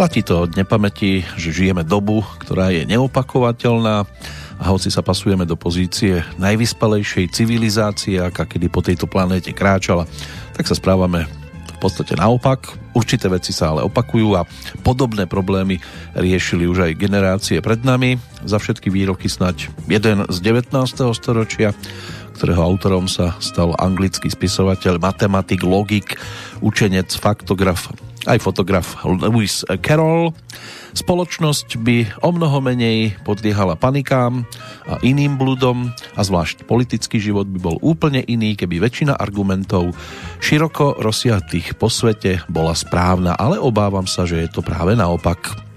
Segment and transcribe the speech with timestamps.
[0.00, 4.08] Platí to od nepamäti, že žijeme dobu, ktorá je neopakovateľná
[4.56, 10.08] a hoci sa pasujeme do pozície najvyspalejšej civilizácie, aká kedy po tejto planéte kráčala,
[10.56, 11.28] tak sa správame
[11.76, 12.72] v podstate naopak.
[12.96, 14.48] Určité veci sa ale opakujú a
[14.80, 15.76] podobné problémy
[16.16, 18.16] riešili už aj generácie pred nami.
[18.48, 20.96] Za všetky výroky snať jeden z 19.
[21.12, 21.76] storočia,
[22.40, 26.16] ktorého autorom sa stal anglický spisovateľ, matematik, logik,
[26.64, 27.92] učenec, faktograf
[28.28, 30.36] aj fotograf Lewis Carroll.
[30.90, 34.42] Spoločnosť by o mnoho menej podliehala panikám
[34.90, 39.94] a iným bludom a zvlášť politický život by bol úplne iný, keby väčšina argumentov
[40.42, 45.70] široko rozsiahtých po svete bola správna, ale obávam sa, že je to práve naopak.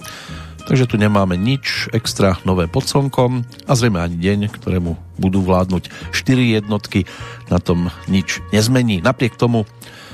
[0.64, 6.16] Takže tu nemáme nič extra nové pod slnkom a zrejme ani deň, ktorému budú vládnuť
[6.16, 7.04] 4 jednotky,
[7.52, 9.04] na tom nič nezmení.
[9.04, 9.68] Napriek tomu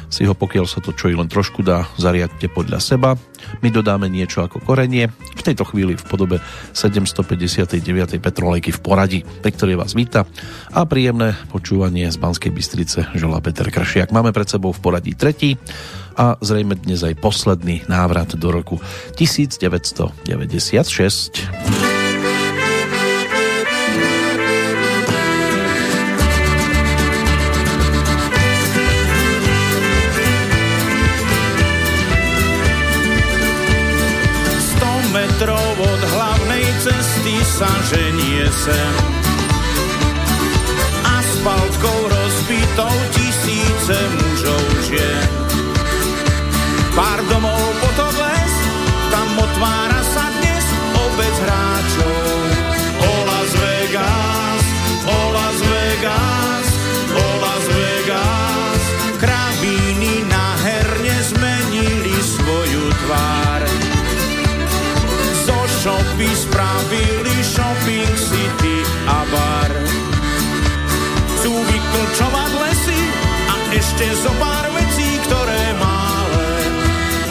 [0.10, 3.16] si ho pokiaľ sa to čo i len trošku dá, zariadte podľa seba.
[3.62, 6.42] My dodáme niečo ako korenie, v tejto chvíli v podobe
[6.76, 8.20] 759.
[8.20, 10.26] petrolejky v poradí, pri ktorej vás víta
[10.74, 14.12] a príjemné počúvanie z Banskej Bystrice želá Peter Kršiak.
[14.12, 15.56] Máme pred sebou v poradí tretí
[16.20, 18.82] a zrejme dnes aj posledný návrat do roku
[19.16, 21.99] 1996.
[37.60, 38.94] sa ženie sem.
[41.04, 45.28] Asfaltkou rozbitou tisíce mužov žien.
[46.96, 48.54] Pár domov potom les,
[49.12, 49.99] tam otvára
[74.00, 76.48] ešte zo pár vecí, ktoré mále.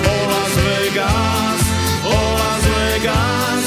[0.04, 1.60] O Las Vegas,
[2.04, 3.62] o Las Vegas,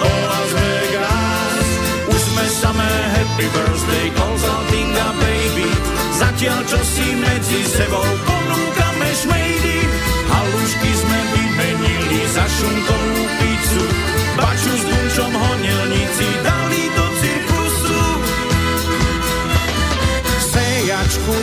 [0.00, 1.66] o Las Vegas.
[2.08, 5.68] Už sme samé happy birthday, consulting a baby.
[6.16, 8.25] Zatiaľ, čo si medzi sebou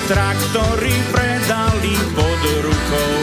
[0.07, 3.15] traktory predali pod rukou.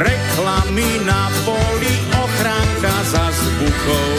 [0.00, 4.12] Reklamy na poli, ochránka za zbuchou.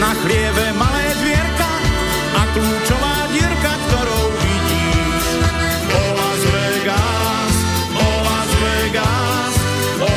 [0.00, 1.72] Na chlieve malé dvierka
[2.34, 5.24] a kľúčová dierka, ktorou vidíš.
[5.90, 6.02] O
[6.50, 7.54] Vegas,
[7.94, 8.08] o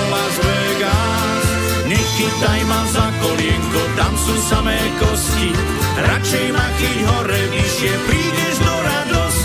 [0.09, 1.45] Las Vegas.
[1.85, 5.53] Nechytaj ma za kolienko, tam sú samé kosti.
[5.93, 8.42] Radšej ma chyť hore vyššie, prídeš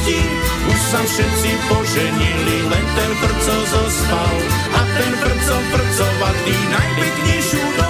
[0.09, 0.19] do radosti.
[0.69, 4.37] Už sa všetci poženili, len ten prco zostal.
[4.77, 7.88] A ten prco prcovatý najpeknejšiu dostal.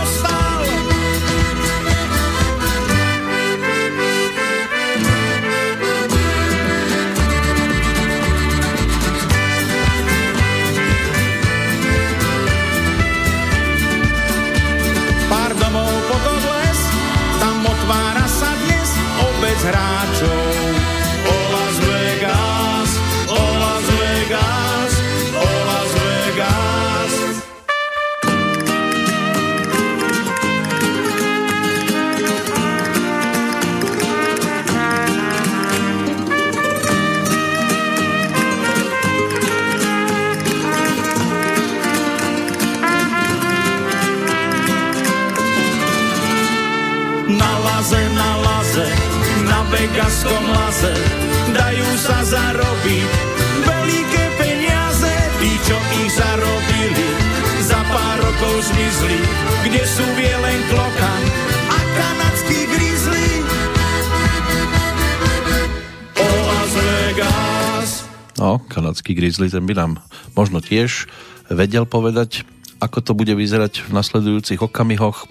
[69.46, 69.92] Ten by nám
[70.34, 71.06] možno tiež
[71.46, 72.42] vedel povedať,
[72.82, 75.30] ako to bude vyzerať v nasledujúcich okamihoch,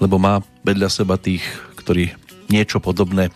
[0.00, 1.44] lebo má vedľa seba tých,
[1.76, 2.16] ktorí
[2.48, 3.28] niečo podobné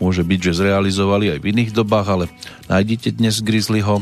[0.00, 2.24] môže byť, že zrealizovali aj v iných dobách, ale
[2.72, 4.00] nájdete dnes Grizzlyho.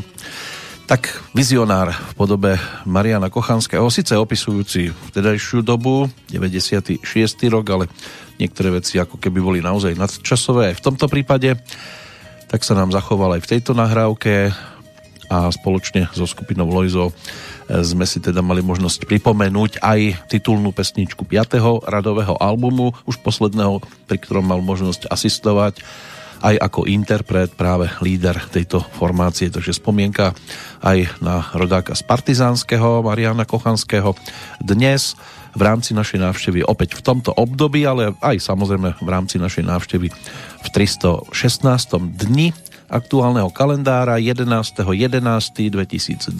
[0.87, 2.51] Tak vizionár v podobe
[2.83, 7.03] Mariana Kochanského, síce opisujúci vtedajšiu dobu, 96.
[7.47, 7.85] rok, ale
[8.41, 11.55] niektoré veci ako keby boli naozaj nadčasové aj v tomto prípade,
[12.49, 14.51] tak sa nám zachoval aj v tejto nahrávke
[15.31, 17.15] a spoločne so skupinou Loizo
[17.71, 21.87] sme si teda mali možnosť pripomenúť aj titulnú pesničku 5.
[21.87, 23.79] radového albumu, už posledného,
[24.11, 25.79] pri ktorom mal možnosť asistovať
[26.41, 30.33] aj ako interpret, práve líder tejto formácie, takže spomienka
[30.81, 34.17] aj na rodáka z Partizánskeho, Mariana Kochanského.
[34.57, 35.13] Dnes
[35.53, 40.07] v rámci našej návštevy opäť v tomto období, ale aj samozrejme v rámci našej návštevy
[40.65, 41.29] v 316.
[42.25, 42.57] dni
[42.91, 46.35] aktuálneho kalendára 11.11.2020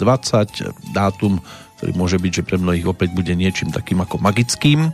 [0.92, 1.40] dátum,
[1.80, 4.92] ktorý môže byť, že pre mnohých opäť bude niečím takým ako magickým.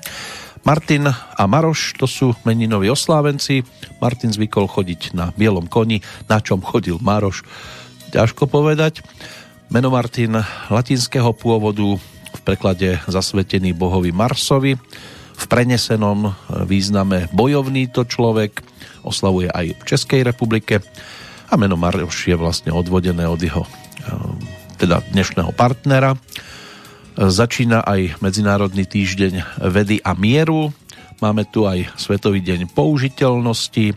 [0.63, 3.67] Martin a Maroš to sú meninoví oslávenci.
[3.99, 5.99] Martin zvykol chodiť na bielom koni,
[6.31, 7.43] na čom chodil Maroš,
[8.15, 9.03] ťažko povedať.
[9.69, 10.33] Meno Martin
[10.73, 14.79] latinského pôvodu, v preklade zasvetený bohovi Marsovi,
[15.39, 16.35] v prenesenom
[16.67, 18.65] význame bojovný to človek,
[19.07, 20.83] oslavuje aj v Českej republike
[21.49, 23.73] a meno Maroš je vlastne odvodené od jeho eh,
[24.79, 26.15] teda dnešného partnera.
[27.19, 30.71] Začína aj Medzinárodný týždeň vedy a mieru.
[31.19, 33.91] Máme tu aj Svetový deň použiteľnosti,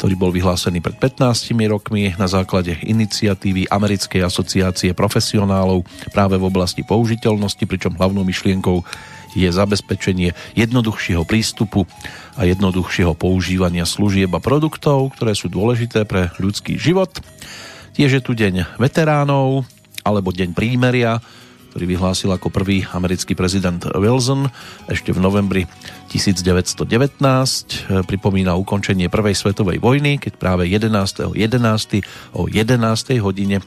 [0.00, 5.84] ktorý bol vyhlásený pred 15 rokmi na základe iniciatívy Americkej asociácie profesionálov
[6.16, 8.80] práve v oblasti použiteľnosti, pričom hlavnou myšlienkou
[9.32, 11.88] je zabezpečenie jednoduchšieho prístupu
[12.36, 17.12] a jednoduchšieho používania služieb a produktov, ktoré sú dôležité pre ľudský život.
[17.92, 19.68] Tiež je tu deň veteránov
[20.02, 21.20] alebo deň prímeria,
[21.72, 24.52] ktorý vyhlásil ako prvý americký prezident Wilson
[24.92, 25.64] ešte v novembri
[26.12, 26.84] 1919.
[28.04, 31.32] Pripomína ukončenie prvej svetovej vojny, keď práve 11.11.
[31.32, 32.36] 11.
[32.36, 33.24] o 11.
[33.24, 33.64] hodine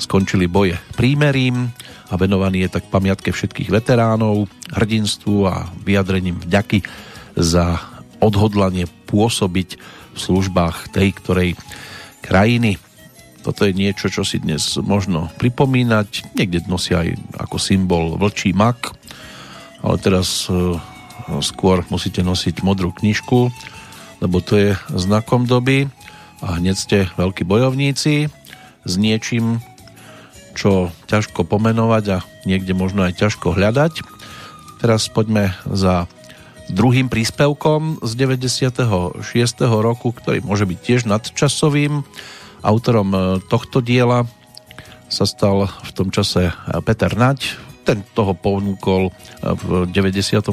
[0.00, 1.70] skončili boje prímerím
[2.10, 6.82] a venovaný je tak pamiatke všetkých veteránov, hrdinstvu a vyjadrením vďaky
[7.38, 7.78] za
[8.18, 9.68] odhodlanie pôsobiť
[10.14, 11.50] v službách tej ktorej
[12.24, 12.80] krajiny.
[13.40, 16.36] Toto je niečo, čo si dnes možno pripomínať.
[16.36, 18.92] Niekde nosia aj ako symbol vlčí mak,
[19.80, 20.76] ale teraz e,
[21.40, 23.48] skôr musíte nosiť modrú knižku,
[24.20, 25.88] lebo to je znakom doby
[26.44, 28.28] a hneď ste veľkí bojovníci
[28.84, 29.64] s niečím,
[30.54, 34.02] čo ťažko pomenovať a niekde možno aj ťažko hľadať.
[34.80, 36.08] Teraz poďme za
[36.70, 39.18] druhým príspevkom z 96.
[39.66, 42.06] roku, ktorý môže byť tiež nadčasovým.
[42.62, 43.18] Autorom e,
[43.50, 44.24] tohto diela
[45.10, 46.54] sa stal v tom čase
[46.86, 47.58] Peter Nať.
[47.82, 49.12] Ten toho ponúkol e,
[49.42, 50.46] v 96.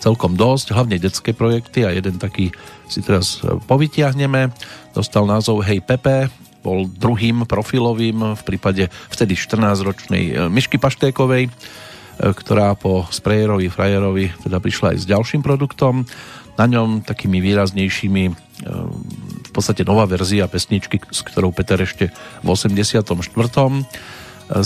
[0.00, 2.54] celkom dosť, hlavne detské projekty a jeden taký
[2.86, 4.54] si teraz e, povytiahneme.
[4.94, 11.50] Dostal názov Hej Pepe, bol druhým profilovým v prípade vtedy 14-ročnej e, Myšky Paštékovej, e,
[12.20, 16.04] ktorá po sprejerovi, frajerovi teda prišla aj s ďalším produktom.
[16.60, 18.32] Na ňom takými výraznejšími e,
[19.48, 22.12] v podstate nová verzia pesničky, s ktorou Peter ešte
[22.44, 23.08] v 84.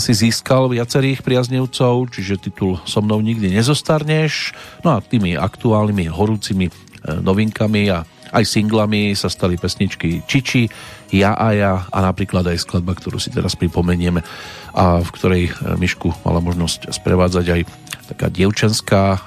[0.01, 4.57] si získal viacerých priaznevcov, čiže titul So mnou nikdy nezostarneš.
[4.81, 6.73] No a tými aktuálnymi horúcimi
[7.05, 8.01] novinkami a
[8.33, 10.67] aj singlami sa stali pesničky Čiči,
[11.13, 14.25] Ja a ja a napríklad aj skladba, ktorú si teraz pripomenieme
[14.73, 17.61] a v ktorej e, Mišku mala možnosť sprevádzať aj
[18.09, 19.19] taká dievčenská e,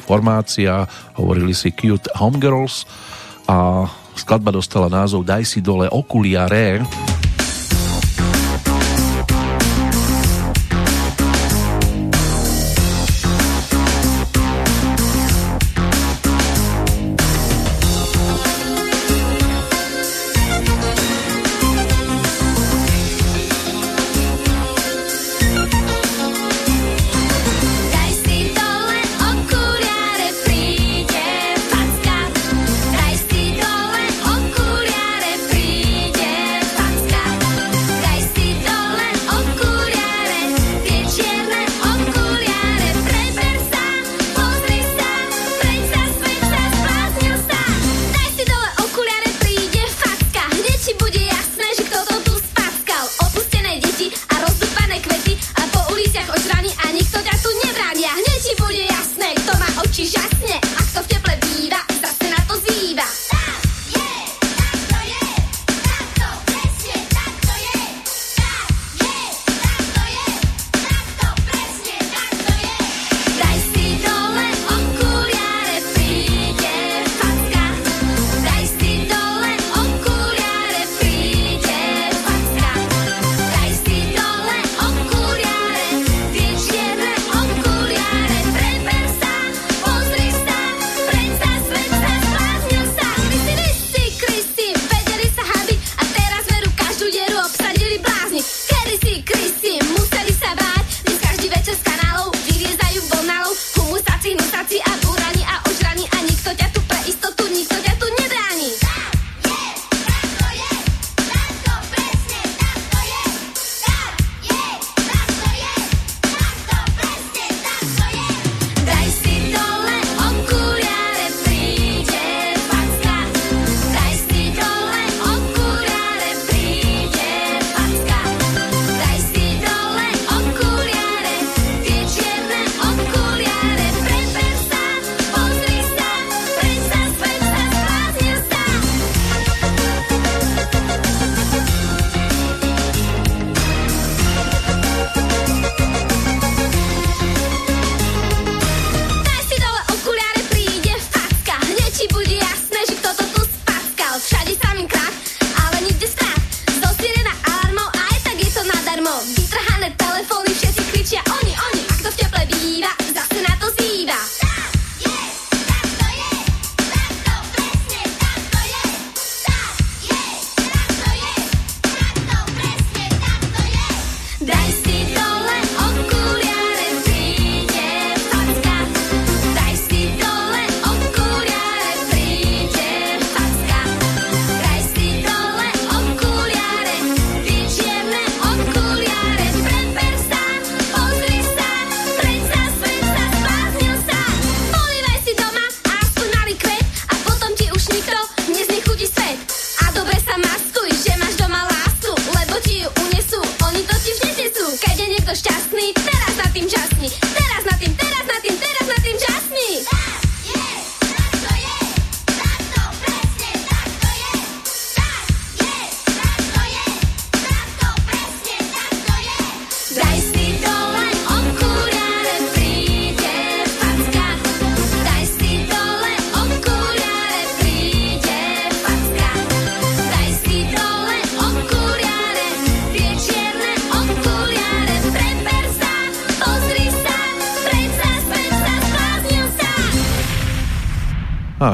[0.00, 0.88] formácia,
[1.20, 2.88] hovorili si Cute Homegirls
[3.46, 6.82] a skladba dostala názov Daj si dole okuliare.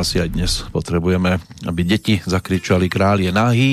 [0.06, 3.72] Asi aj dnes potrebujeme, aby deti zakričali kráľ je nahý,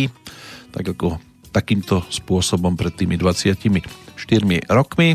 [0.73, 1.21] tak ako
[1.53, 3.53] takýmto spôsobom pred tými 24
[4.65, 5.13] rokmi.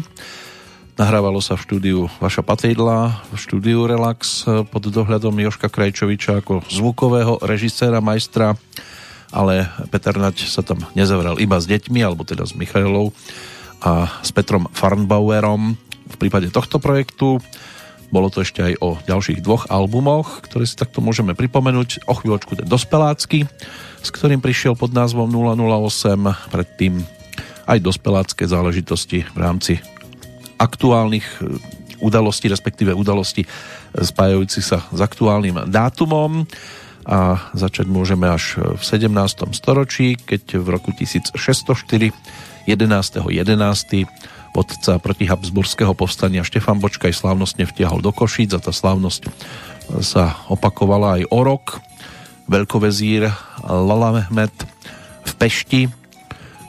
[0.94, 7.42] Nahrávalo sa v štúdiu Vaša Patejdla, v štúdiu Relax pod dohľadom Joška Krajčoviča ako zvukového
[7.42, 8.54] režiséra, majstra,
[9.34, 13.10] ale Peter Nať sa tam nezavrel iba s deťmi, alebo teda s Michailou
[13.82, 17.42] a s Petrom Farnbauerom v prípade tohto projektu.
[18.08, 22.08] Bolo to ešte aj o ďalších dvoch albumoch, ktoré si takto môžeme pripomenúť.
[22.08, 23.44] O chvíľočku ten dospelácky,
[24.00, 27.04] s ktorým prišiel pod názvom 008, predtým
[27.68, 29.72] aj dospelácké záležitosti v rámci
[30.56, 31.60] aktuálnych e,
[32.00, 33.48] udalostí, respektíve udalosti e,
[34.00, 36.48] spájajúcich sa s aktuálnym dátumom
[37.08, 39.52] a začať môžeme až v 17.
[39.52, 41.36] storočí, keď v roku 1604
[42.68, 43.32] 11.11.
[43.32, 44.04] 11.
[44.58, 49.30] vodca proti Habsburského povstania Štefan Bočkaj slávnostne vtiahol do Košíc a tá slávnosť
[50.02, 51.78] sa opakovala aj o rok.
[52.50, 53.30] Veľkovezír
[53.62, 54.56] Lala Mehmet
[55.22, 55.82] v Pešti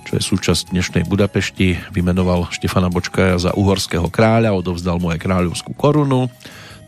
[0.09, 5.77] čo je súčasť dnešnej Budapešti, vymenoval Štefana Bočkaja za uhorského kráľa, odovzdal mu aj kráľovskú
[5.77, 6.33] korunu,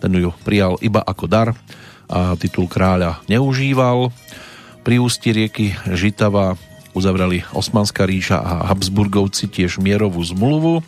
[0.02, 1.54] ten ju prijal iba ako dar
[2.10, 4.10] a titul kráľa neužíval.
[4.82, 6.58] Pri ústi rieky Žitava
[6.94, 10.84] uzavrali Osmanská ríša a Habsburgovci tiež mierovú zmluvu,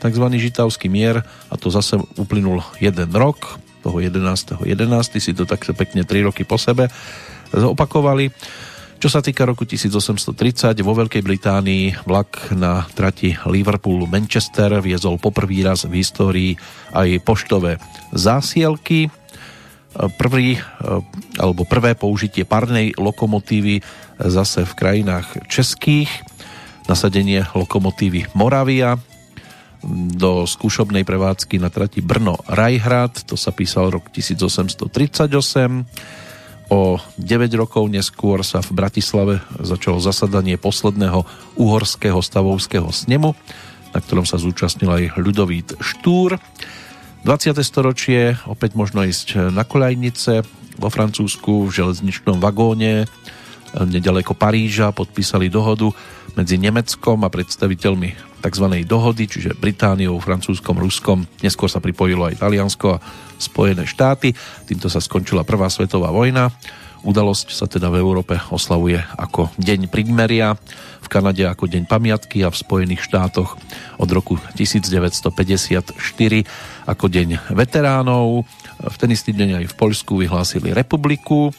[0.00, 0.24] tzv.
[0.32, 4.68] Žitavský mier a to zase uplynul jeden rok, toho 11.11.
[4.68, 5.24] 11.
[5.24, 6.92] si to takto pekne 3 roky po sebe
[7.50, 8.30] zopakovali.
[9.00, 15.88] Čo sa týka roku 1830, vo Veľkej Británii vlak na trati Liverpool-Manchester viezol poprvý raz
[15.88, 16.52] v histórii
[16.92, 17.80] aj poštové
[18.12, 19.08] zásielky.
[20.20, 20.60] Prvý,
[21.40, 23.80] alebo prvé použitie parnej lokomotívy
[24.28, 26.10] zase v krajinách českých,
[26.88, 29.00] nasadenie lokomotívy Moravia,
[30.12, 35.88] do skúšobnej prevádzky na trati Brno-Rajhrad, to sa písal rok 1838
[36.70, 41.26] O 9 rokov neskôr sa v Bratislave začalo zasadanie posledného
[41.58, 43.34] uhorského stavovského snemu,
[43.90, 46.38] na ktorom sa zúčastnil aj ľudovít Štúr.
[47.26, 47.58] 20.
[47.66, 50.46] storočie, opäť možno ísť na koľajnice
[50.78, 53.10] vo Francúzsku v železničnom vagóne
[53.74, 55.90] nedaleko Paríža podpísali dohodu
[56.34, 58.66] medzi Nemeckom a predstaviteľmi tzv.
[58.88, 61.28] dohody, čiže Britániou, Francúzskom, Ruskom.
[61.44, 63.02] Neskôr sa pripojilo aj Taliansko a
[63.36, 64.32] Spojené štáty.
[64.64, 66.48] Týmto sa skončila Prvá svetová vojna.
[67.00, 70.52] Udalosť sa teda v Európe oslavuje ako Deň prímeria,
[71.00, 73.56] v Kanade ako Deň pamiatky a v Spojených štátoch
[73.96, 75.96] od roku 1954
[76.84, 78.44] ako Deň veteránov.
[78.84, 81.56] V ten istý deň aj v Poľsku vyhlásili republiku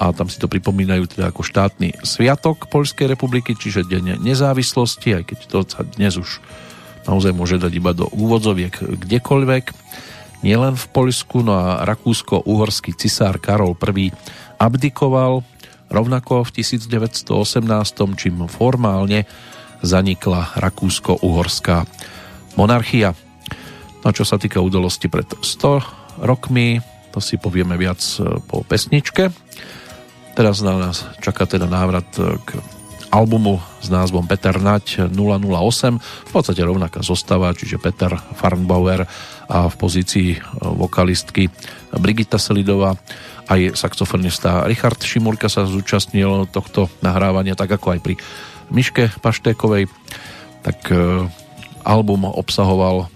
[0.00, 5.24] a tam si to pripomínajú teda ako štátny sviatok Poľskej republiky, čiže Deň nezávislosti, aj
[5.28, 6.40] keď to sa dnes už
[7.04, 9.64] naozaj môže dať iba do úvodzoviek kdekoľvek
[10.40, 14.08] nielen v Poľsku, no a rakúsko-uhorský cisár Karol I
[14.56, 15.44] abdikoval
[15.92, 17.60] rovnako v 1918,
[18.16, 19.28] čím formálne
[19.84, 21.84] zanikla rakúsko-uhorská
[22.56, 23.12] monarchia.
[24.00, 26.80] No čo sa týka udalosti pred 100 rokmi,
[27.12, 29.28] to si povieme viac e, po pesničke.
[30.40, 32.56] Teraz na nás čaká teda návrat e, k
[33.12, 38.08] albumu s názvom Peter Nať 008, v podstate rovnaká zostava, čiže Peter
[38.40, 39.04] Farnbauer
[39.52, 41.52] a v pozícii e, vokalistky
[41.92, 42.96] Brigita Selidová.
[43.52, 48.16] Aj saxofonista Richard Šimurka sa zúčastnil tohto nahrávania, tak ako aj pri
[48.72, 49.92] Miške Paštékovej,
[50.64, 51.28] tak e,
[51.84, 53.12] album obsahoval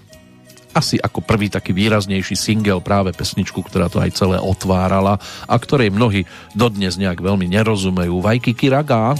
[0.74, 5.16] asi ako prvý taký výraznejší single práve pesničku, ktorá to aj celé otvárala
[5.46, 8.18] a ktorej mnohí dodnes nejak veľmi nerozumejú.
[8.18, 9.14] Vajky Raga.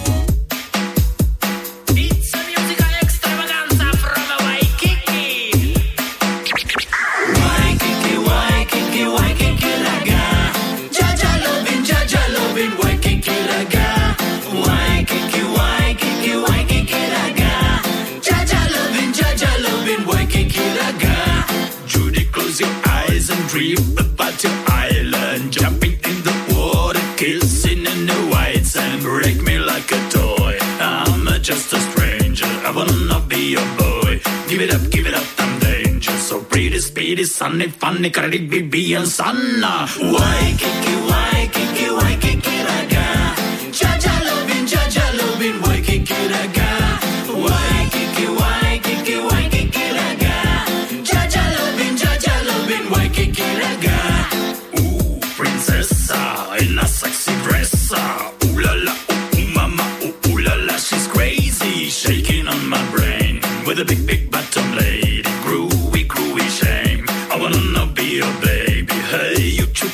[23.73, 25.51] About your island.
[25.51, 29.01] Jumping in the water, kissing in the white sand.
[29.01, 30.57] Break me like a toy.
[30.79, 32.45] I'm just a stranger.
[32.45, 34.21] I wanna not be your boy.
[34.47, 36.27] Give it up, give it up, I'm dangerous.
[36.27, 39.61] So pretty, speedy, sunny, funny, Caribbean sun.
[39.61, 42.15] Why, Kiki, why, Kiki, why,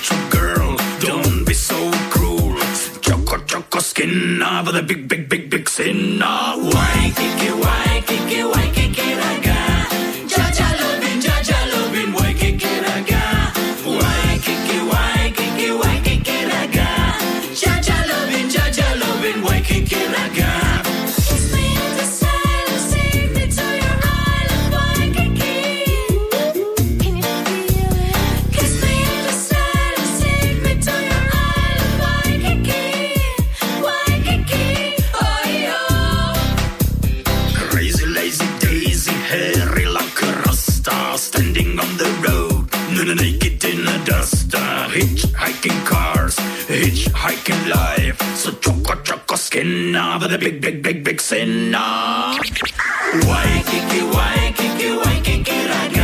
[0.01, 0.75] natural girl.
[0.99, 1.75] Don't be so
[2.09, 2.57] cruel.
[3.01, 6.19] Choco, choco skin ah of the big, big, big, big sin.
[6.23, 6.55] ah.
[6.57, 9.50] Waikiki, waikiki, waikiki, raga.
[47.67, 48.21] Life.
[48.35, 51.77] So choco choco skinner with the big, big, big, big sinner.
[53.27, 56.00] Waikiki, Waikiki, Waikiki raga.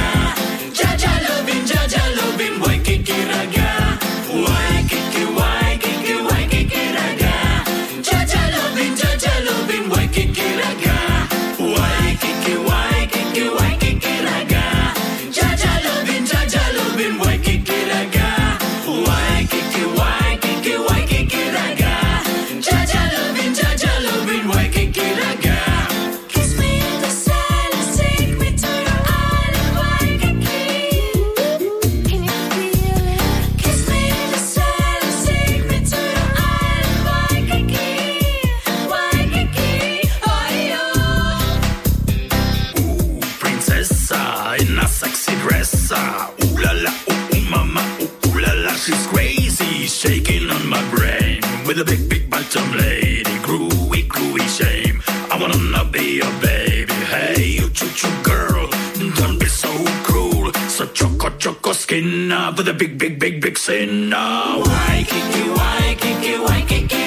[44.60, 45.92] In a sexy dress.
[45.92, 50.82] Ooh la la, ooh, ooh mama, ooh, ooh la la, she's crazy, shaking on my
[50.90, 55.02] brain with a big big bottom lady, groovy groovy shame.
[55.32, 56.94] I wanna be your baby.
[57.14, 58.68] Hey, you choo choo girl,
[59.16, 59.70] don't be so
[60.04, 60.52] cruel.
[60.70, 64.12] So choco choco skin with a big big big big sin.
[64.12, 67.07] Waikiki Waikiki Waikiki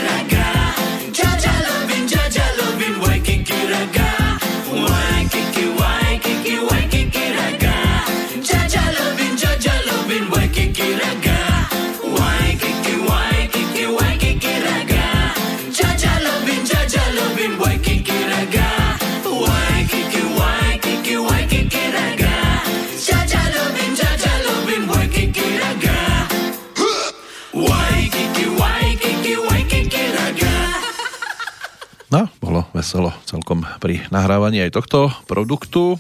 [33.51, 35.99] celkom pri nahrávaní aj tohto produktu.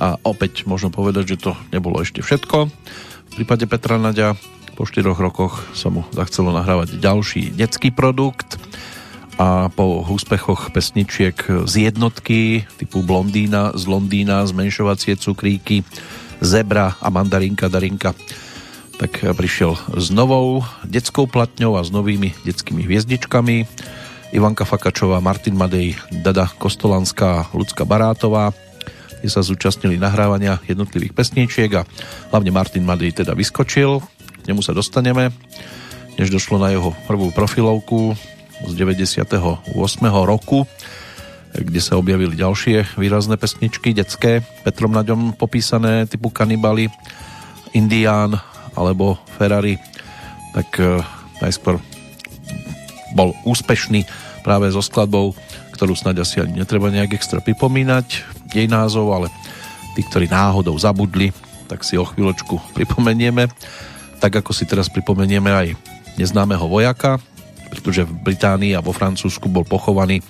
[0.00, 2.72] A opäť možno povedať, že to nebolo ešte všetko.
[2.72, 4.32] V prípade Petra Naďa
[4.80, 8.56] po 4 rokoch sa mu zachcelo nahrávať ďalší detský produkt.
[9.36, 15.84] A po úspechoch pesničiek z jednotky typu Blondína z Londýna, zmenšovacie cukríky,
[16.40, 18.16] Zebra a Mandarinka Darinka
[18.96, 23.68] tak prišiel s novou detskou platňou a s novými detskými hviezdičkami
[24.30, 28.54] Ivanka Fakačová, Martin Madej, Dada Kostolanská, Lucka Barátová.
[29.18, 31.86] Tí sa zúčastnili nahrávania jednotlivých pesničiek a
[32.30, 33.98] hlavne Martin Madej teda vyskočil.
[34.40, 35.34] K nemu sa dostaneme,
[36.14, 38.14] než došlo na jeho prvú profilovku
[38.70, 39.66] z 98.
[40.22, 40.62] roku,
[41.50, 46.86] kde sa objavili ďalšie výrazné pesničky, detské, Petrom Naďom popísané, typu Kanibali,
[47.74, 48.38] Indián
[48.78, 49.74] alebo Ferrari,
[50.54, 51.02] tak e,
[51.42, 51.82] najskôr
[53.14, 54.04] bol úspešný
[54.40, 55.36] práve so skladbou,
[55.76, 59.28] ktorú snáď asi ani netreba nejak extra pripomínať jej názov, ale
[59.94, 61.32] tí, ktorí náhodou zabudli,
[61.70, 63.48] tak si o chvíľočku pripomenieme.
[64.20, 65.68] Tak ako si teraz pripomenieme aj
[66.20, 67.16] neznámeho vojaka,
[67.72, 70.20] pretože v Británii a vo Francúzsku bol pochovaný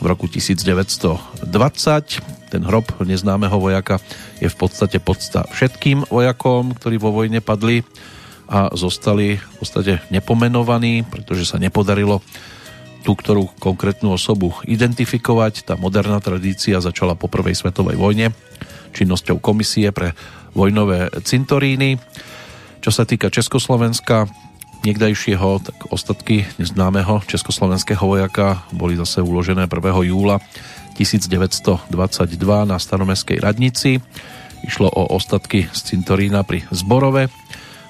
[0.00, 2.50] v roku 1920.
[2.50, 3.98] Ten hrob neznámeho vojaka
[4.40, 7.82] je v podstate podsta všetkým vojakom, ktorí vo vojne padli
[8.46, 12.22] a zostali v podstate nepomenovaní, pretože sa nepodarilo
[13.06, 15.66] tú, ktorú konkrétnu osobu identifikovať.
[15.66, 18.34] Tá moderná tradícia začala po prvej svetovej vojne
[18.96, 20.16] činnosťou komisie pre
[20.56, 22.00] vojnové cintoríny.
[22.80, 24.26] Čo sa týka Československa,
[24.86, 30.10] niekdajšieho, tak ostatky neznámeho československého vojaka boli zase uložené 1.
[30.10, 30.38] júla
[30.94, 31.92] 1922
[32.64, 34.00] na staromestskej radnici.
[34.64, 37.28] Išlo o ostatky z cintorína pri Zborove.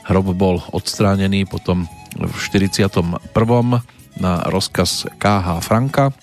[0.06, 3.18] Hrob bol odstránený potom v 41.
[4.16, 6.14] na rozkaz KH Franka.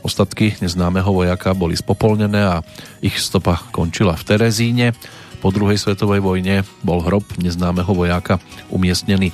[0.00, 2.64] Ostatky neznámeho vojaka boli spopolnené a
[3.04, 4.96] ich stopa končila v Terezíne.
[5.44, 8.40] Po druhej svetovej vojne bol hrob neznámeho vojaka
[8.72, 9.30] umiestnený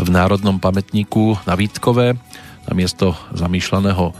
[0.00, 2.16] v Národnom pamätníku na Vítkové.
[2.64, 4.12] Namiesto zamýšľaného e,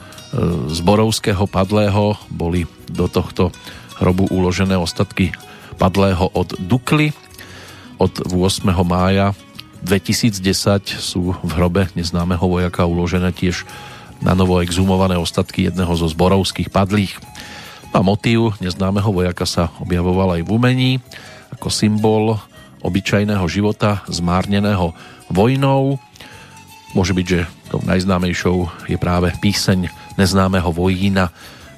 [0.69, 3.51] zborovského padlého boli do tohto
[3.99, 5.33] hrobu uložené ostatky
[5.81, 7.24] padlého od Dukly.
[7.95, 8.67] Od 8.
[8.83, 9.39] mája
[9.87, 10.43] 2010
[10.99, 13.63] sú v hrobe neznámeho vojaka uložené tiež
[14.19, 17.15] na novo exhumované ostatky jedného zo zborovských padlých.
[17.95, 20.93] A motív neznámeho vojaka sa objavoval aj v umení
[21.55, 22.35] ako symbol
[22.83, 24.91] obyčajného života zmárneného
[25.31, 26.03] vojnou.
[26.99, 29.87] Môže byť, že tou najznámejšou je práve píseň
[30.19, 31.31] neznámeho vojína,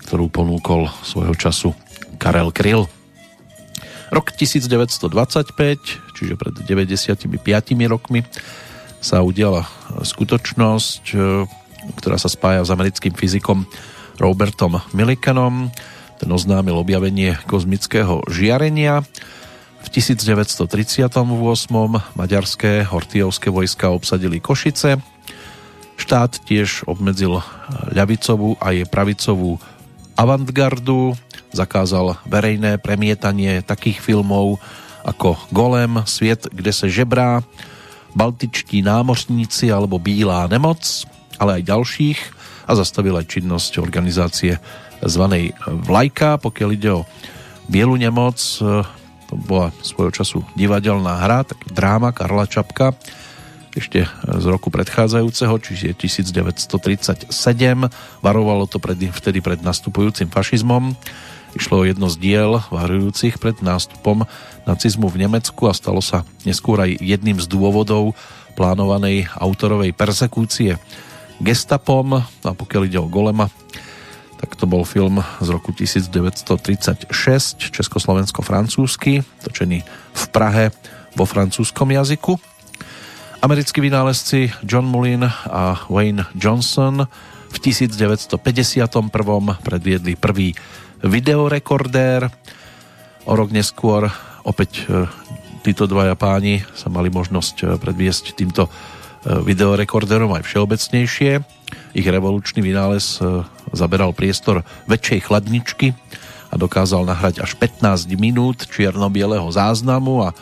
[0.09, 1.71] ktorú ponúkol svojho času
[2.17, 2.89] Karel Kryl.
[4.09, 7.29] Rok 1925, čiže pred 95
[7.93, 8.25] rokmi,
[9.05, 9.69] sa udiala
[10.01, 11.45] skutočnosť, e,
[12.01, 13.69] ktorá sa spája s americkým fyzikom
[14.17, 15.69] Robertom Millikanom.
[16.17, 19.05] Ten oznámil objavenie kozmického žiarenia.
[19.85, 21.07] V 1938.
[22.19, 24.99] maďarské hortiovské vojska obsadili Košice.
[25.97, 27.41] Štát tiež obmedzil
[27.95, 29.61] ľavicovú a jej pravicovú
[30.17, 31.15] avantgardu,
[31.53, 34.59] zakázal verejné premietanie takých filmov
[35.07, 37.47] ako Golem, Sviet, kde se žebrá,
[38.17, 41.07] Baltičtí námořníci alebo Bílá nemoc,
[41.39, 42.21] ale aj ďalších
[42.67, 44.59] a zastavil aj činnosť organizácie
[45.05, 47.07] zvanej Vlajka, pokiaľ ide o
[47.69, 48.41] Bielu nemoc,
[49.27, 52.97] to bola svojho času divadelná hra, tak dráma Karla Čapka,
[53.77, 57.29] ešte z roku predchádzajúceho, čiže 1937.
[58.25, 60.97] Varovalo to pred, vtedy pred nastupujúcim fašizmom.
[61.53, 64.25] Išlo o jedno z diel varujúcich pred nástupom
[64.67, 68.19] nacizmu v Nemecku a stalo sa neskôr aj jedným z dôvodov
[68.59, 70.77] plánovanej autorovej persekúcie
[71.39, 72.21] gestapom.
[72.21, 73.47] A pokiaľ ide o Golema,
[74.37, 77.09] tak to bol film z roku 1936,
[77.73, 79.81] československo-francúzsky, točený
[80.13, 80.75] v Prahe
[81.17, 82.37] vo francúzskom jazyku.
[83.41, 87.09] Americkí vynálezci John Mullin a Wayne Johnson
[87.53, 88.37] v 1951.
[89.65, 90.53] predviedli prvý
[91.01, 92.29] videorekordér.
[93.27, 94.13] O rok neskôr
[94.47, 95.11] opäť e,
[95.67, 98.71] títo dvaja páni sa mali možnosť e, predviesť týmto e,
[99.43, 101.43] videorekordérom aj všeobecnejšie.
[101.99, 103.19] Ich revolučný vynález
[103.75, 105.99] zaberal priestor väčšej chladničky
[106.47, 110.37] a dokázal nahrať až 15 minút čierno-bieleho záznamu a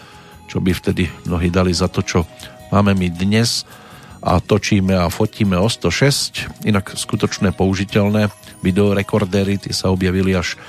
[0.52, 2.28] čo by vtedy mnohí dali za to, čo
[2.68, 3.64] máme my dnes
[4.20, 8.28] a točíme a fotíme o 106, inak skutočné použiteľné
[8.60, 10.60] videorekordéry, tie sa objavili až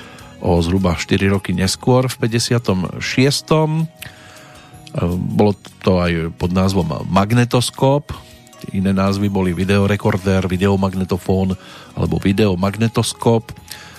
[0.41, 2.99] o zhruba 4 roky neskôr v 56.
[5.35, 5.51] Bolo
[5.83, 8.15] to aj pod názvom magnetoskop,
[8.71, 11.53] iné názvy boli videorekordér, videomagnetofón
[11.95, 13.51] alebo videomagnetoskop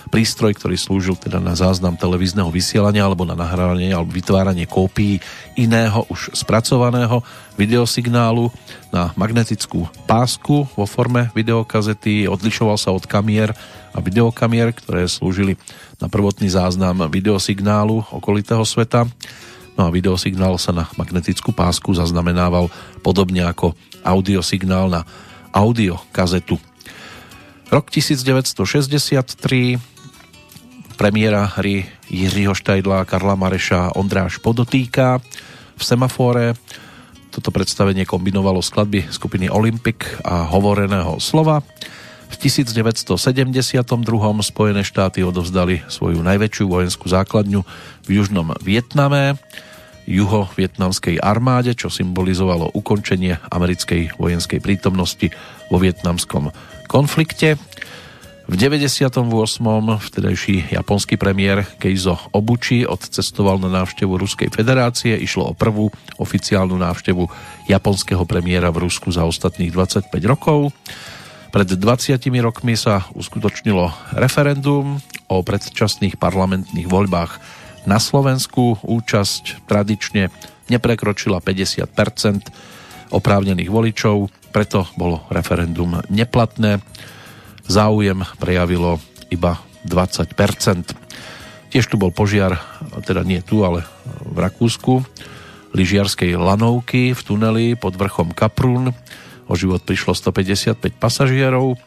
[0.07, 5.19] prístroj, ktorý slúžil teda na záznam televízneho vysielania alebo na nahrávanie alebo vytváranie kópií
[5.53, 7.21] iného už spracovaného
[7.59, 8.49] videosignálu
[8.89, 12.25] na magnetickú pásku vo forme videokazety.
[12.25, 13.51] Odlišoval sa od kamier
[13.91, 15.59] a videokamier, ktoré slúžili
[16.01, 19.05] na prvotný záznam videosignálu okolitého sveta.
[19.77, 22.69] No a videosignál sa na magnetickú pásku zaznamenával
[23.05, 25.05] podobne ako audiosignál na
[25.53, 26.57] audiokazetu.
[27.67, 29.96] Rok 1963
[30.97, 35.21] premiéra hry Jiřího Štajdla, Karla Mareša, Ondráš Podotýka
[35.77, 36.57] v Semafore.
[37.29, 41.61] Toto predstavenie kombinovalo skladby skupiny Olympic a hovoreného slova.
[42.27, 43.13] V 1972.
[44.41, 47.61] Spojené štáty odovzdali svoju najväčšiu vojenskú základňu
[48.03, 49.37] v južnom Vietname
[50.07, 55.27] juho-vietnamskej armáde, čo symbolizovalo ukončenie americkej vojenskej prítomnosti
[55.67, 56.49] vo vietnamskom
[56.87, 57.59] konflikte.
[58.47, 59.27] V 98.
[59.99, 65.19] vtedajší japonský premiér Keizo Obuchi odcestoval na návštevu Ruskej federácie.
[65.19, 67.27] Išlo o prvú oficiálnu návštevu
[67.67, 70.71] japonského premiéra v Rusku za ostatných 25 rokov.
[71.51, 77.43] Pred 20 rokmi sa uskutočnilo referendum o predčasných parlamentných voľbách
[77.83, 78.79] na Slovensku.
[78.79, 80.31] Účasť tradične
[80.71, 86.79] neprekročila 50% oprávnených voličov, preto bolo referendum neplatné
[87.67, 90.27] záujem prejavilo iba 20%.
[91.67, 92.59] Tiež tu bol požiar,
[93.03, 93.83] teda nie tu, ale
[94.23, 95.03] v Rakúsku,
[95.75, 98.95] lyžiarskej lanovky v tuneli pod vrchom Kaprún.
[99.47, 101.79] O život prišlo 155 pasažierov.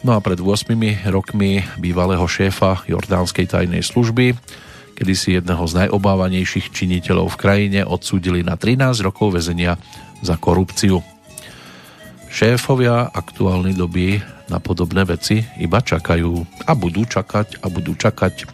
[0.00, 0.72] No a pred 8
[1.12, 4.32] rokmi bývalého šéfa jordánskej tajnej služby,
[4.96, 9.76] kedy si jedného z najobávanejších činiteľov v krajine odsúdili na 13 rokov väzenia
[10.24, 11.04] za korupciu.
[12.30, 18.46] Šéfovia aktuálnej doby na podobné veci iba čakajú a budú čakať a budú čakať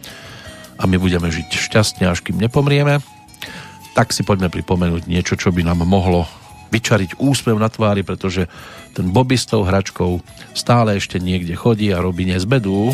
[0.77, 3.01] a my budeme žiť šťastne, až kým nepomrieme.
[3.97, 6.29] Tak si poďme pripomenúť niečo, čo by nám mohlo
[6.69, 8.45] vyčariť úsmev na tvári, pretože
[8.93, 10.19] ten Bobby s tou hračkou
[10.51, 12.93] stále ešte niekde chodí a robí nezbedu.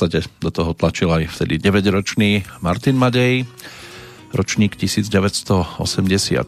[0.00, 3.44] Podstate do toho tlačil aj vtedy 9-ročný Martin Madej,
[4.32, 6.40] ročník 1987,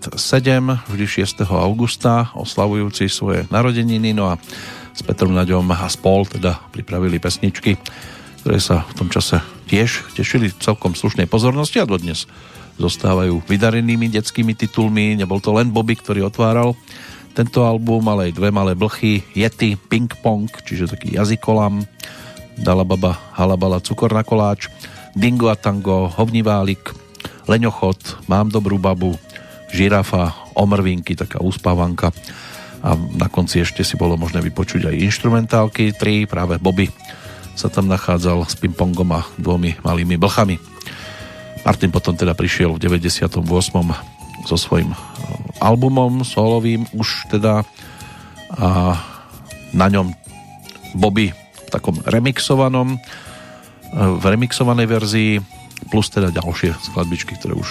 [0.88, 1.44] vždy 6.
[1.52, 4.40] augusta, oslavujúci svoje narodeniny, no a
[4.96, 7.76] s Petrom Naďom a spol teda pripravili pesničky,
[8.40, 12.24] ktoré sa v tom čase tiež tešili celkom slušnej pozornosti a dodnes
[12.80, 15.12] zostávajú vydarenými detskými titulmi.
[15.12, 16.72] Nebol to len Bobby, ktorý otváral
[17.36, 21.84] tento album, ale aj dve malé blchy, Yeti, Ping Pong, čiže taký jazykolam,
[22.58, 24.68] Dala baba, halabala, cukor na koláč,
[25.12, 26.92] Dingo a tango, Hovniválik,
[27.48, 29.16] Leňochod, Mám dobrú babu,
[29.72, 32.12] Žirafa, Omrvinky, taká uspávanka
[32.82, 36.90] a na konci ešte si bolo možné vypočuť aj instrumentálky, tri, práve Bobby
[37.54, 40.58] sa tam nachádzal s pingpongom a dvomi malými blchami.
[41.62, 43.38] Martin potom teda prišiel v 98.
[44.50, 44.98] so svojím e,
[45.62, 47.62] albumom solovým už teda
[48.52, 48.98] a
[49.72, 50.12] na ňom
[50.98, 51.30] Bobby
[51.72, 52.98] takom remixovanom e,
[53.96, 55.32] v remixovanej verzii
[55.88, 57.68] plus teda ďalšie skladbičky, ktoré už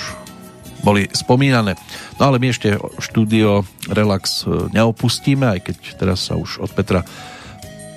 [0.82, 1.78] boli spomínané.
[2.18, 7.06] No ale my ešte štúdio Relax e, neopustíme, aj keď teraz sa už od Petra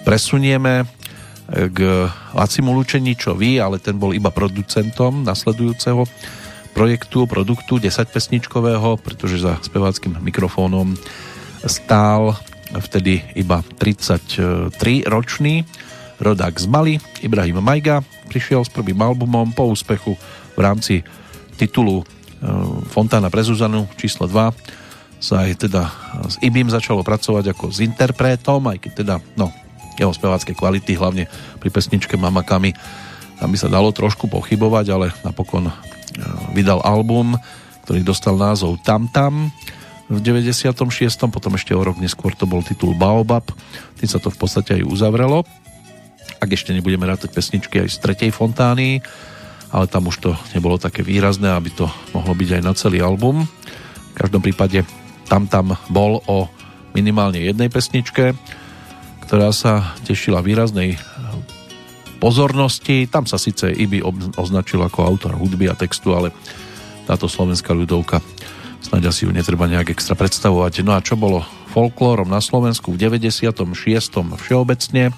[0.05, 0.87] presunieme e,
[1.73, 6.05] k Lacimu Lučeničovi, ale ten bol iba producentom nasledujúceho
[6.77, 10.93] projektu, produktu 10 pesničkového, pretože za speváckým mikrofónom
[11.64, 12.37] stál
[12.75, 14.75] vtedy iba 33
[15.07, 15.62] ročný
[16.22, 20.14] rodák z Mali, Ibrahim Majga, prišiel s prvým albumom po úspechu
[20.55, 21.03] v rámci
[21.55, 22.03] titulu
[22.44, 22.53] Eh,
[22.92, 24.53] Fontána pre Zuzanu číslo 2
[25.16, 25.83] sa aj teda
[26.29, 29.48] s Ibim začalo pracovať ako s interpretom, aj keď teda, no,
[29.96, 31.24] jeho spevácké kvality, hlavne
[31.57, 32.77] pri pesničke Mamakami,
[33.40, 35.74] tam by sa dalo trošku pochybovať, ale napokon eh,
[36.53, 37.40] vydal album,
[37.88, 39.48] ktorý dostal názov Tam Tam
[40.12, 40.77] v 96.
[41.33, 43.48] Potom ešte o rok neskôr to bol titul Baobab.
[43.96, 45.48] Tým sa to v podstate aj uzavrelo.
[46.40, 49.03] Ak ešte nebudeme rátať pesničky aj z tretej fontány,
[49.75, 53.47] ale tam už to nebolo také výrazné, aby to mohlo byť aj na celý album.
[54.12, 54.87] V každom prípade
[55.27, 56.47] tam tam bol o
[56.94, 58.38] minimálne jednej pesničke,
[59.27, 60.94] ktorá sa tešila výraznej
[62.23, 63.11] pozornosti.
[63.11, 64.05] Tam sa síce Ibi
[64.38, 66.31] označil ako autor hudby a textu, ale
[67.05, 68.23] táto slovenská ľudovka
[68.85, 70.85] snáď asi ju netreba nejak extra predstavovať.
[70.87, 71.42] No a čo bolo
[71.75, 73.59] folklórom na Slovensku v 96.
[74.14, 75.11] všeobecne,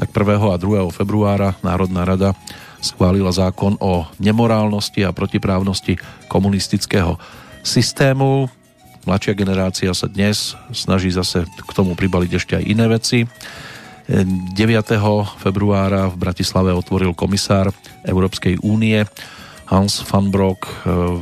[0.00, 0.40] tak 1.
[0.40, 0.88] a 2.
[0.96, 2.32] februára Národná rada
[2.80, 7.20] schválila zákon o nemorálnosti a protiprávnosti komunistického
[7.60, 8.48] systému.
[9.04, 13.28] Mladšia generácia sa dnes snaží zase k tomu pribaliť ešte aj iné veci.
[14.08, 14.56] 9.
[15.36, 17.68] februára v Bratislave otvoril komisár
[18.08, 19.04] Európskej únie
[19.68, 21.20] Hans van Broek eh,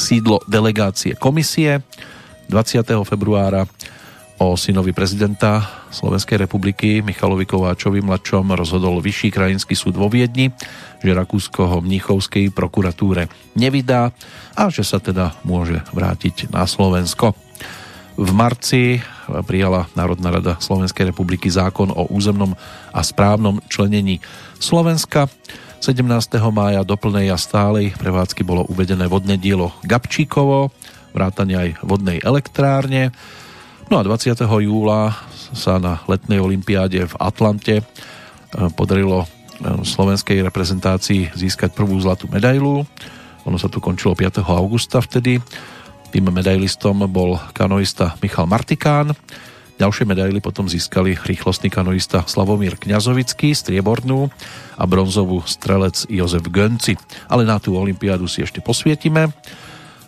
[0.00, 1.84] sídlo delegácie komisie.
[2.48, 3.04] 20.
[3.04, 3.68] februára
[4.44, 10.52] o synovi prezidenta Slovenskej republiky Michalovi Kováčovi mladšom rozhodol Vyšší krajinský súd vo Viedni,
[11.00, 14.12] že Rakúsko ho Mnichovskej prokuratúre nevydá
[14.52, 17.32] a že sa teda môže vrátiť na Slovensko.
[18.20, 19.00] V marci
[19.48, 22.52] prijala Národná rada Slovenskej republiky zákon o územnom
[22.92, 24.20] a správnom členení
[24.60, 25.32] Slovenska.
[25.80, 26.04] 17.
[26.52, 30.68] mája do plnej a stálej prevádzky bolo uvedené vodné dielo Gabčíkovo,
[31.16, 33.08] vrátane aj vodnej elektrárne.
[33.92, 34.32] No a 20.
[34.64, 35.12] júla
[35.52, 37.84] sa na letnej olympiáde v Atlante e,
[38.72, 39.26] podarilo e,
[39.84, 42.88] slovenskej reprezentácii získať prvú zlatú medailu.
[43.44, 44.40] Ono sa tu končilo 5.
[44.40, 45.36] augusta vtedy.
[46.08, 49.12] Tým medailistom bol kanoista Michal Martikán.
[49.74, 54.30] Ďalšie medaily potom získali rýchlostný kanoista Slavomír Kňazovický, striebornú
[54.78, 56.94] a bronzovú strelec Jozef Gönci.
[57.26, 59.34] Ale na tú olympiádu si ešte posvietime.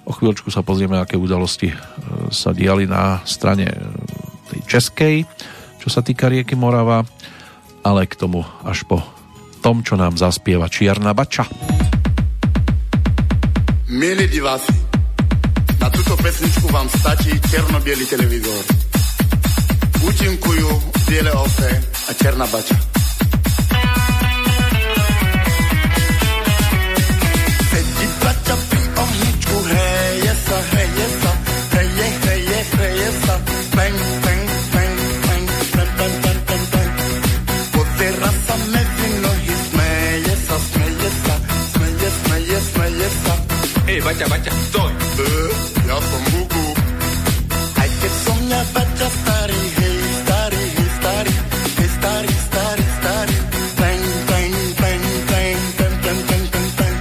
[0.07, 1.77] O chvíľočku sa pozrieme, aké udalosti e,
[2.31, 3.77] sa diali na strane e,
[4.55, 5.17] tej českej,
[5.83, 7.03] čo sa týka rieky Morava,
[7.83, 9.03] ale k tomu až po
[9.67, 11.43] tom, čo nám zaspieva Čierna bača.
[13.91, 14.75] Milí diváci,
[15.83, 18.63] na túto pesničku vám stačí černo-bielý televízor.
[20.07, 20.71] Účinkujú
[21.11, 22.79] biele ovce a černá bača.
[27.71, 28.76] Sedí bača
[43.97, 44.93] Ej, Baťa, Baťa, stoj!
[44.93, 45.29] E,
[45.89, 46.67] ja som Bugu.
[47.81, 51.35] Aj keď som ja bača starý, hej, starý, hej, starý,
[51.81, 53.37] hej, starý, starý, starý.
[53.81, 56.97] Bang, bang, bang, bang, bang, bang, bang, bang, bang.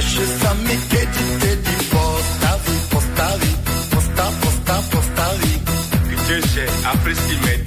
[0.00, 3.50] Ešte sa mi kedi, kedi postaví, postaví,
[3.92, 5.52] postav, postav, postaví.
[6.08, 7.57] Kdeže, africký meder?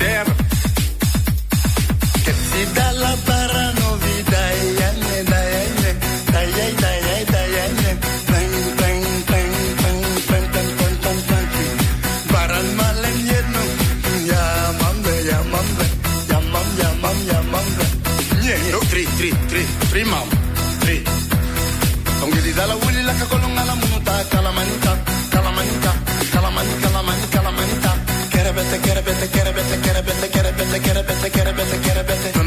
[23.31, 24.91] colón a la muta, calamanita,
[25.31, 25.91] calamanita,
[26.31, 27.89] calamanita, calamanita, calamanita.
[28.29, 32.03] Quiere vete, quiere vete, quiere vete, quiere vete, quiere vete, quiere vete, quiere vete, quiere
[32.03, 32.40] vete.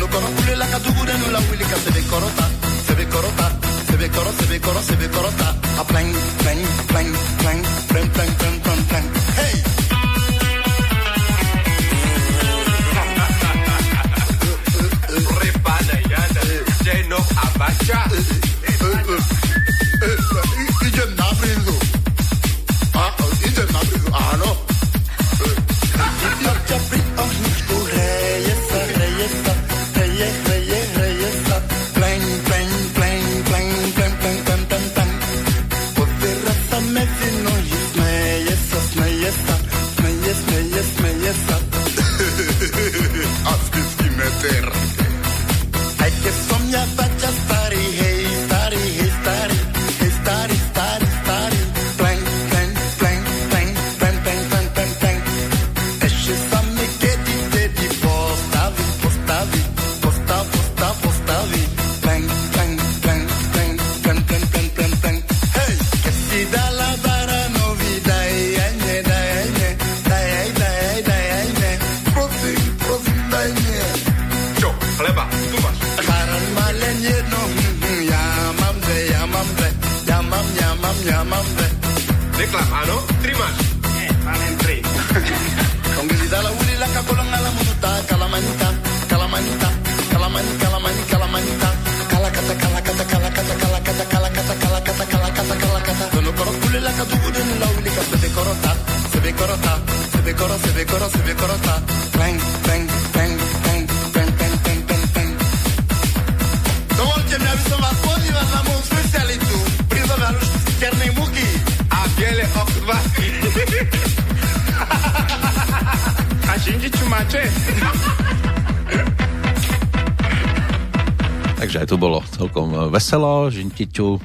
[123.15, 124.19] Veselo, Žintiťu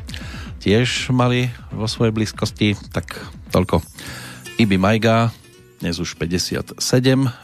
[0.66, 3.22] tiež mali vo svojej blízkosti, tak
[3.54, 3.86] toľko
[4.58, 5.30] Ibi Majga,
[5.78, 6.74] dnes už 57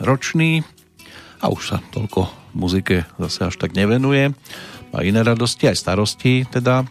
[0.01, 0.65] ročný
[1.37, 4.33] a už sa toľko muzike zase až tak nevenuje.
[4.89, 6.81] Má iné radosti, aj starosti teda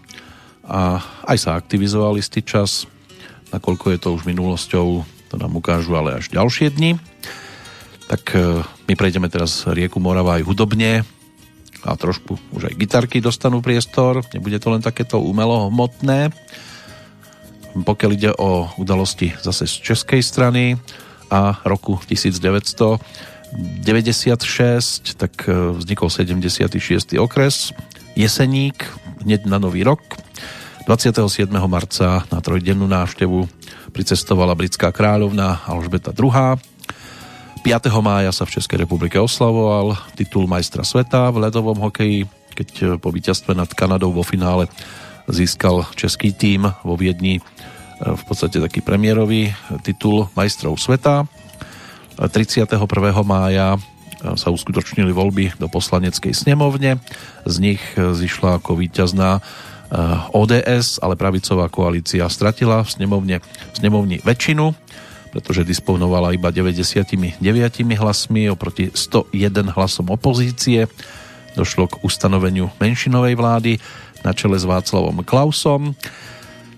[0.63, 2.87] a aj sa aktivizoval istý čas,
[3.51, 6.95] nakoľko je to už minulosťou, to nám ukážu ale až ďalšie dni.
[8.07, 11.03] Tak e, my prejdeme teraz rieku Morava aj hudobne,
[11.85, 16.33] a trošku už aj gitarky dostanú priestor, nebude to len takéto umelo hmotné.
[17.77, 20.81] Pokiaľ ide o udalosti zase z českej strany
[21.29, 22.97] a roku 1996,
[25.21, 27.21] tak e, vznikol 76.
[27.21, 27.77] okres,
[28.17, 28.81] Jeseník,
[29.29, 30.01] hneď na nový rok.
[30.89, 31.53] 27.
[31.69, 33.45] marca na trojdennú návštevu
[33.93, 36.57] pricestovala britská kráľovna Alžbeta II.
[37.65, 37.89] 5.
[38.05, 43.11] mája sa v Českej republike oslavoval titul majstra sveta v ľadovom hokeji, keď e, po
[43.11, 44.71] víťazstve nad Kanadou vo finále
[45.27, 47.43] získal český tím vo Viedni e,
[48.01, 49.51] v podstate taký premiérový
[49.83, 51.27] titul majstrov sveta.
[52.15, 52.79] 31.
[53.27, 53.79] mája e,
[54.39, 57.03] sa uskutočnili voľby do poslaneckej snemovne.
[57.43, 59.43] Z nich zišla ako víťazná
[60.35, 64.75] ODS, ale pravicová koalícia stratila v snemovne, v snemovni väčšinu
[65.35, 67.43] pretože disponovala iba 99
[67.99, 70.87] hlasmi oproti 101 hlasom opozície.
[71.55, 73.73] Došlo k ustanoveniu menšinovej vlády
[74.27, 75.95] na čele s Václavom Klausom.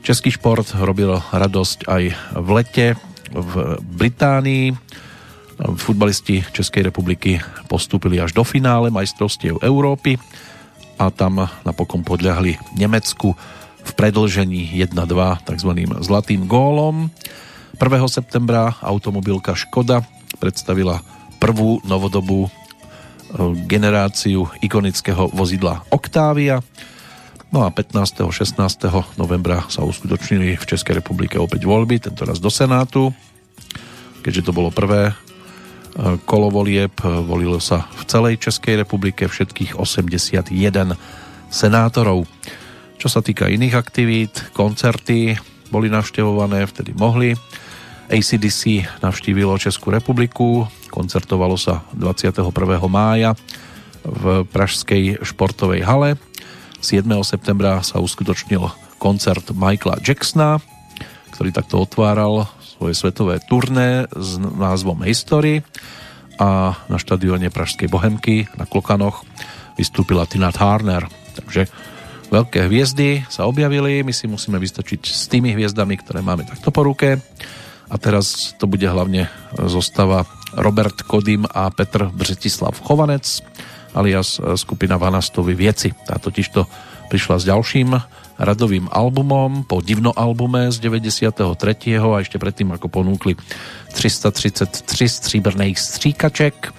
[0.05, 2.03] Český šport robil radosť aj
[2.37, 2.87] v lete
[3.33, 4.77] v Británii.
[5.57, 7.41] Futbalisti Českej republiky
[7.73, 10.21] postúpili až do finále majstrovstiev Európy
[11.01, 13.33] a tam napokon podľahli Nemecku
[13.81, 14.93] v predlžení 1-2
[15.49, 15.71] tzv.
[16.05, 17.09] zlatým gólom.
[17.81, 17.81] 1.
[18.13, 20.05] septembra automobilka Škoda
[20.37, 21.01] predstavila
[21.41, 22.53] prvú novodobú
[23.67, 26.63] generáciu ikonického vozidla Octavia.
[27.55, 28.27] No a 15.
[28.27, 28.59] 16.
[29.17, 33.15] novembra sa uskutočnili v Českej republike opäť voľby, tentoraz do Senátu.
[34.27, 35.15] Keďže to bolo prvé e,
[36.27, 40.51] kolo volieb, volilo sa v celej Českej republike všetkých 81
[41.49, 42.27] senátorov.
[42.99, 45.39] Čo sa týka iných aktivít, koncerty
[45.71, 47.39] boli navštevované, vtedy mohli.
[48.07, 52.55] ACDC navštívilo Českú republiku, koncertovalo sa 21.
[52.87, 53.35] mája
[54.07, 56.15] v Pražskej športovej hale.
[56.79, 57.03] 7.
[57.27, 58.63] septembra sa uskutočnil
[59.03, 60.63] koncert Michaela Jacksona,
[61.35, 65.67] ktorý takto otváral svoje svetové turné s názvom History
[66.39, 69.27] a na štadióne Pražskej Bohemky na Klokanoch
[69.75, 71.09] vystúpila Tina Turner.
[71.35, 71.67] Takže
[72.31, 76.87] veľké hviezdy sa objavili, my si musíme vystačiť s tými hviezdami, ktoré máme takto po
[76.87, 77.19] ruke.
[77.87, 80.27] A teraz to bude hlavne zostava
[80.57, 83.43] Robert Kodym a Petr Břetislav Chovanec,
[83.95, 85.95] alias skupina Vanastovi Vieci.
[86.07, 86.67] Tá totižto
[87.07, 87.91] prišla s ďalším
[88.37, 91.41] radovým albumom po divno albume z 93.
[91.97, 93.39] a ešte predtým ako ponúkli
[93.95, 96.75] 333 stříbrných stříkaček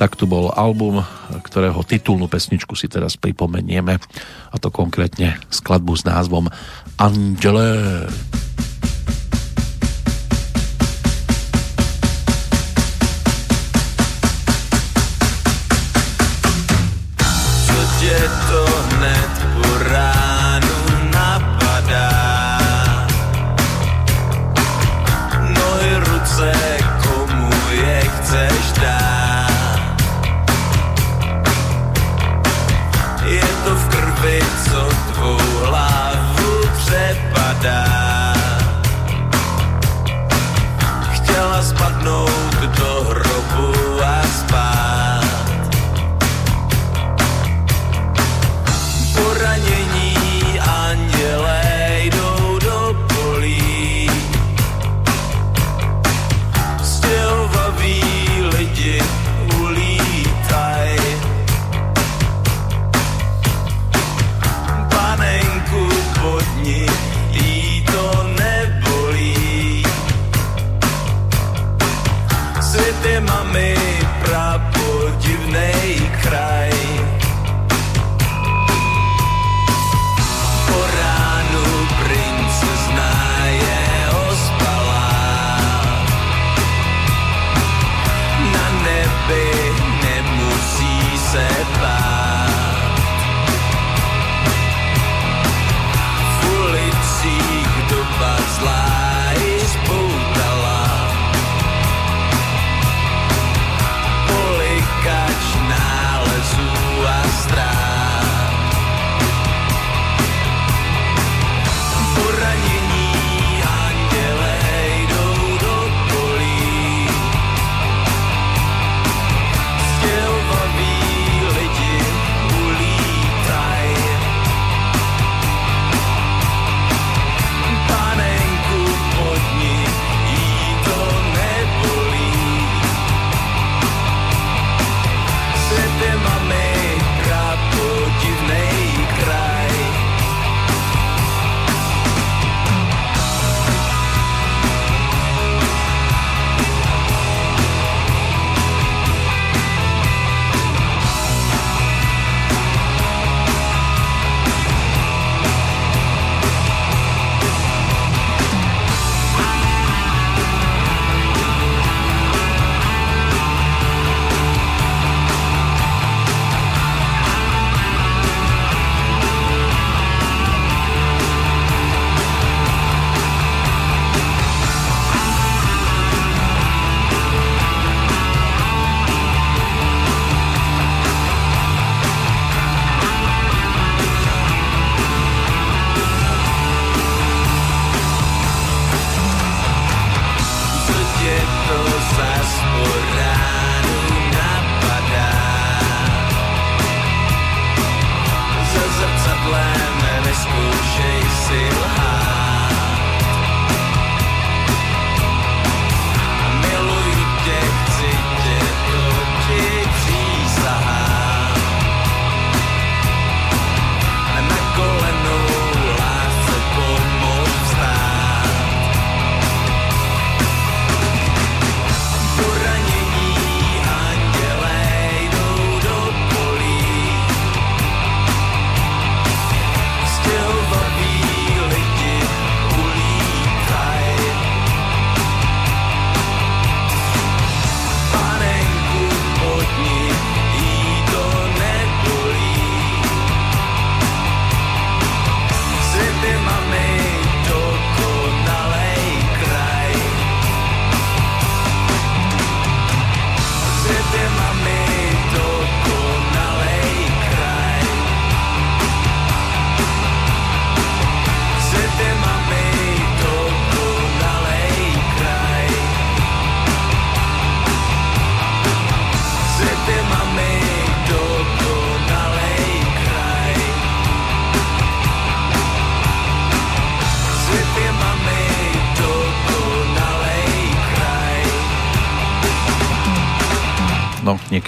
[0.00, 1.04] tak tu bol album,
[1.44, 4.00] ktorého titulnú pesničku si teraz pripomenieme
[4.48, 6.48] a to konkrétne skladbu s názvom
[6.96, 8.08] Angele.
[8.08, 8.69] Co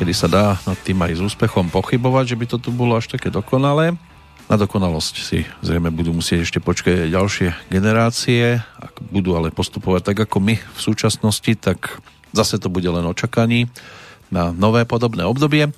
[0.02, 3.06] niekedy sa dá nad tým aj s úspechom pochybovať, že by to tu bolo až
[3.06, 3.94] také dokonalé.
[4.50, 8.58] Na dokonalosť si zrejme budú musieť ešte počkať ďalšie generácie.
[8.82, 12.02] Ak budú ale postupovať tak ako my v súčasnosti, tak
[12.34, 13.70] zase to bude len očakaní
[14.26, 15.70] na nové podobné obdobie.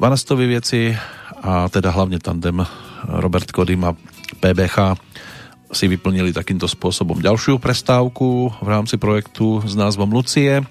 [0.00, 0.96] Vanastovi veci
[1.44, 2.64] a teda hlavne tandem
[3.04, 3.92] Robert Kodym a
[4.40, 4.96] PBH
[5.76, 10.64] si vyplnili takýmto spôsobom ďalšiu prestávku v rámci projektu s názvom Lucie.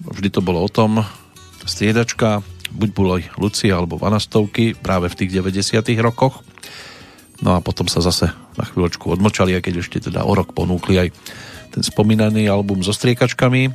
[0.00, 1.04] Vždy to bolo o tom,
[1.64, 2.44] striedačka,
[2.74, 6.44] buď bolo Lucie alebo Vanastovky práve v tých 90 rokoch.
[7.38, 10.98] No a potom sa zase na chvíľočku odmlčali, aj keď ešte teda o rok ponúkli
[10.98, 11.08] aj
[11.70, 13.70] ten spomínaný album so striekačkami,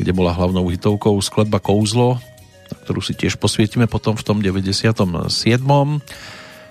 [0.00, 2.16] kde bola hlavnou hitovkou skladba Kouzlo,
[2.72, 5.28] na ktorú si tiež posvietime potom v tom 97.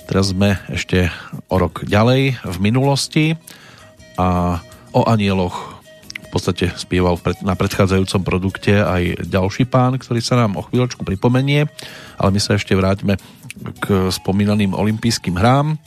[0.06, 1.10] Teraz sme ešte
[1.50, 3.38] o rok ďalej v minulosti
[4.18, 4.62] a
[4.96, 5.75] o anieloch
[6.36, 7.16] podstate spieval
[7.48, 11.64] na predchádzajúcom produkte aj ďalší pán, ktorý sa nám o chvíľočku pripomenie,
[12.20, 13.16] ale my sa ešte vráťme
[13.80, 15.80] k spomínaným olympijským hrám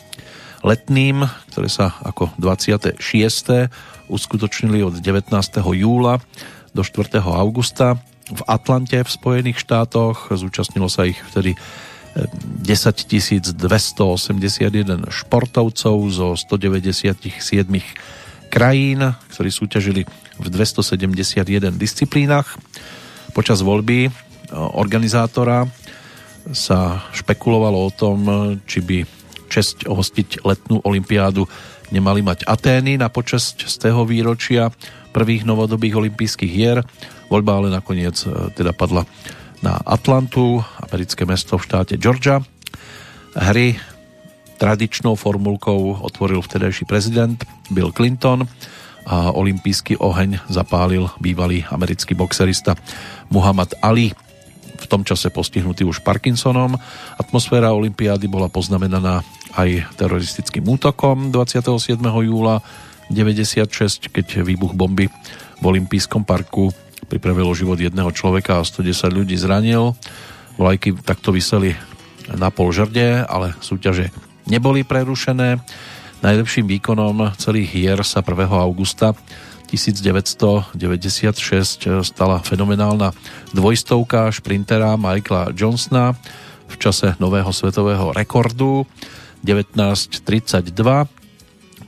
[0.65, 2.97] letným, ktoré sa ako 26.
[4.09, 5.29] uskutočnili od 19.
[5.77, 6.17] júla
[6.73, 7.21] do 4.
[7.21, 10.33] augusta v Atlante v Spojených štátoch.
[10.33, 11.55] Zúčastnilo sa ich vtedy
[12.17, 17.39] 10 281 športovcov zo 197
[18.49, 20.03] krajín, ktorí súťažili
[20.41, 22.57] v 271 disciplínach.
[23.37, 24.11] Počas voľby e,
[24.57, 25.69] organizátora
[26.57, 28.19] sa špekulovalo o tom,
[28.65, 28.99] či by
[29.49, 31.45] česť ohostiť letnú olympiádu
[31.89, 34.69] nemali mať Atény na počasť z tého výročia
[35.13, 36.85] prvých novodobých olympijských hier.
[37.33, 39.05] Voľba ale nakoniec e, teda padla
[39.59, 42.39] na Atlantu, americké mesto v štáte Georgia.
[43.35, 43.77] Hry
[44.59, 47.39] tradičnou formulkou otvoril vtedajší prezident
[47.71, 48.45] Bill Clinton
[49.09, 52.77] a olimpijský oheň zapálil bývalý americký boxerista
[53.33, 54.13] Muhammad Ali
[54.79, 56.79] v tom čase postihnutý už Parkinsonom.
[57.19, 61.99] Atmosféra olympiády bola poznamenaná aj teroristickým útokom 27.
[62.05, 62.61] júla
[63.11, 65.09] 96, keď výbuch bomby
[65.59, 66.71] v olympijskom parku
[67.09, 69.97] pripravilo život jedného človeka a 110 ľudí zranil.
[70.61, 71.73] Vlajky takto vyseli
[72.37, 74.13] na pol žrde, ale súťaže
[74.49, 75.61] neboli prerušené.
[76.25, 78.35] Najlepším výkonom celých hier sa 1.
[78.51, 79.15] augusta
[79.69, 80.81] 1996
[82.03, 83.13] stala fenomenálna
[83.53, 86.17] dvojstovka šprintera Michaela Johnsona
[86.69, 88.89] v čase nového svetového rekordu
[89.45, 90.73] 1932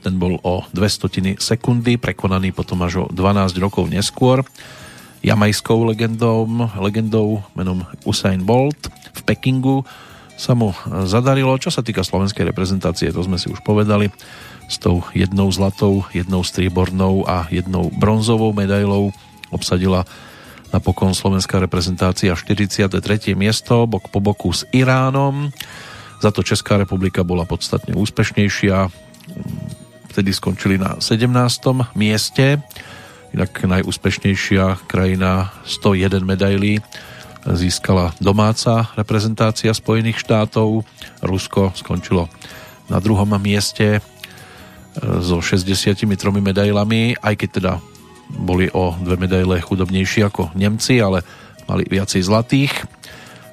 [0.01, 4.41] ten bol o 200 sekundy, prekonaný potom až o 12 rokov neskôr
[5.21, 6.49] jamajskou legendou,
[6.81, 9.85] legendou menom Usain Bolt v Pekingu
[10.39, 10.75] sa mu
[11.05, 11.55] zadarilo.
[11.59, 14.11] Čo sa týka slovenskej reprezentácie, to sme si už povedali,
[14.71, 19.11] s tou jednou zlatou, jednou striebornou a jednou bronzovou medailou
[19.51, 20.07] obsadila
[20.71, 23.35] napokon slovenská reprezentácia 43.
[23.35, 25.51] miesto bok po boku s Iránom.
[26.23, 28.87] Za to Česká republika bola podstatne úspešnejšia.
[30.15, 31.27] Vtedy skončili na 17.
[31.99, 32.63] mieste
[33.31, 36.83] Inak najúspešnejšia krajina 101 medailí
[37.45, 40.85] získala domáca reprezentácia Spojených štátov.
[41.25, 42.29] Rusko skončilo
[42.91, 44.01] na druhom mieste e,
[45.23, 46.05] so 63
[46.37, 47.73] medailami, aj keď teda
[48.31, 51.25] boli o dve medaile chudobnejší ako Nemci, ale
[51.67, 52.73] mali viacej zlatých.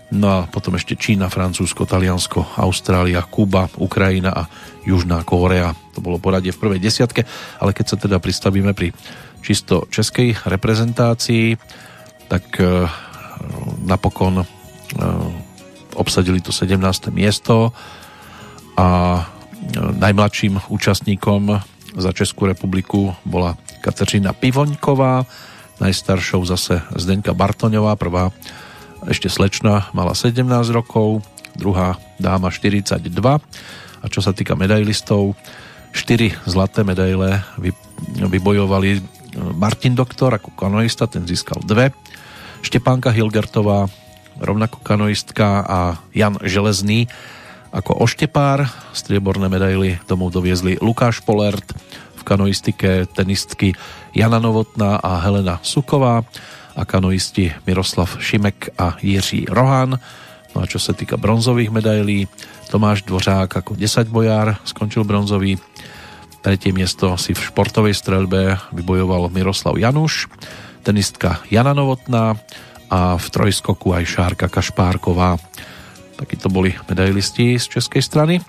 [0.09, 4.43] No a potom ešte Čína, Francúzsko, Taliansko, Austrália, Kuba, Ukrajina a
[4.89, 5.77] Južná Kórea.
[5.93, 7.29] To bolo poradie v prvej desiatke,
[7.61, 8.97] ale keď sa teda pristavíme pri
[9.45, 11.61] čisto českej reprezentácii,
[12.33, 12.89] tak e,
[13.85, 14.45] napokon e,
[15.95, 17.11] obsadili to 17.
[17.11, 17.73] miesto
[18.77, 19.21] a e,
[19.79, 21.61] najmladším účastníkom
[21.99, 25.25] za Českú republiku bola Kateřina Pivoňková,
[25.81, 28.35] najstaršou zase Zdenka Bartoňová, prvá
[29.07, 30.43] ešte slečna, mala 17
[30.75, 31.23] rokov,
[31.55, 32.99] druhá dáma 42
[33.99, 35.39] a čo sa týka medailistov,
[35.95, 37.43] 4 zlaté medaile
[38.21, 39.01] vybojovali
[39.55, 41.95] Martin Doktor ako kanoista, ten získal dve.
[42.63, 43.87] Štepánka Hilgertová,
[44.39, 45.81] rovnako kanoistka a
[46.15, 47.07] Jan Železný
[47.71, 48.67] ako oštepár.
[48.93, 51.75] Strieborné medaily domov doviezli Lukáš Polert,
[52.19, 53.75] v kanoistike tenistky
[54.13, 56.27] Jana Novotná a Helena Suková
[56.75, 59.99] a kanoisti Miroslav Šimek a Jiří Rohan.
[60.55, 62.27] No a čo sa týka bronzových medailí,
[62.69, 65.57] Tomáš Dvořák ako 10 bojár skončil bronzový,
[66.39, 70.31] Tretie miesto si v športovej streľbe vybojoval Miroslav Januš,
[70.89, 72.33] tenistka Jana Novotná
[72.89, 75.37] a v trojskoku aj Šárka Kašpárková.
[76.17, 78.41] Takí to boli medailisti z českej strany.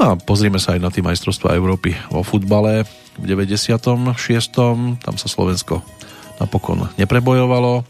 [0.00, 2.88] No a pozrime sa aj na tie majstrovstvá Európy vo futbale
[3.20, 4.16] v 96.
[4.96, 5.84] Tam sa Slovensko
[6.40, 7.84] napokon neprebojovalo.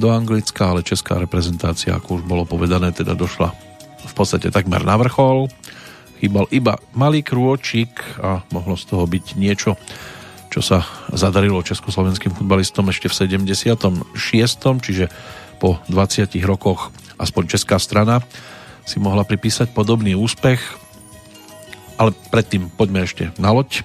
[0.00, 3.52] do Anglicka, ale česká reprezentácia, ako už bolo povedané, teda došla
[4.08, 5.52] v podstate takmer na vrchol.
[6.24, 9.76] Chýbal iba malý krôčik a mohlo z toho byť niečo,
[10.52, 14.12] čo sa zadarilo československým futbalistom ešte v 76.
[14.84, 15.08] čiže
[15.56, 18.20] po 20 rokoch aspoň česká strana
[18.84, 20.60] si mohla pripísať podobný úspech.
[21.96, 23.80] Ale predtým poďme ešte na loď.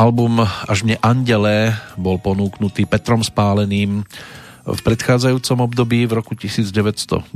[0.00, 4.08] Album Až mne andelé bol ponúknutý Petrom Spáleným
[4.64, 7.28] v predchádzajúcom období v roku 1990,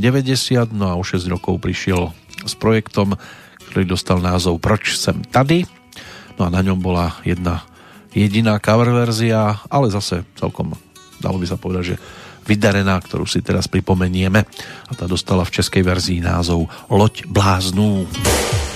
[0.72, 2.16] no a o 6 rokov prišiel
[2.48, 3.20] s projektom,
[3.68, 5.68] ktorý dostal názov Proč sem tady?
[6.40, 7.68] No a na ňom bola jedna
[8.14, 10.72] jediná cover verzia, ale zase celkom,
[11.20, 11.96] dalo by sa povedať, že
[12.48, 14.40] vydarená, ktorú si teraz pripomenieme
[14.88, 18.08] a tá dostala v českej verzii názov Loď bláznů.
[18.08, 18.67] Dítka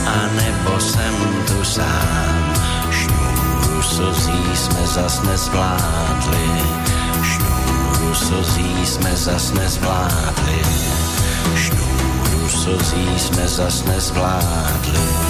[0.00, 1.14] dva, anebo jsem
[1.46, 2.54] tu sám.
[2.90, 6.62] Šňůru slzí jsme zas nezvládli.
[7.22, 10.62] Šňůru slzí jsme zas nezvládli.
[11.54, 15.29] Šňůru slzí jsme zas nezvládli.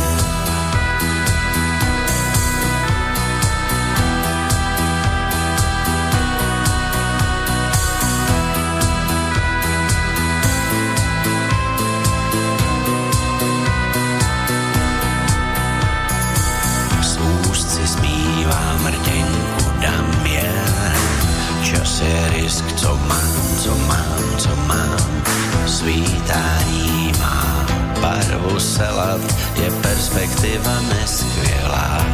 [22.01, 25.23] Je risk, co mám, co mám, co mám.
[25.67, 27.67] Svítání má
[28.01, 29.21] barvu selat,
[29.57, 32.07] je perspektiva neskvělá.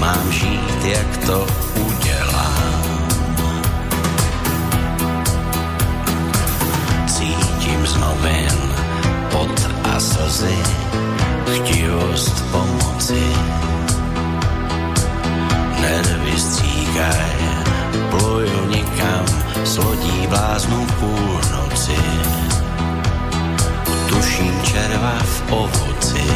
[0.00, 1.46] Mám žít, jak to
[1.86, 3.06] udělám.
[7.06, 8.58] Cítím z novin
[9.32, 10.58] pot a slzy,
[11.54, 13.22] chtivost pomoci.
[15.80, 17.55] Nervy stříkaj,
[18.16, 19.24] pluju nikam,
[19.64, 22.00] s lodí bláznu půlnoci.
[24.08, 26.26] Tuším červa v ovoci.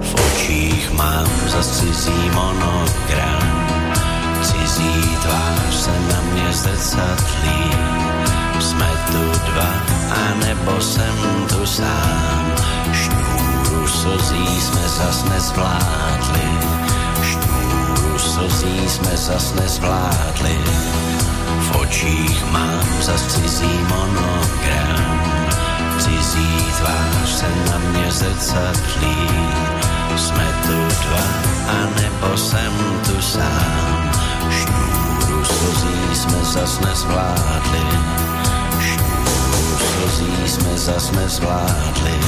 [0.00, 3.64] V očích mám zas cizí monogram,
[4.42, 7.62] cizí tvář se na mě zrcadlí.
[8.60, 9.70] Jsme tu dva,
[10.30, 12.52] anebo jsem tu sám.
[12.92, 16.91] Šňůru slzí jsme zas nezvládli.
[18.42, 20.58] Slzí jsme zas nezvládli.
[21.60, 25.32] V očích mám zas cizí monogram.
[25.98, 29.16] Cizí tvář se na mě zrcadlí.
[30.16, 31.24] jsme tu dva,
[31.82, 32.72] anebo jsem
[33.06, 34.10] tu sám.
[34.50, 37.86] Šňůru slzí jsme zas nezvládli,
[38.80, 42.18] šňůru slzí jsme zas nezvládli,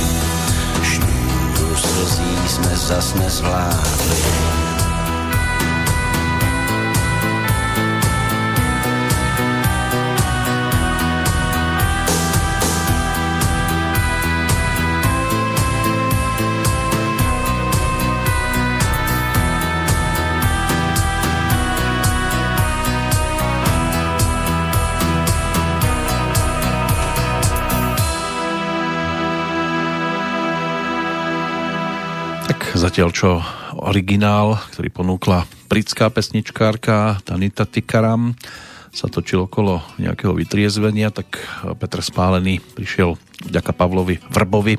[0.83, 4.64] šňůru slzí jsme zas nezvládli.
[32.85, 33.41] Zatiaľ čo
[33.80, 38.37] originál, ktorý ponúkla britská pesničkárka Tanita Tikaram,
[38.93, 41.41] sa točil okolo nejakého vytriezvenia, tak
[41.80, 43.16] Petr Spálený prišiel
[43.49, 44.76] vďaka Pavlovi Vrbovi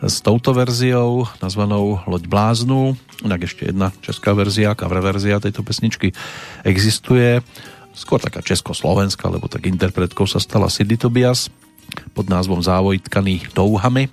[0.00, 2.96] s touto verziou nazvanou Loď bláznu.
[3.20, 6.16] Inak ešte jedna česká verzia, cover verzia tejto pesničky
[6.64, 7.44] existuje.
[7.92, 11.52] Skôr taká československá, lebo tak interpretkou sa stala Sidy Tobias
[12.16, 14.08] pod názvom Závoj tkaný touhami.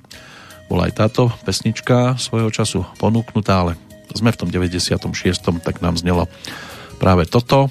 [0.71, 3.75] Bola aj táto pesnička svojho času ponúknutá, ale
[4.15, 5.03] sme v tom 96.
[5.59, 6.31] tak nám znelo
[6.95, 7.67] práve toto.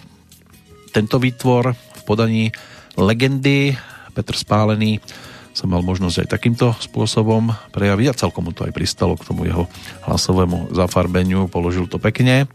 [0.93, 2.53] Tento výtvor v podaní
[3.01, 3.73] legendy
[4.13, 5.01] Petr Spálený
[5.57, 9.49] sa mal možnosť aj takýmto spôsobom prejaviť a celkom mu to aj pristalo k tomu
[9.49, 9.65] jeho
[10.05, 12.53] hlasovému zafarbeniu, položil to pekne,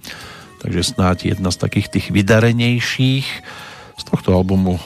[0.62, 3.28] takže snáď jedna z takých tých vydarenejších
[3.98, 4.78] z tohto albumu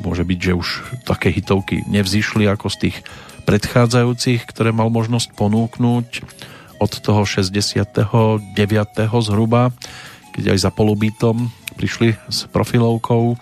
[0.00, 0.68] môže byť, že už
[1.04, 2.96] také hitovky nevzýšli ako z tých
[3.44, 6.08] predchádzajúcich, ktoré mal možnosť ponúknuť
[6.80, 8.42] od toho 69.
[9.22, 9.70] zhruba,
[10.34, 13.38] keď aj za polubítom prišli s profilovkou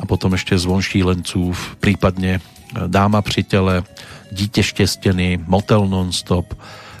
[0.00, 2.40] a potom ešte zvon šílenců, prípadne
[2.74, 3.82] Dáma při tele,
[4.32, 6.54] Dítě štěstěny, Motel nonstop,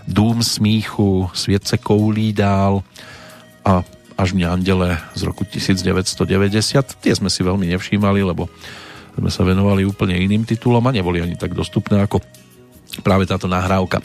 [0.08, 2.82] Dům smíchu, Svět se koulí dál
[3.64, 3.82] a
[4.18, 6.94] až mňa Andele z roku 1990.
[7.02, 8.46] Tie sme si veľmi nevšímali, lebo
[9.14, 12.18] sme sa venovali úplne iným titulom a neboli ani tak dostupné ako
[13.02, 14.02] práve táto nahrávka.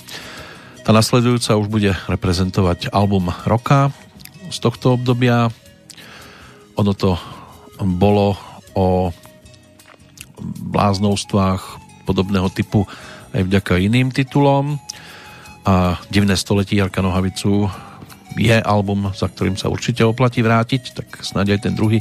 [0.86, 3.94] Tá nasledujúca už bude reprezentovať album roka
[4.50, 5.54] z tohto obdobia.
[6.78, 7.20] Ono to
[7.82, 8.38] bolo
[8.74, 9.14] o
[10.70, 11.62] bláznovstvách
[12.08, 12.88] podobného typu
[13.36, 14.82] aj vďaka iným titulom
[15.68, 17.70] a Divné století Jarka Nohavicu
[18.40, 22.00] je album, za ktorým sa určite oplatí vrátiť, tak snáď aj ten druhý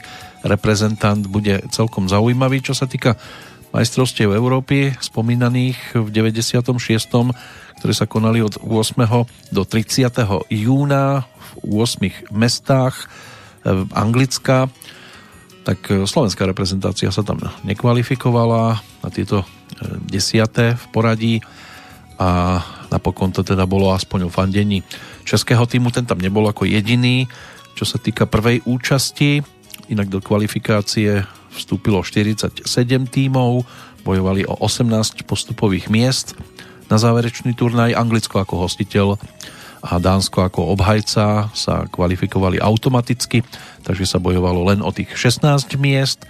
[0.49, 3.21] reprezentant bude celkom zaujímavý, čo sa týka
[3.77, 6.73] majstrovstiev Európy spomínaných v 96.,
[7.79, 9.53] ktoré sa konali od 8.
[9.53, 10.09] do 30.
[10.49, 11.29] júna
[11.61, 13.07] v 8 mestách
[13.93, 14.73] Anglicka
[15.69, 19.45] tak slovenská reprezentácia sa tam nekvalifikovala na tieto
[20.09, 21.35] desiaté v poradí
[22.17, 22.57] a
[22.89, 24.81] napokon to teda bolo aspoň o fandení
[25.29, 27.29] českého týmu, ten tam nebol ako jediný,
[27.77, 29.45] čo sa týka prvej účasti,
[29.89, 32.65] inak do kvalifikácie vstúpilo 47
[33.09, 33.65] tímov,
[34.05, 36.39] bojovali o 18 postupových miest
[36.89, 39.21] na záverečný turnaj, Anglicko ako hostiteľ
[39.85, 43.45] a Dánsko ako obhajca sa kvalifikovali automaticky,
[43.85, 46.25] takže sa bojovalo len o tých 16 miest.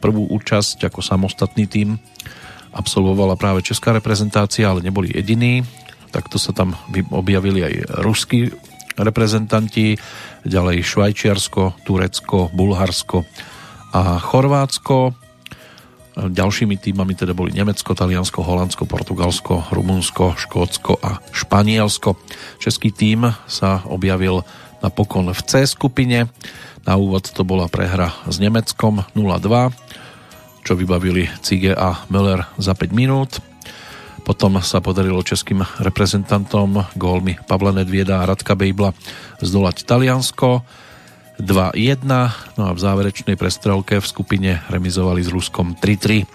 [0.00, 1.98] Prvú účasť ako samostatný tým
[2.76, 5.64] absolvovala práve česká reprezentácia, ale neboli jediní.
[6.12, 6.76] Takto sa tam
[7.10, 8.52] objavili aj ruskí
[8.96, 9.96] reprezentanti,
[10.42, 13.28] ďalej Švajčiarsko, Turecko, Bulharsko
[13.92, 15.12] a Chorvátsko.
[16.16, 22.16] Ďalšími týmami teda boli Nemecko, Taliansko, Holandsko, Portugalsko, Rumunsko, Škótsko a Španielsko.
[22.56, 24.40] Český tým sa objavil
[24.80, 26.32] napokon v C skupine.
[26.88, 29.74] Na úvod to bola prehra s Nemeckom 0-2,
[30.64, 33.44] čo vybavili Cige a Müller za 5 minút.
[34.26, 38.90] Potom sa podarilo českým reprezentantom gólmi Pavla Nedvieda a Radka Bejbla
[39.38, 40.66] zdolať Taliansko
[41.38, 42.02] 2-1,
[42.58, 46.26] no a v záverečnej prestrelke v skupine remizovali s Ruskom 3-3.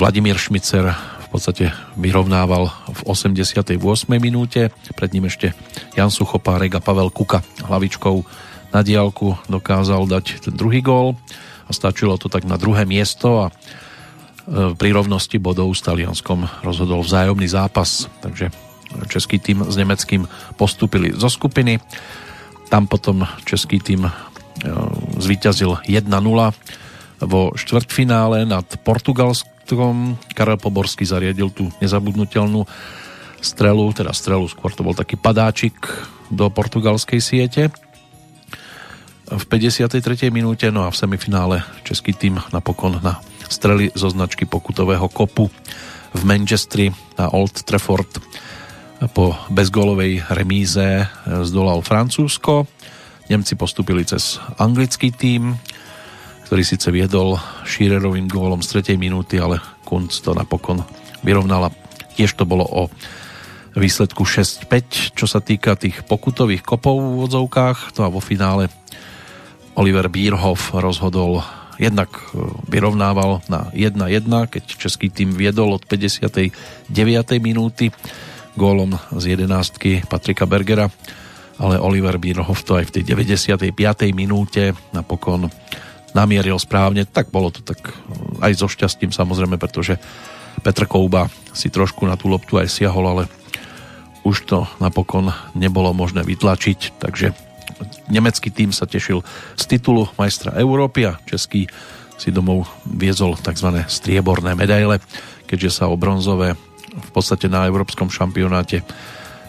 [0.00, 3.76] Vladimír Šmicer v podstate vyrovnával v 88.
[4.16, 5.52] minúte, pred ním ešte
[5.92, 8.24] Jan Suchopárek a Pavel Kuka hlavičkou
[8.72, 11.20] na diálku dokázal dať ten druhý gól
[11.68, 13.52] a stačilo to tak na druhé miesto a
[14.52, 18.52] pri rovnosti bodov s Talianskom rozhodol vzájomný zápas, takže
[19.08, 20.28] český tým s nemeckým
[20.60, 21.80] postúpili zo skupiny
[22.68, 24.10] tam potom český tým e,
[25.20, 26.10] zvíťazil 1-0
[27.22, 30.18] vo štvrtfinále nad Portugalskom.
[30.34, 32.66] Karel Poborský zariadil tú nezabudnutelnú
[33.38, 35.76] strelu, teda strelu, skôr to bol taký padáčik
[36.32, 37.62] do portugalskej siete
[39.24, 40.28] v 53.
[40.28, 45.48] minúte, no a v semifinále český tým napokon na strely zo značky pokutového kopu
[46.14, 48.22] v Manchestri na Old Trafford
[49.10, 52.64] po bezgólovej remíze zdolal Francúzsko.
[53.28, 55.58] Nemci postupili cez anglický tím,
[56.48, 59.00] ktorý síce viedol Shearerovým gólom z 3.
[59.00, 60.84] minúty, ale Kunc to napokon
[61.26, 61.72] vyrovnala.
[62.14, 62.82] Tiež to bolo o
[63.74, 67.98] výsledku 6-5, čo sa týka tých pokutových kopov v úvodzovkách.
[67.98, 68.70] To a vo finále
[69.74, 71.42] Oliver Bierhoff rozhodol
[71.78, 72.20] jednak e,
[72.70, 76.52] vyrovnával na 1-1, keď český tým viedol od 59.
[77.42, 77.90] minúty
[78.54, 80.86] gólom z 11 Patrika Bergera,
[81.58, 83.74] ale Oliver Bierhoff to aj v tej 95.
[84.14, 85.50] minúte napokon
[86.14, 87.90] namieril správne, tak bolo to tak
[88.38, 89.98] aj so šťastím samozrejme, pretože
[90.62, 93.24] Petr Kouba si trošku na tú loptu aj siahol, ale
[94.22, 97.34] už to napokon nebolo možné vytlačiť, takže
[98.08, 99.22] nemecký tým sa tešil
[99.58, 101.66] z titulu majstra Európy a český
[102.14, 103.82] si domov viezol tzv.
[103.90, 105.02] strieborné medaile,
[105.50, 106.54] keďže sa o bronzové
[106.94, 108.86] v podstate na európskom šampionáte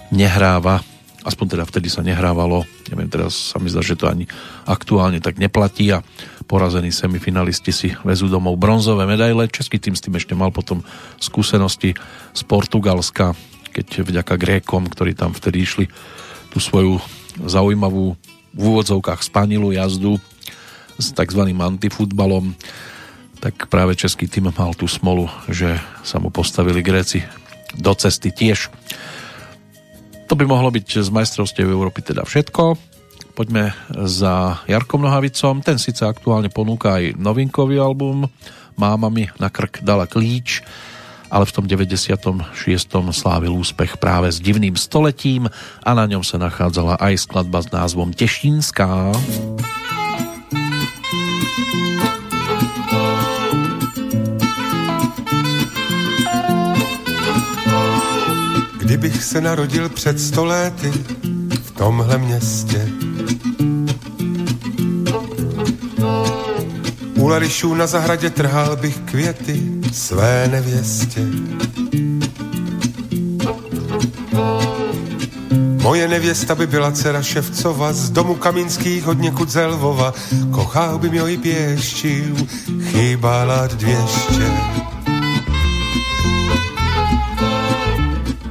[0.10, 0.82] nehráva,
[1.26, 4.30] aspoň teda vtedy sa nehrávalo, neviem, teraz sa mi zdá, že to ani
[4.66, 6.02] aktuálne tak neplatí a
[6.46, 9.50] porazení semifinalisti si vezú domov bronzové medaile.
[9.50, 10.86] Český tým s tým ešte mal potom
[11.18, 11.98] skúsenosti
[12.34, 13.34] z Portugalska,
[13.74, 15.86] keď vďaka Grékom, ktorí tam vtedy išli
[16.54, 17.02] tú svoju
[17.44, 18.16] zaujímavú
[18.56, 20.16] v úvodzovkách spanilú jazdu
[20.96, 21.42] s tzv.
[21.52, 22.56] antifutbalom,
[23.44, 25.76] tak práve český tým mal tú smolu, že
[26.08, 27.22] sa mu postavili Gréci
[27.76, 28.72] do cesty tiež.
[30.32, 32.80] To by mohlo byť z majstrovstiev Európy teda všetko.
[33.36, 33.76] Poďme
[34.08, 35.60] za Jarkom Nohavicom.
[35.60, 38.32] Ten síce aktuálne ponúka aj novinkový album.
[38.80, 40.64] Máma na krk dala klíč
[41.32, 42.52] ale v tom 96.
[43.12, 45.50] slávil úspech práve s divným stoletím
[45.84, 49.12] a na ňom sa nachádzala aj skladba s názvom Tešínská.
[58.80, 60.92] Kdybych se narodil před sto léty
[61.64, 62.90] v tomhle městě,
[67.26, 69.62] U Larišů na zahradě trhal bych květy
[69.92, 71.22] své nevěstě.
[75.82, 80.14] Moje nevěsta by byla dcera Ševcova, z domu Kamínských od někud z Lvova.
[80.52, 82.48] Kochal by mě i pěščiu,
[82.82, 84.52] chýbala dvěště.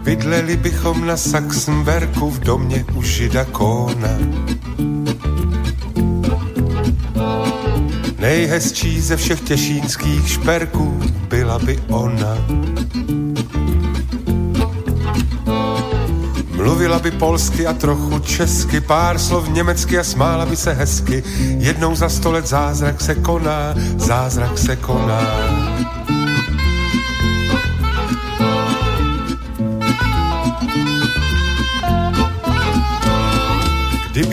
[0.03, 4.19] Bydleli bychom na Saxenberku v domě u Žida Kóna.
[8.25, 12.39] Nejhezčí ze všech těšínských šperků byla by ona.
[16.57, 21.23] Mluvila by polsky a trochu česky, pár slov německy a smála by se hezky.
[21.59, 25.21] Jednou za sto let zázrak se koná, zázrak se koná.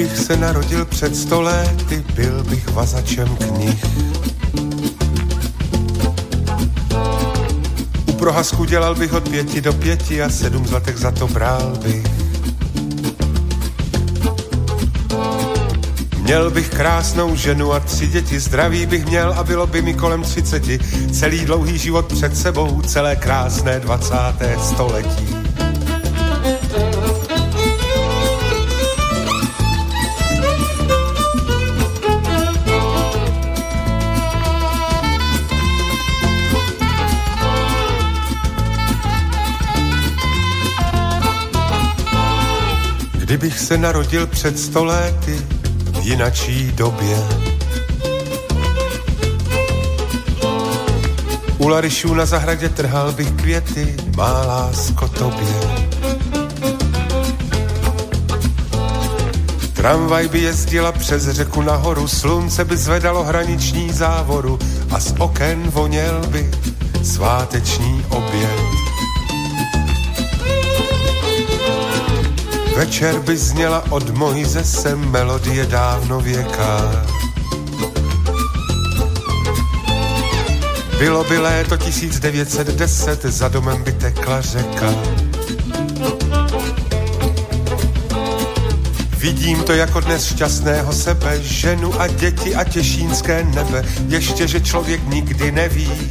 [0.02, 3.86] Kdybych se narodil před sto lety, byl bych vazačem knih.
[8.06, 12.06] U prohasku dělal bych od pěti do pěti a sedm zlatek za to bral bych.
[16.18, 20.24] Měl bych krásnou ženu a tři děti, zdraví bych měl a bylo by mi kolem
[20.24, 20.80] třiceti.
[21.12, 25.41] Celý dlouhý život před sebou, celé krásné dvacáté století.
[43.32, 45.42] Kdybych se narodil před sto léty
[45.92, 47.18] v jinačí době.
[51.58, 55.56] U Larišů na zahradě trhal bych květy, má lásko tobě.
[59.74, 64.60] Tramvaj by jezdila přes řeku nahoru, slunce by zvedalo hraniční závoru
[64.92, 66.52] a z oken voněl by
[67.04, 68.71] sváteční oběd.
[72.82, 77.06] Večer by zněla od Mojzese melodie dávno věká.
[81.00, 84.94] Bylo by léto 1910, za domem by tekla řeka.
[89.18, 93.86] Vidím to jako dnes šťastného sebe, ženu a děti a těšínské nebe.
[94.08, 96.11] Ještě, že člověk nikdy neví,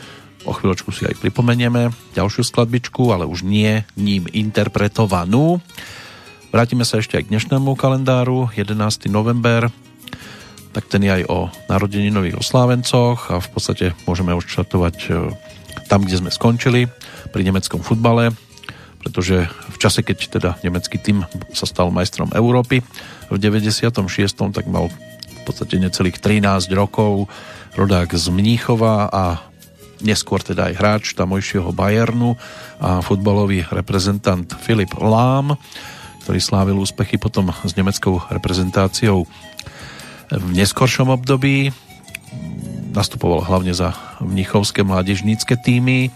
[0.41, 5.61] O chvíľočku si aj pripomenieme ďalšiu skladbičku, ale už nie ním interpretovanú.
[6.49, 9.05] Vrátime sa ešte aj k dnešnému kalendáru, 11.
[9.13, 9.69] november,
[10.73, 15.09] tak ten je aj o narodeninových oslávencoch a v podstate môžeme už čartovať e,
[15.85, 16.89] tam, kde sme skončili,
[17.29, 18.33] pri nemeckom futbale,
[18.99, 21.23] pretože v čase, keď teda nemecký tým
[21.53, 22.81] sa stal majstrom Európy
[23.29, 23.93] v 96.
[24.51, 27.29] tak mal v podstate necelých 13 rokov
[27.77, 29.50] rodák z Mníchova a
[30.01, 32.35] neskôr teda aj hráč tamojšieho Bayernu
[32.81, 35.55] a futbalový reprezentant Filip Lám,
[36.25, 39.25] ktorý slávil úspechy potom s nemeckou reprezentáciou
[40.31, 41.73] v neskoršom období.
[42.91, 46.11] Nastupoval hlavne za mnichovské mládežnícke týmy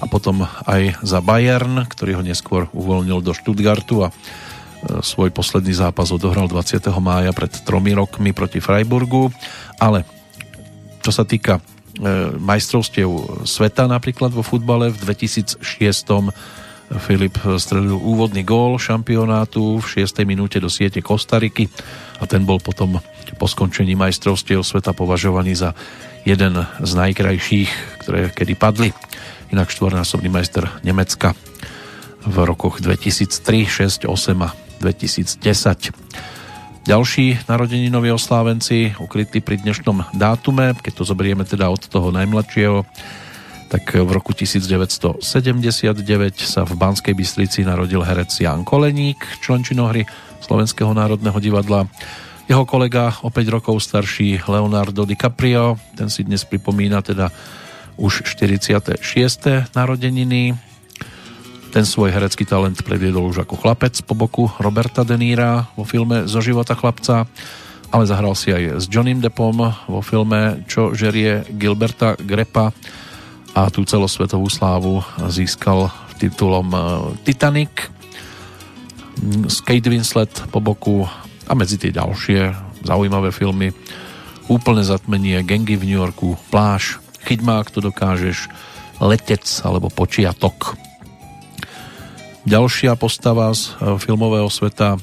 [0.00, 4.14] a potom aj za Bayern, ktorý ho neskôr uvoľnil do Stuttgartu a e,
[5.04, 6.80] svoj posledný zápas odohral 20.
[7.02, 9.28] mája pred tromi rokmi proti Freiburgu,
[9.76, 10.08] ale
[11.04, 11.60] čo sa týka
[12.38, 15.64] majstrovstiev sveta napríklad vo futbale v 2006
[16.90, 20.26] Filip strelil úvodný gól šampionátu v 6.
[20.26, 21.70] minúte do siete Kostariky
[22.18, 22.98] a ten bol potom
[23.38, 25.70] po skončení majstrovstiev sveta považovaný za
[26.26, 27.70] jeden z najkrajších,
[28.02, 28.90] ktoré kedy padli.
[29.54, 31.38] Inak štvornásobný majster Nemecka
[32.26, 34.50] v rokoch 2003, 6, 8 a
[34.82, 35.94] 2010.
[36.80, 42.88] Ďalší narodeninoví oslávenci ukrytí pri dnešnom dátume, keď to zoberieme teda od toho najmladšieho,
[43.68, 45.20] tak v roku 1979
[46.40, 50.08] sa v Banskej Bystrici narodil herec Jan Koleník, člen činohry
[50.40, 51.84] Slovenského národného divadla.
[52.48, 57.28] Jeho kolega, o 5 rokov starší Leonardo DiCaprio, ten si dnes pripomína teda
[58.00, 59.04] už 46.
[59.76, 60.69] narodeniny.
[61.70, 66.26] Ten svoj herecký talent predviedol už ako chlapec po boku Roberta De Nira vo filme
[66.26, 67.30] Zo života chlapca,
[67.94, 69.54] ale zahral si aj s Johnnym Deppom
[69.86, 72.74] vo filme Čo žerie Gilberta Grepa
[73.54, 74.98] a tú celosvetovú slávu
[75.30, 76.82] získal titulom eh,
[77.22, 77.86] Titanic.
[79.46, 81.06] S Kate Winslet po boku
[81.46, 82.50] a medzi tie ďalšie
[82.82, 83.70] zaujímavé filmy.
[84.50, 86.98] Úplné zatmenie, Gengy v New Yorku, Pláž,
[87.30, 88.50] ak to dokážeš,
[88.98, 90.89] Letec alebo Počiatok.
[92.48, 94.96] Ďalšia postava z eh, filmového sveta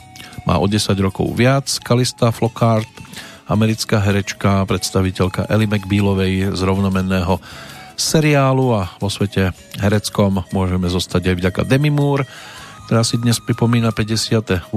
[0.47, 2.87] má o 10 rokov viac, Kalista Flockhart,
[3.47, 7.39] americká herečka, predstaviteľka Ellie McBealovej z rovnomenného
[7.97, 9.51] seriálu a vo svete
[9.81, 12.29] hereckom môžeme zostať aj vďaka Demi Moore,
[12.85, 14.69] ktorá si dnes pripomína 58.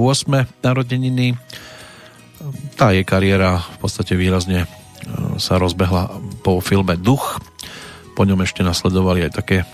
[0.59, 1.37] narodeniny.
[2.75, 4.67] Tá jej kariéra v podstate výrazne e,
[5.37, 6.09] sa rozbehla
[6.41, 7.37] po filme Duch.
[8.17, 9.65] Po ňom ešte nasledovali aj také e,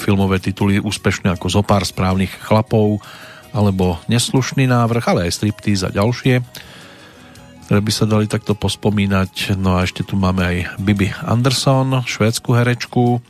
[0.00, 3.00] filmové tituly úspešné ako Zopár správnych chlapov
[3.52, 6.44] alebo Neslušný návrh, ale aj Striptease a ďalšie
[7.68, 9.60] ktoré by sa dali takto pospomínať.
[9.60, 13.20] No a ešte tu máme aj Bibi Anderson, švédsku herečku,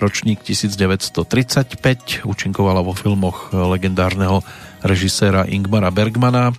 [0.00, 4.40] ročník 1935, účinkovala vo filmoch legendárneho
[4.80, 6.56] režiséra Ingmara Bergmana.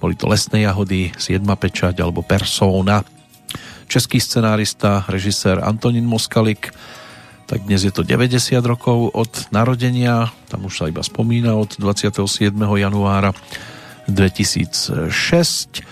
[0.00, 3.04] Boli to Lesné jahody, Siedma pečať alebo Persona.
[3.84, 6.72] Český scenárista, režisér Antonín Moskalik,
[7.44, 12.24] tak dnes je to 90 rokov od narodenia, tam už sa iba spomína od 27.
[12.56, 13.36] januára
[14.08, 15.84] 2006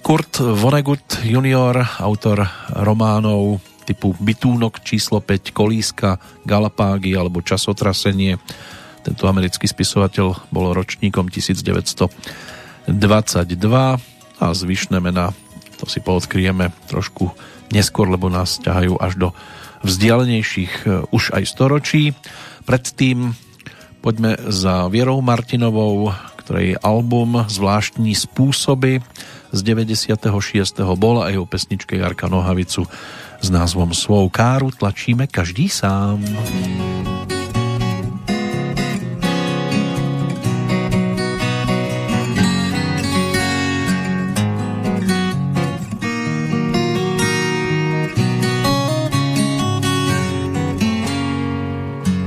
[0.00, 8.38] Kurt Vonnegut junior, autor románov typu Bytúnok číslo 5, Kolíska, Galapágy alebo Časotrasenie.
[9.02, 12.90] Tento americký spisovateľ bol ročníkom 1922
[14.36, 15.34] a zvyšné mena
[15.76, 17.30] to si poodkryjeme trošku
[17.70, 19.28] neskôr, lebo nás ťahajú až do
[19.82, 22.14] vzdialenejších eh, už aj storočí.
[22.64, 23.34] Predtým
[24.00, 29.02] poďme za Vierou Martinovou, ktorej album Zvláštní spôsoby
[29.50, 30.30] z 96.
[30.94, 32.86] bol aj o pesničke Jarka Nohavicu
[33.42, 36.22] s názvom Svou káru tlačíme každý sám.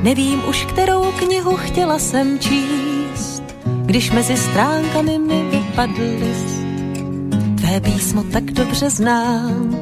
[0.10, 3.44] Nevím už, kterou knihu chtěla jsem číst,
[3.86, 6.60] když mezi stránkami mi vypadl list.
[7.58, 9.76] Tvé písmo tak dobře znám,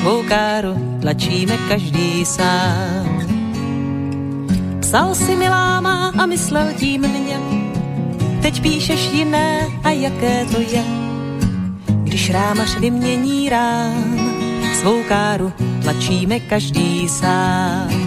[0.00, 3.22] svou káru tlačíme každý sám.
[4.80, 7.40] Psal si milá má a myslel tím mě,
[8.42, 10.84] teď píšeš jiné a jaké to je.
[11.86, 14.34] Když rámař vymění rám,
[14.80, 18.01] svou káru tlačíme každý sám.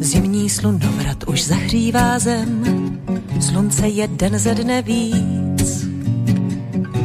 [0.00, 2.62] Zimní slunovrat už zahřívá zem,
[3.40, 5.86] slunce je den ze dne víc.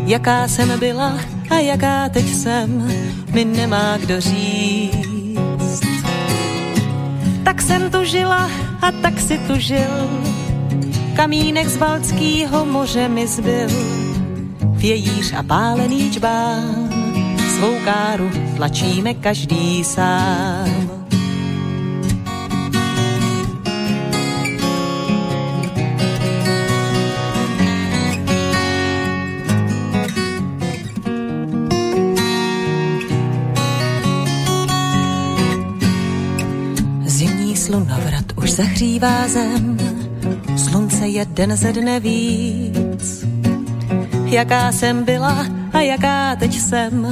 [0.06, 2.94] Jaká jsem byla a jaká teď jsem,
[3.34, 5.82] mi nemá kdo říct.
[7.44, 8.50] Tak jsem tu žila
[8.82, 10.10] a tak si tu žil,
[11.16, 13.70] kamínek z Balckýho moře mi zbyl,
[14.62, 16.90] vějíř a pálený čbán,
[17.58, 20.83] svou káru tlačíme každý sám.
[38.54, 39.78] Zahřívá zem,
[40.58, 43.26] slunce jeden ze dne víc.
[44.26, 47.08] Jaká jsem byla a jaká teď jsem,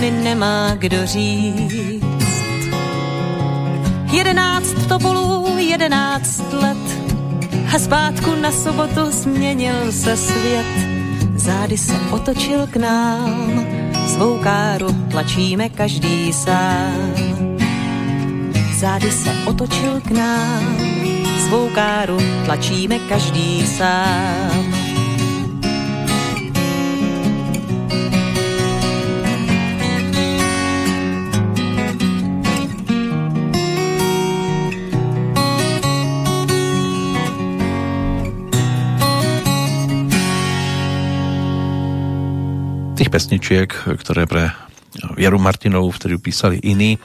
[0.00, 2.04] mi nemá kdo říct.
[4.12, 7.14] Jedenáct topolů, jedenáct let
[7.74, 10.66] a zpátku na sobotu změnil se svět.
[11.34, 13.66] Zády se otočil k nám,
[14.14, 17.33] svou káru tlačíme každý sám
[18.74, 20.76] zády se otočil k nám.
[21.46, 24.74] Svou káru tlačíme každý sám.
[42.94, 43.70] Tých pesničiek,
[44.02, 44.50] ktoré pre
[45.18, 46.98] Vieru Martinovú vtedy písali iní.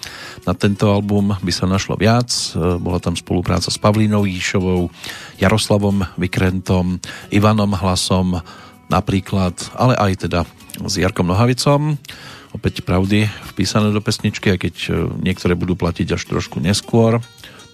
[0.48, 2.30] Na tento album by sa našlo viac.
[2.56, 4.92] Bola tam spolupráca s Pavlínou Jíšovou,
[5.40, 7.00] Jaroslavom Vykrentom,
[7.32, 8.40] Ivanom Hlasom
[8.90, 10.40] napríklad, ale aj teda
[10.84, 12.00] s Jarkom Nohavicom.
[12.50, 14.76] Opäť pravdy vpísané do pesničky, aj keď
[15.22, 17.22] niektoré budú platiť až trošku neskôr.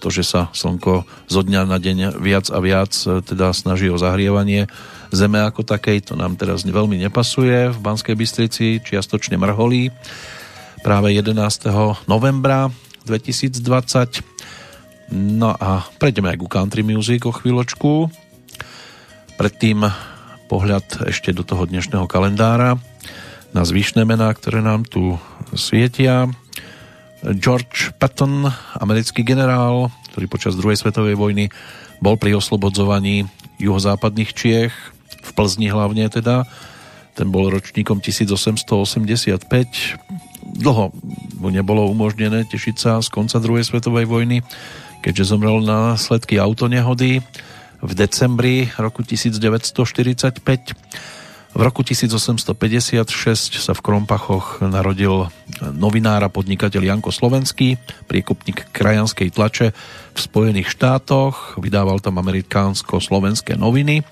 [0.04, 2.92] To, že sa slnko zo dňa na deň viac a viac
[3.24, 4.68] teda snaží o zahrievanie
[5.08, 7.72] zeme ako takej, to nám teraz veľmi nepasuje.
[7.72, 9.88] V Banskej Bystrici čiastočne mrholí
[10.80, 11.36] práve 11.
[12.10, 12.72] novembra
[13.06, 14.24] 2020.
[15.14, 18.10] No a prejdeme aj ku country music o chvíľočku.
[19.38, 19.86] Predtým
[20.50, 22.80] pohľad ešte do toho dnešného kalendára
[23.54, 25.16] na zvyšné mená, ktoré nám tu
[25.54, 26.26] svietia.
[27.38, 31.48] George Patton, americký generál, ktorý počas druhej svetovej vojny
[31.98, 33.24] bol pri oslobodzovaní
[33.56, 34.74] juhozápadných Čiech
[35.24, 36.44] v Plzni hlavne teda.
[37.16, 39.40] Ten bol ročníkom 1885.
[40.56, 40.92] Dlho
[41.36, 44.40] mu nebolo umožnené tešiť sa z konca druhej svetovej vojny,
[45.04, 47.20] keďže zomrel na sledky autonehody
[47.84, 50.40] v decembri roku 1945.
[51.56, 53.08] V roku 1856
[53.56, 55.32] sa v Krompachoch narodil
[55.72, 59.72] novinár a podnikateľ Janko Slovenský, priekupník krajanskej tlače
[60.12, 64.04] v Spojených štátoch, vydával tam amerikánsko-slovenské noviny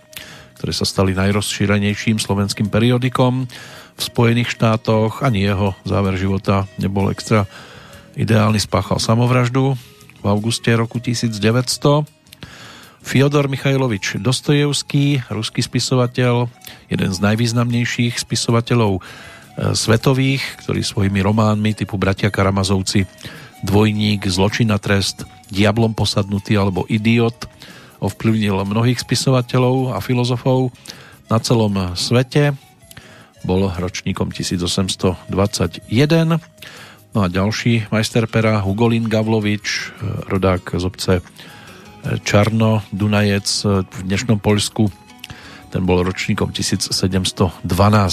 [0.65, 5.20] ktoré sa stali najrozšírenejším slovenským periodikom v Spojených štátoch.
[5.20, 7.45] Ani jeho záver života nebol extra
[8.16, 11.36] ideálny, spáchal samovraždu v auguste roku 1900.
[13.05, 16.49] Fyodor Michajlovič Dostojevský, ruský spisovateľ,
[16.89, 19.01] jeden z najvýznamnejších spisovateľov e,
[19.77, 23.05] svetových, ktorý svojimi románmi typu Bratia Karamazovci,
[23.61, 27.53] Dvojník, Zločin a trest, Diablom posadnutý alebo Idiot
[28.05, 30.68] ovplyvnil mnohých spisovateľov a filozofov
[31.32, 32.52] na celom svete.
[33.48, 35.89] Bol ročníkom 1821.
[37.14, 39.97] No a ďalší majster pera Hugolín Gavlovič,
[40.28, 41.12] rodák z obce
[42.24, 43.48] Čarno, Dunajec
[43.89, 44.93] v dnešnom Poľsku.
[45.72, 47.64] Ten bol ročníkom 1712,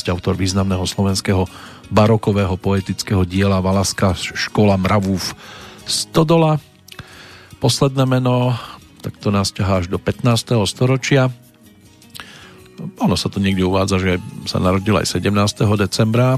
[0.09, 1.45] autor významného slovenského
[1.91, 5.37] barokového poetického diela Valaska Škola mravúv
[5.85, 6.57] Stodola.
[7.61, 8.57] Posledné meno
[9.01, 10.61] tak to nás ťahá až do 15.
[10.69, 11.33] storočia.
[13.01, 14.11] Ono sa to niekde uvádza, že
[14.45, 15.29] sa narodil aj 17.
[15.77, 16.37] decembra.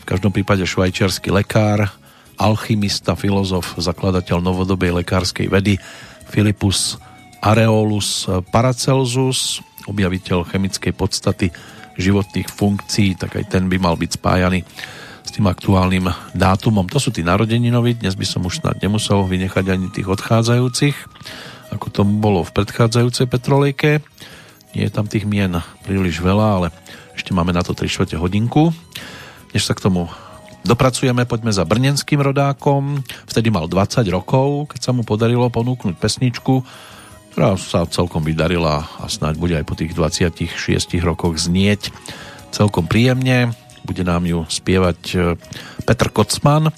[0.00, 1.92] V každom prípade švajčiarsky lekár,
[2.40, 5.76] alchymista, filozof, zakladateľ novodobej lekárskej vedy
[6.28, 6.96] Philippus
[7.44, 11.48] Areolus Paracelsus, objaviteľ chemickej podstaty
[11.98, 14.62] životných funkcií, tak aj ten by mal byť spájaný
[15.24, 16.88] s tým aktuálnym dátumom.
[16.88, 20.96] To sú tí narodeninoví, dnes by som už snad nemusel vynechať ani tých odchádzajúcich
[21.72, 24.00] ako tomu bolo v predchádzajúcej Petrolejke.
[24.76, 25.52] Nie je tam tých mien
[25.84, 26.68] príliš veľa, ale
[27.16, 28.70] ešte máme na to 3 čtvrte hodinku.
[29.52, 30.08] Než sa k tomu
[30.64, 33.00] dopracujeme, poďme za brnenským rodákom.
[33.26, 36.60] Vtedy mal 20 rokov, keď sa mu podarilo ponúknuť pesničku,
[37.32, 40.50] ktorá sa celkom vydarila a snáď bude aj po tých 26
[41.00, 41.94] rokoch znieť
[42.50, 43.54] celkom príjemne.
[43.86, 45.16] Bude nám ju spievať e,
[45.86, 46.68] Petr Kocman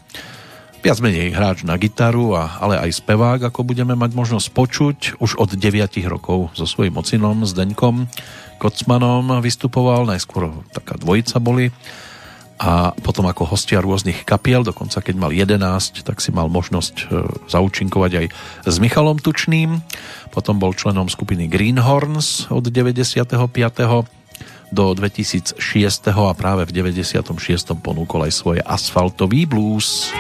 [0.81, 4.99] viac menej hráč na gitaru, a, ale aj spevák, ako budeme mať možnosť počuť.
[5.21, 5.61] Už od 9
[6.09, 8.09] rokov so svojím ocinom, Zdeňkom
[8.61, 11.73] Kocmanom vystupoval, najskôr taká dvojica boli
[12.61, 17.05] a potom ako hostia rôznych kapiel, dokonca keď mal 11, tak si mal možnosť e,
[17.49, 18.27] zaučinkovať aj
[18.69, 19.81] s Michalom Tučným.
[20.29, 23.33] Potom bol členom skupiny Greenhorns od 95.
[24.77, 25.57] do 2006.
[26.13, 27.33] a práve v 96.
[27.81, 30.13] ponúkol aj svoje asfaltový blues.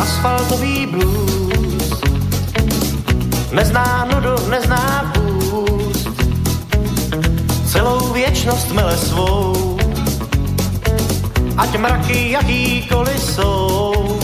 [0.00, 2.00] Asfaltový blues.
[3.52, 6.08] Nezná nudu, nezná půst,
[7.66, 9.78] celou věčnost mele svou.
[11.56, 14.18] Ať mraky jakýkoliv jsou,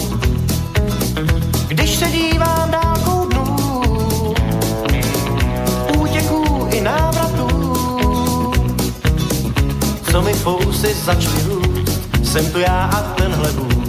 [1.68, 4.34] když se dívám dálkou dnů,
[5.98, 7.48] útěků i návratů,
[10.10, 11.62] co mi fousy začaly
[12.32, 13.81] jsem tu já a tenhle vůz,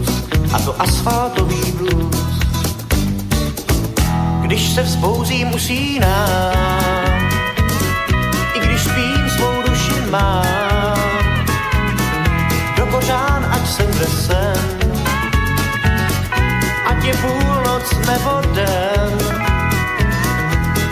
[0.54, 2.40] a to asfaltový blues.
[4.42, 6.54] Když se vzpouzím usínám,
[8.54, 10.98] i když spím svou duši mám,
[12.78, 14.80] do kořán ať jsem vesen,
[16.86, 19.18] ať je půlnoc nebo den,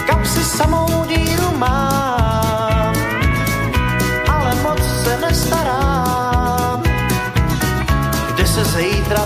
[0.07, 2.10] kapsy samou díru mám,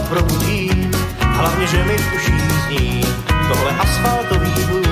[0.06, 3.02] zítra probudím, hlavně, že mi v uších zní
[3.48, 4.85] tohle asfaltový blues.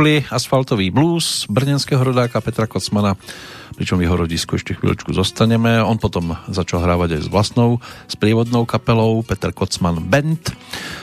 [0.00, 3.20] Vypočuli asfaltový blues brnenského rodáka Petra Kocmana,
[3.76, 5.76] pričom v jeho rodisku ešte chvíľočku zostaneme.
[5.76, 10.56] On potom začal hrávať aj s vlastnou sprievodnou kapelou Peter Kocman Band,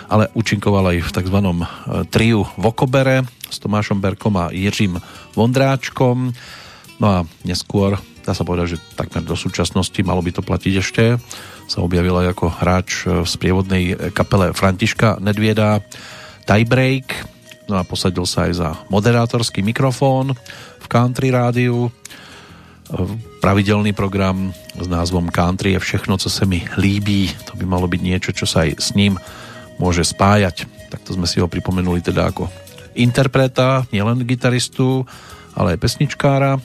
[0.10, 1.38] ale účinkoval aj v tzv.
[2.10, 4.98] triu Vokobere s Tomášom Berkom a Jiřím
[5.38, 6.34] Vondráčkom.
[6.98, 11.22] No a neskôr, dá sa povedať, že takmer do súčasnosti, malo by to platiť ešte,
[11.70, 15.86] sa objavil aj ako hráč v sprievodnej kapele Františka Nedvieda
[16.50, 17.37] Tiebreak,
[17.68, 20.34] no a posadil sa aj za moderátorský mikrofón
[20.80, 21.92] v country rádiu.
[23.44, 27.28] Pravidelný program s názvom Country je všechno, co sa mi líbí.
[27.52, 29.20] To by malo byť niečo, čo sa aj s ním
[29.76, 30.64] môže spájať.
[30.88, 32.48] Takto sme si ho pripomenuli teda ako
[32.96, 35.04] interpreta, nielen gitaristu,
[35.52, 36.64] ale aj pesničkára.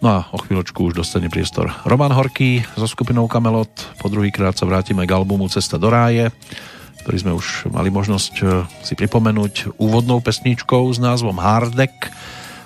[0.00, 3.74] No a o chvíľočku už dostane priestor Roman Horký so skupinou Kamelot.
[4.00, 6.32] Po druhýkrát sa vrátime k albumu Cesta do ráje,
[7.00, 8.44] ktorý sme už mali možnosť e,
[8.84, 11.92] si pripomenúť úvodnou pesničkou s názvom Hardek,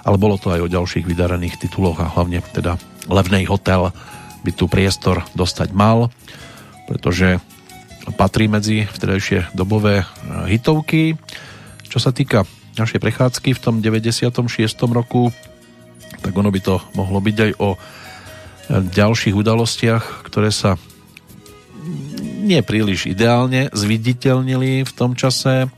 [0.04, 3.92] ale bolo to aj o ďalších vydarených tituloch a hlavne teda Levnej hotel
[4.44, 6.08] by tu priestor dostať mal,
[6.88, 7.40] pretože
[8.16, 10.06] patrí medzi vtedajšie dobové e,
[10.50, 11.16] hitovky.
[11.88, 12.44] Čo sa týka
[12.74, 14.40] našej prechádzky v tom 96.
[14.90, 15.30] roku,
[16.20, 17.68] tak ono by to mohlo byť aj o
[18.72, 20.80] ďalších udalostiach, ktoré sa
[22.44, 25.72] nie príliš ideálne zviditeľnili v tom čase,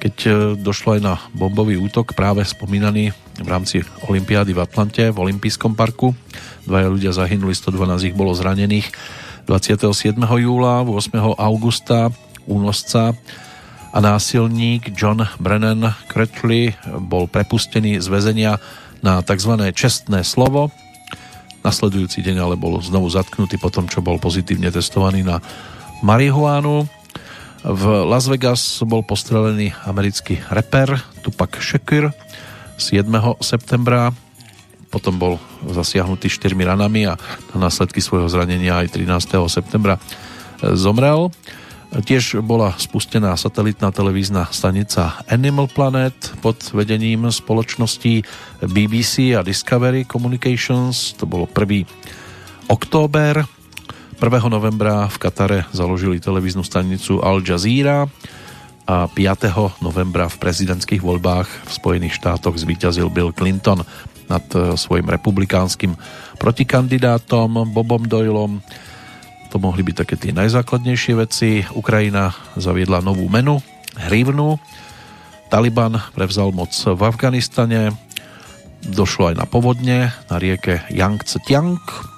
[0.00, 5.20] keď e, došlo aj na bombový útok práve spomínaný v rámci Olympiády v Atlante v
[5.20, 6.16] Olympijskom parku.
[6.64, 8.90] Dvaja ľudia zahynuli, 112 ich bolo zranených.
[9.46, 10.16] 27.
[10.18, 11.38] júla, 8.
[11.38, 12.10] augusta
[12.48, 13.14] únosca
[13.92, 16.72] a násilník John Brennan Cretchley
[17.06, 18.56] bol prepustený z väzenia
[19.04, 19.52] na tzv.
[19.76, 20.72] čestné slovo.
[21.62, 25.38] Nasledujúci deň ale bol znovu zatknutý po tom, čo bol pozitívne testovaný na
[26.02, 26.84] marihuánu.
[27.62, 32.10] V Las Vegas bol postrelený americký reper Tupac Shakur
[32.74, 33.06] 7.
[33.38, 34.10] septembra
[34.92, 35.34] potom bol
[35.64, 37.16] zasiahnutý štyrmi ranami a
[37.56, 39.40] na následky svojho zranenia aj 13.
[39.48, 39.96] septembra
[40.60, 41.32] zomrel.
[41.92, 48.24] Tiež bola spustená satelitná televízna stanica Animal Planet pod vedením spoločností
[48.64, 51.16] BBC a Discovery Communications.
[51.16, 51.88] To bolo 1.
[52.68, 53.44] október.
[54.22, 54.38] 1.
[54.46, 58.06] novembra v Katare založili televíznu stanicu Al Jazeera
[58.86, 59.82] a 5.
[59.82, 63.82] novembra v prezidentských voľbách v Spojených štátoch zvíťazil Bill Clinton
[64.30, 65.98] nad eh, svojim republikánskym
[66.38, 68.62] protikandidátom Bobom Doylom
[69.50, 71.66] to mohli byť také tie najzákladnejšie veci.
[71.74, 73.58] Ukrajina zaviedla novú menu,
[74.06, 74.56] hrivnu.
[75.50, 77.92] Taliban prevzal moc v Afganistane.
[78.86, 82.11] Došlo aj na povodne na rieke Yangtze Tiang.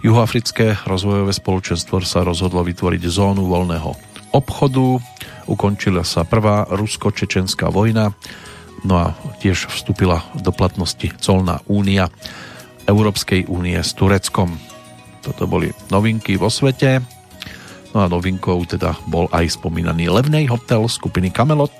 [0.00, 3.92] Juhoafrické rozvojové spoločenstvo sa rozhodlo vytvoriť zónu voľného
[4.32, 4.96] obchodu.
[5.44, 8.16] Ukončila sa prvá rusko-čečenská vojna.
[8.80, 9.06] No a
[9.44, 12.08] tiež vstúpila do platnosti colná únia
[12.88, 14.56] Európskej únie s Tureckom.
[15.20, 17.04] Toto boli novinky vo svete.
[17.92, 21.76] No a novinkou teda bol aj spomínaný levnej hotel skupiny Camelot.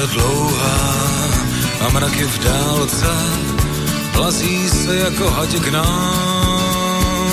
[0.00, 1.28] Silnice dlouhá
[1.80, 3.06] a mraky v dálce
[4.12, 7.30] plazí se jako hadi k nám.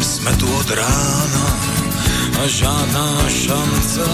[0.00, 1.58] Jsme tu od rána
[2.42, 4.06] a žádná šance,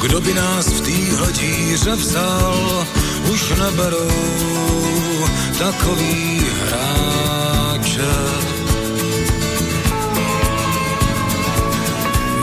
[0.00, 2.86] kdo by nás v téhle díře vzal,
[3.32, 5.24] už neberou
[5.58, 8.12] takový hráče.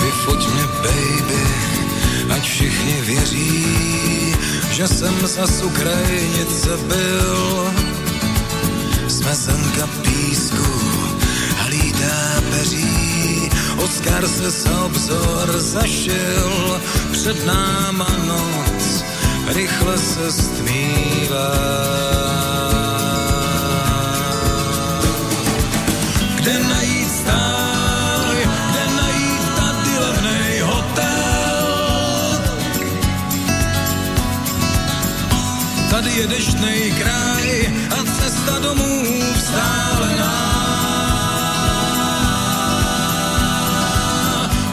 [0.04, 1.43] Vyfoť mě, baby,
[2.44, 4.36] ať všichni věří,
[4.72, 7.72] že jsem zas u krajnice byl.
[9.08, 10.72] Smezenka písku
[11.58, 19.04] hlídá peří, Oskar se z obzor zašil, před náma noc
[19.56, 22.13] rychle se stmívá.
[36.14, 37.48] Je deštnej kraj
[37.90, 39.02] a cesta domů
[39.34, 40.36] vzdálená.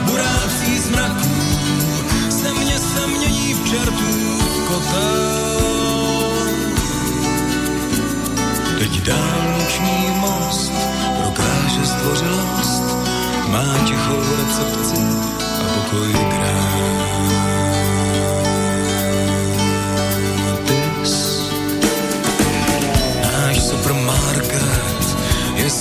[0.04, 1.36] Burácí z mraků
[2.28, 5.60] země se mění v čertův kotel.
[8.78, 10.72] Teď dálniční most
[11.22, 12.84] prokáže zdvořilost,
[13.48, 15.00] má tichou recepci
[15.60, 16.69] a pokoj gratis.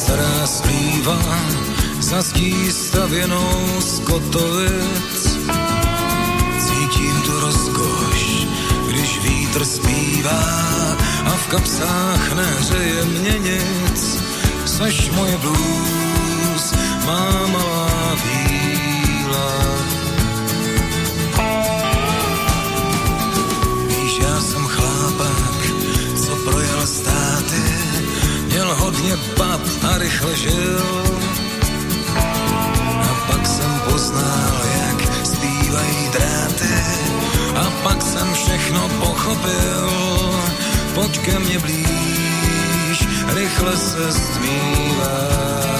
[0.10, 0.48] Stará
[1.99, 5.38] za zdí stavěnou z kotovic.
[6.60, 8.48] Cítím tu rozkoš,
[8.88, 10.41] když vítr zpívá
[11.26, 14.18] a v kapsách nehřeje mě nic.
[14.65, 16.73] Seš moje blues,
[17.06, 17.48] má
[28.99, 29.61] hodně bab
[29.91, 31.03] a rychle žil.
[33.01, 36.73] A pak jsem poznal, jak zpívají dráty,
[37.55, 39.89] a pak jsem všechno pochopil.
[40.95, 45.78] Pojď ke mně blíž, rychle se stmívá.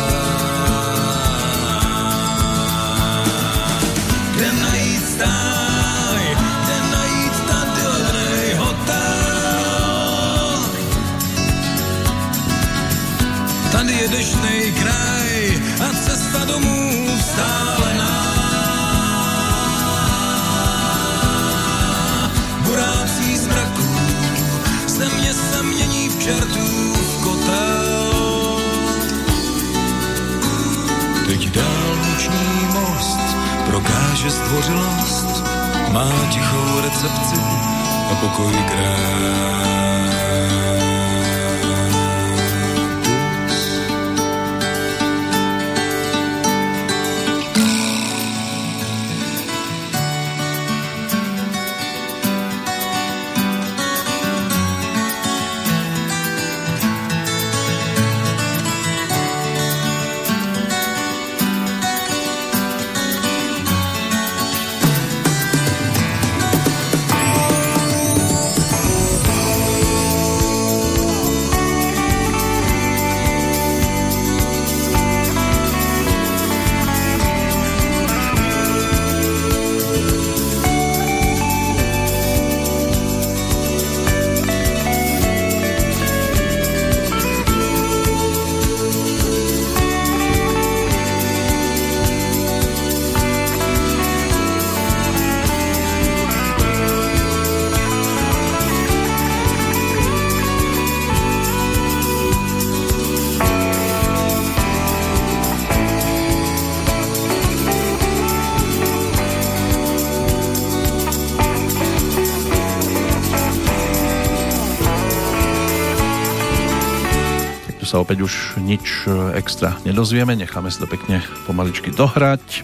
[117.90, 122.62] Sa opäť už nič e, extra nedozvieme, necháme si to pekne pomaličky dohrať,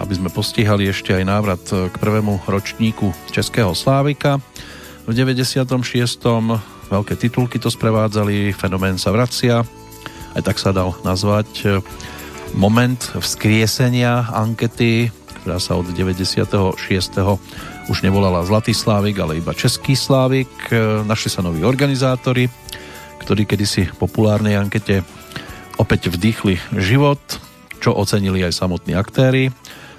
[0.00, 4.40] aby sme postihali ešte aj návrat e, k prvému ročníku Českého Slávika.
[5.04, 5.68] V 96.
[6.88, 9.60] veľké titulky to sprevádzali, fenomén sa vracia,
[10.32, 11.84] aj tak sa dal nazvať e,
[12.56, 15.12] moment vzkriesenia ankety,
[15.44, 16.80] ktorá sa od 96.
[17.92, 20.48] už nevolala Zlatý Slávik, ale iba Český Slávik.
[21.04, 22.48] Našli sa noví organizátori,
[23.26, 25.02] ktorí kedysi populárnej ankete
[25.82, 27.18] opäť vdýchli život,
[27.82, 29.50] čo ocenili aj samotní aktéry,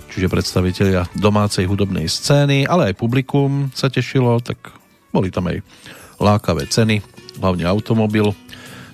[0.07, 4.71] čiže predstavitelia domácej hudobnej scény, ale aj publikum sa tešilo, tak
[5.11, 5.59] boli tam aj
[6.23, 7.03] lákavé ceny,
[7.43, 8.31] hlavne automobil,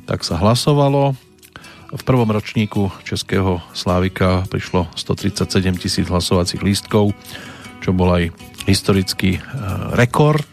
[0.09, 1.13] tak sa hlasovalo.
[1.93, 7.13] V prvom ročníku Českého Slávika prišlo 137 tisíc hlasovacích lístkov,
[7.85, 8.33] čo bol aj
[8.65, 9.41] historický e,
[9.93, 10.49] rekord.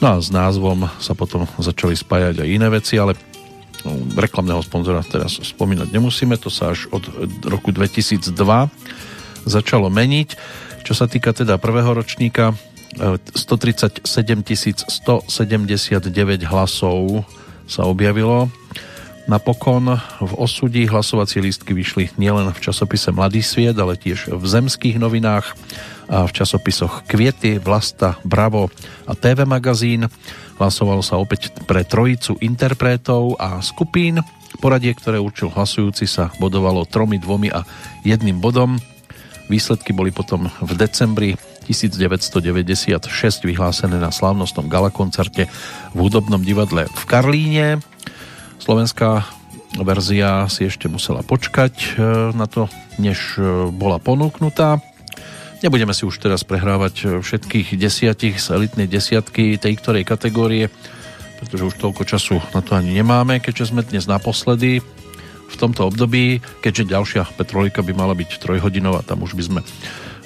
[0.00, 3.16] No a s názvom sa potom začali spájať aj iné veci, ale
[3.80, 7.00] no, reklamného sponzora teraz spomínať nemusíme, to sa až od
[7.48, 8.28] roku 2002
[9.46, 10.28] začalo meniť.
[10.84, 12.54] Čo sa týka teda prvého ročníka,
[12.96, 17.26] 137 179 hlasov
[17.66, 18.48] sa objavilo.
[19.26, 25.02] Napokon v osudí hlasovacie lístky vyšli nielen v časopise Mladý sviet, ale tiež v zemských
[25.02, 25.50] novinách
[26.06, 28.70] a v časopisoch Kviety, Vlasta, Bravo
[29.02, 30.06] a TV magazín.
[30.62, 34.22] Hlasovalo sa opäť pre trojicu interpretov a skupín.
[34.62, 37.66] Poradie, ktoré určil hlasujúci, sa bodovalo tromi, dvomi a
[38.06, 38.78] jedným bodom.
[39.50, 41.34] Výsledky boli potom v decembri
[41.66, 43.10] 1996
[43.42, 45.50] vyhlásené na slávnostnom galakoncerte
[45.90, 47.82] v hudobnom divadle v Karlíne.
[48.66, 49.22] Slovenská
[49.78, 51.88] verzia si ešte musela počkať e,
[52.34, 52.66] na to,
[52.98, 54.82] než e, bola ponúknutá.
[55.62, 60.66] Nebudeme si už teraz prehrávať e, všetkých desiatich z elitnej desiatky tej ktorej kategórie,
[61.38, 64.82] pretože už toľko času na to ani nemáme, keďže sme dnes naposledy
[65.46, 69.60] v tomto období, keďže ďalšia Petrolika by mala byť trojhodinová, tam už by sme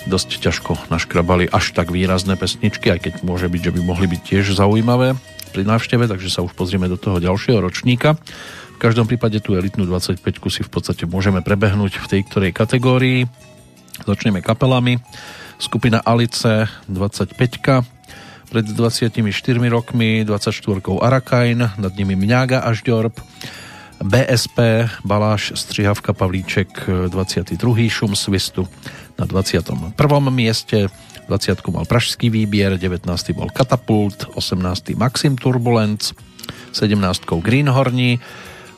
[0.09, 4.21] dosť ťažko naškrabali až tak výrazné pesničky, aj keď môže byť, že by mohli byť
[4.33, 5.13] tiež zaujímavé
[5.51, 8.15] pri návšteve, takže sa už pozrieme do toho ďalšieho ročníka.
[8.75, 13.29] V každom prípade tú elitnú 25 si v podstate môžeme prebehnúť v tej ktorej kategórii.
[14.09, 14.97] Začneme kapelami.
[15.61, 17.37] Skupina Alice 25
[18.51, 19.21] pred 24
[19.71, 23.15] rokmi, 24 Arakain, nad nimi Mňága a Žďorb,
[24.01, 27.93] BSP, Baláš, Strihavka, Pavlíček, 22.
[27.93, 28.65] Šum Svistu
[29.21, 29.93] na 21.
[30.33, 30.89] mieste,
[31.29, 31.61] 20.
[31.69, 33.05] mal Pražský výbier, 19.
[33.37, 34.97] bol Katapult, 18.
[34.97, 36.17] Maxim Turbulence,
[36.73, 37.29] 17.
[37.45, 38.17] Greenhorní,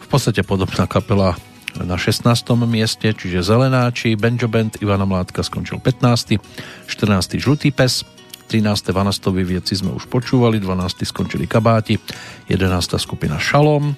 [0.03, 1.39] v podstate podobná kapela
[1.79, 2.27] na 16.
[2.67, 6.37] mieste, čiže Zelenáči, Benjo Band Ivana Mládka skončil 15.
[6.91, 7.39] 14.
[7.39, 8.03] Žlutý pes,
[8.51, 8.93] 13.
[8.93, 11.07] Vanastovi vieci sme už počúvali, 12.
[11.07, 11.97] skončili Kabáti,
[12.51, 13.01] 11.
[13.01, 13.95] skupina Šalom,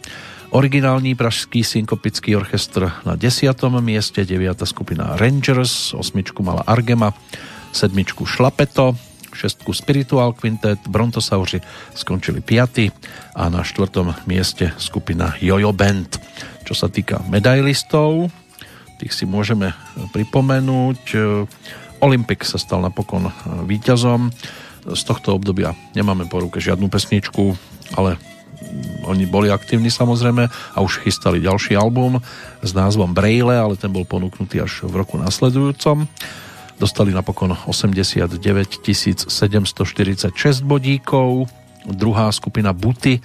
[0.55, 3.63] originální pražský synkopický orchestr na 10.
[3.81, 4.63] mieste, 9.
[4.65, 6.23] skupina Rangers, 8.
[6.41, 7.11] mala Argema,
[7.73, 8.05] 7.
[8.25, 8.95] Šlapeto,
[9.35, 9.67] 6.
[9.73, 11.59] Spiritual Quintet, Brontosauri
[11.95, 12.91] skončili 5.
[13.35, 13.91] a na 4.
[14.31, 16.23] mieste skupina Jojo Band.
[16.63, 18.31] Čo sa týka medailistov,
[19.03, 19.75] tých si môžeme
[20.15, 21.19] pripomenúť.
[21.99, 23.27] Olympik sa stal napokon
[23.67, 24.31] víťazom.
[24.87, 27.59] Z tohto obdobia nemáme po ruke žiadnu pesničku,
[27.99, 28.23] ale
[29.05, 32.21] oni boli aktívni samozrejme a už chystali ďalší album
[32.65, 36.09] s názvom Braille, ale ten bol ponúknutý až v roku nasledujúcom.
[36.75, 38.43] Dostali napokon 89
[39.31, 39.31] 746
[40.67, 41.47] bodíkov.
[41.87, 43.21] Druhá skupina Buty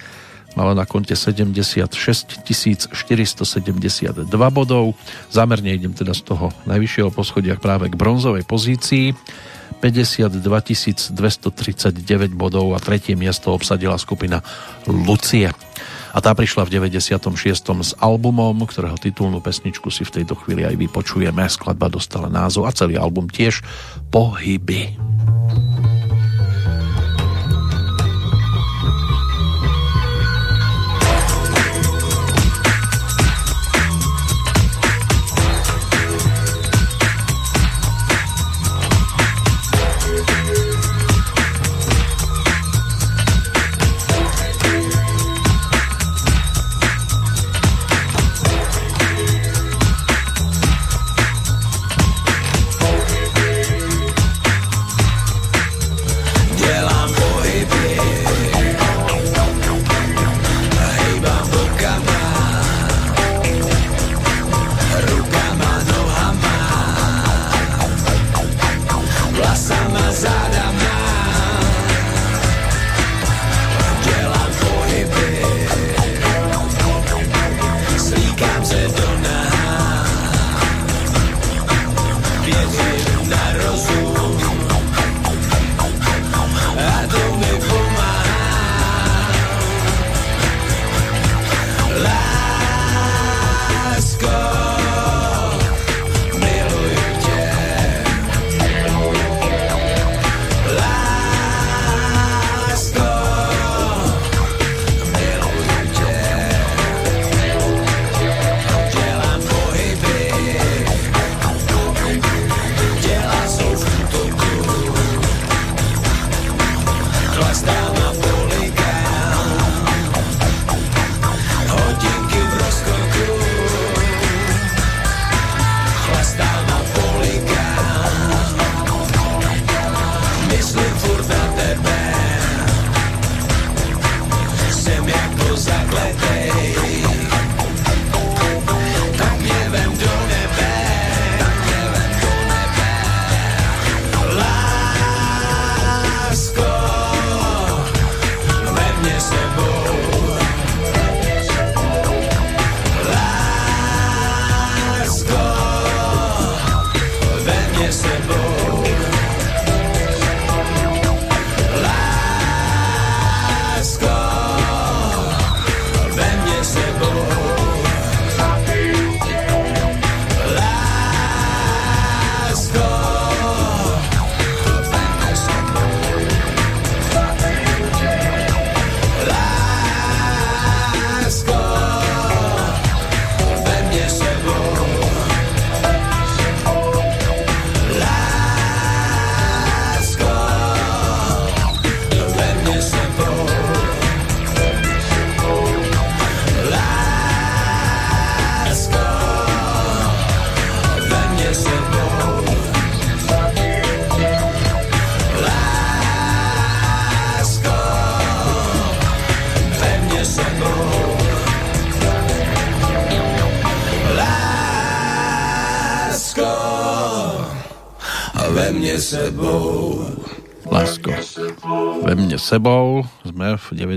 [0.58, 4.94] mala na konte 76 472 bodov.
[5.30, 9.14] Zámerne idem teda z toho najvyššieho poschodia práve k bronzovej pozícii.
[9.80, 10.36] 52
[11.16, 14.44] 239 bodov a tretie miesto obsadila skupina
[14.86, 15.48] Lucie.
[16.10, 17.22] A tá prišla v 96.
[17.80, 21.46] s albumom, ktorého titulnú pesničku si v tejto chvíli aj vypočujeme.
[21.46, 23.62] Skladba dostala názov a celý album tiež
[24.10, 24.98] Pohyby.
[25.50, 25.79] Dělám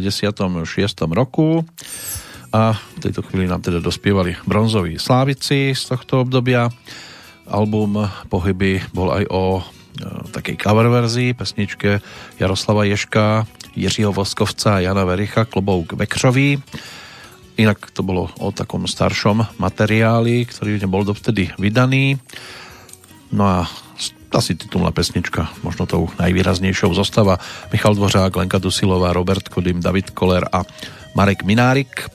[0.04, 1.08] 96.
[1.16, 1.64] roku
[2.54, 6.70] a v tejto chvíli nám teda dospievali bronzoví slávici z tohto obdobia.
[7.50, 9.64] Album Pohyby bol aj o e,
[10.32, 12.00] takej cover verzii, pesničke
[12.40, 16.62] Jaroslava Ješka, Jiřího Voskovca a Jana Vericha Klobouk Vekřový.
[17.58, 22.18] Inak to bolo o takom staršom materiáli, ktorý nebol dovtedy vydaný.
[23.34, 23.58] No a
[24.36, 27.38] asi titulná pesnička, možno tou najvýraznejšou zostava
[27.70, 30.66] Michal Dvořák, Lenka Dusilová, Robert Kodym, David Koller a
[31.16, 32.10] Marek Minárik.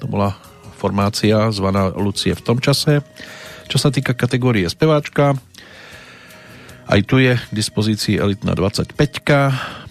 [0.00, 0.36] To bola
[0.76, 3.00] formácia zvaná Lucie v tom čase.
[3.70, 5.38] Čo sa týka kategórie speváčka,
[6.90, 8.98] aj tu je k dispozícii elitná 25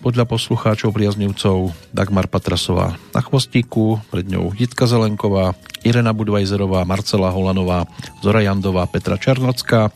[0.04, 7.86] podľa poslucháčov priaznivcov Dagmar Patrasová na chvostíku, pred ňou Jitka Zelenková, Irena Budvajzerová, Marcela Holanová,
[8.22, 9.90] Zora Jandová, Petra Černocká,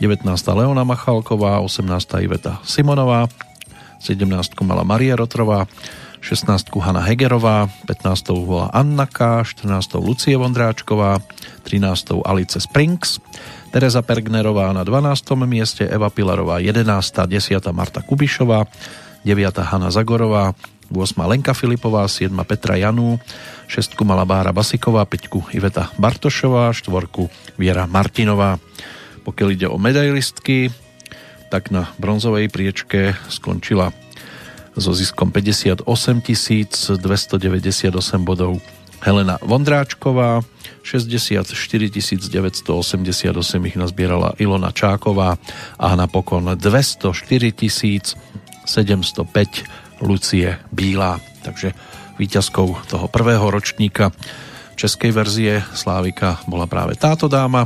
[0.00, 0.24] 19.
[0.54, 2.24] Leona Machalková, 18.
[2.24, 3.28] Iveta Simonová,
[4.00, 4.64] 17.
[4.64, 5.66] mala Maria Rotrová,
[6.20, 11.20] 16 Hanna Hegerová, 15 bola Anna K, 14 Lucie Vondráčková,
[11.62, 13.20] 13 Alice Springs,
[13.70, 15.36] Teresa Pergnerová na 12.
[15.46, 17.26] mieste, Eva Pilarová 11.
[17.26, 17.72] 10.
[17.72, 18.66] Marta Kubišová,
[19.24, 19.62] 9.
[19.62, 20.54] Hanna Zagorová,
[20.92, 21.26] 8.
[21.26, 22.44] Lenka Filipová, 7.
[22.44, 23.18] Petra Janú,
[23.66, 24.04] 6.
[24.06, 25.54] mala Bára Basiková, 5.
[25.54, 26.86] Iveta Bartošová, 4.
[27.58, 28.58] Viera Martinová.
[29.26, 30.70] Pokiaľ ide o medailistky,
[31.50, 33.92] tak na bronzovej priečke skončila
[34.76, 38.60] so ziskom 58 298 bodov
[39.00, 40.40] Helena Vondráčková,
[40.82, 45.36] 64 988 ich nazbierala Ilona Čáková
[45.76, 47.52] a napokon 204
[48.66, 51.20] 705 Lucie Bílá.
[51.44, 51.72] Takže
[52.16, 54.12] víťazkou toho prvého ročníka
[54.76, 57.64] českej verzie Slávika bola práve táto dáma,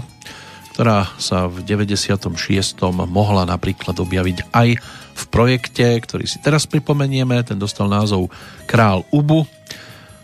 [0.74, 2.30] ktorá sa v 96.
[3.10, 4.68] mohla napríklad objaviť aj
[5.14, 7.42] v projekte, ktorý si teraz pripomenieme.
[7.42, 8.30] Ten dostal názov
[8.64, 9.44] Král Ubu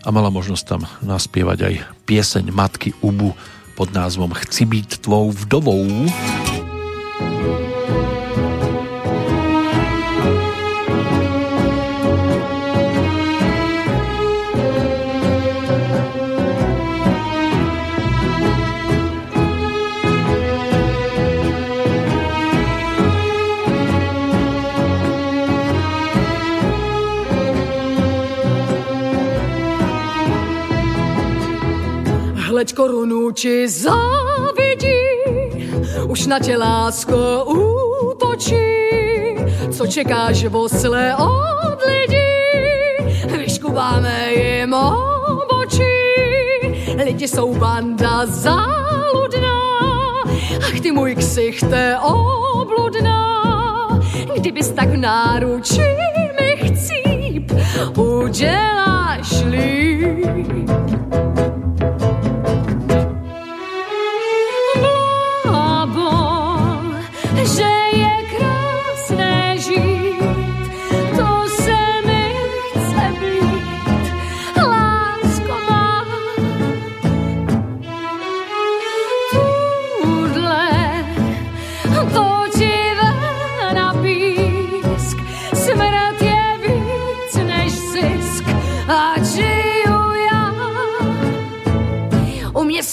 [0.01, 1.73] a mala možnosť tam naspievať aj
[2.07, 3.35] pieseň Matky Ubu
[3.75, 5.85] pod názvom Chci byť tvou vdovou.
[7.21, 7.76] Hleď
[32.77, 35.01] korunu či závidí,
[36.07, 38.69] už na tě lásko útočí.
[39.71, 42.37] Co čekáš vosle od lidí,
[43.37, 45.97] vyškubáme jim obočí.
[47.05, 49.61] Lidi jsou banda záludná,
[50.57, 53.23] ach ty můj ksichte obludná.
[54.35, 55.81] Kdybys tak náručí
[56.39, 57.51] mi chcíp,
[57.97, 61.06] uděláš líp.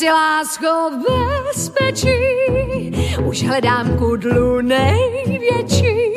[0.05, 0.97] Si lásko v
[1.49, 2.19] bezpečí,
[3.25, 6.15] už hledám kudlu největší.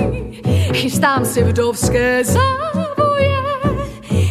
[0.73, 3.37] Chystám si vdovské závoje,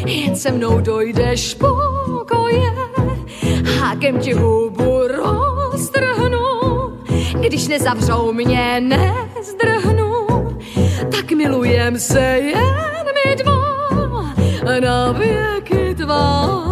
[0.07, 2.73] jen se mnou dojdeš pokoje.
[3.81, 6.39] Hákem ti hubu roztrhnu,
[7.41, 10.27] když nezavřou mě, nezdrhnu.
[11.11, 13.61] Tak milujem se jen my dva,
[14.81, 16.66] na věky tvá.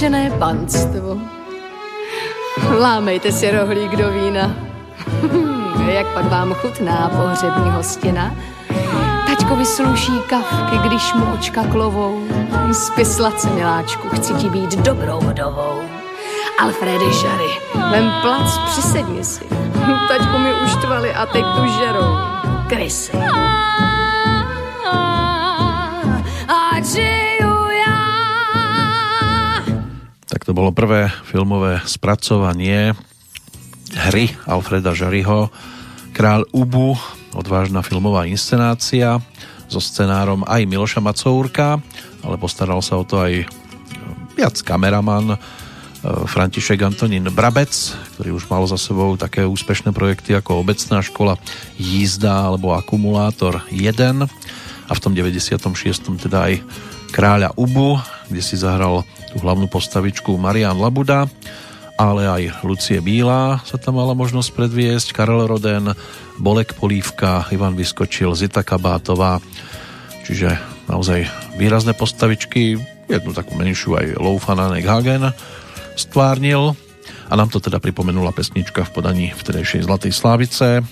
[0.00, 1.20] Vážené panstvo,
[2.80, 4.56] lámejte si rohlík do vína.
[5.88, 8.34] Jak pak vám chutná pohřební hostina?
[9.26, 12.24] Taťkovi sluší kavky, když mu očka klovou.
[12.72, 15.80] Spy sladce, miláčku, chci ti být dobrou vdovou.
[16.58, 17.52] Alfredy žary,
[17.90, 19.44] vem plac, přisedni si.
[20.08, 22.16] Taťku mi uštvali a teď tu žerou.
[22.68, 23.12] Krysy.
[30.60, 32.92] Bolo prvé filmové spracovanie
[33.96, 35.48] hry Alfreda Žariho
[36.12, 37.00] Král Ubu,
[37.32, 39.24] odvážna filmová inscenácia
[39.72, 41.80] so scenárom aj Miloša Macourka,
[42.20, 43.48] ale postaral sa o to aj
[44.36, 45.36] viac kameraman e,
[46.28, 47.72] František Antonín Brabec,
[48.20, 51.40] ktorý už mal za sebou také úspešné projekty ako Obecná škola
[51.80, 55.56] jízda alebo Akumulátor 1 a v tom 96.
[56.20, 56.60] teda aj
[57.16, 57.96] Kráľa Ubu,
[58.28, 61.30] kde si zahral tú hlavnú postavičku Marian Labuda,
[62.00, 65.92] ale aj Lucie Bílá sa tam mala možnosť predviesť, Karel Roden,
[66.40, 69.38] Bolek Polívka, Ivan Vyskočil, Zita Kabátová,
[70.26, 70.56] čiže
[70.88, 71.28] naozaj
[71.60, 75.30] výrazné postavičky, jednu takú menšiu aj Loufana Hagen
[75.94, 76.72] stvárnil.
[77.30, 80.82] A nám to teda pripomenula pesnička v podaní vtedejšej Zlatej Slávice.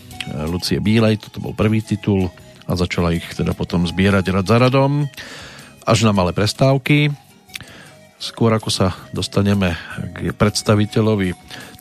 [0.47, 2.31] Lucie Bílej, toto bol prvý titul
[2.69, 5.11] a začala ich teda potom zbierať rad za radom.
[5.83, 7.11] Až na malé prestávky
[8.19, 9.79] skôr ako sa dostaneme
[10.15, 11.35] k predstaviteľovi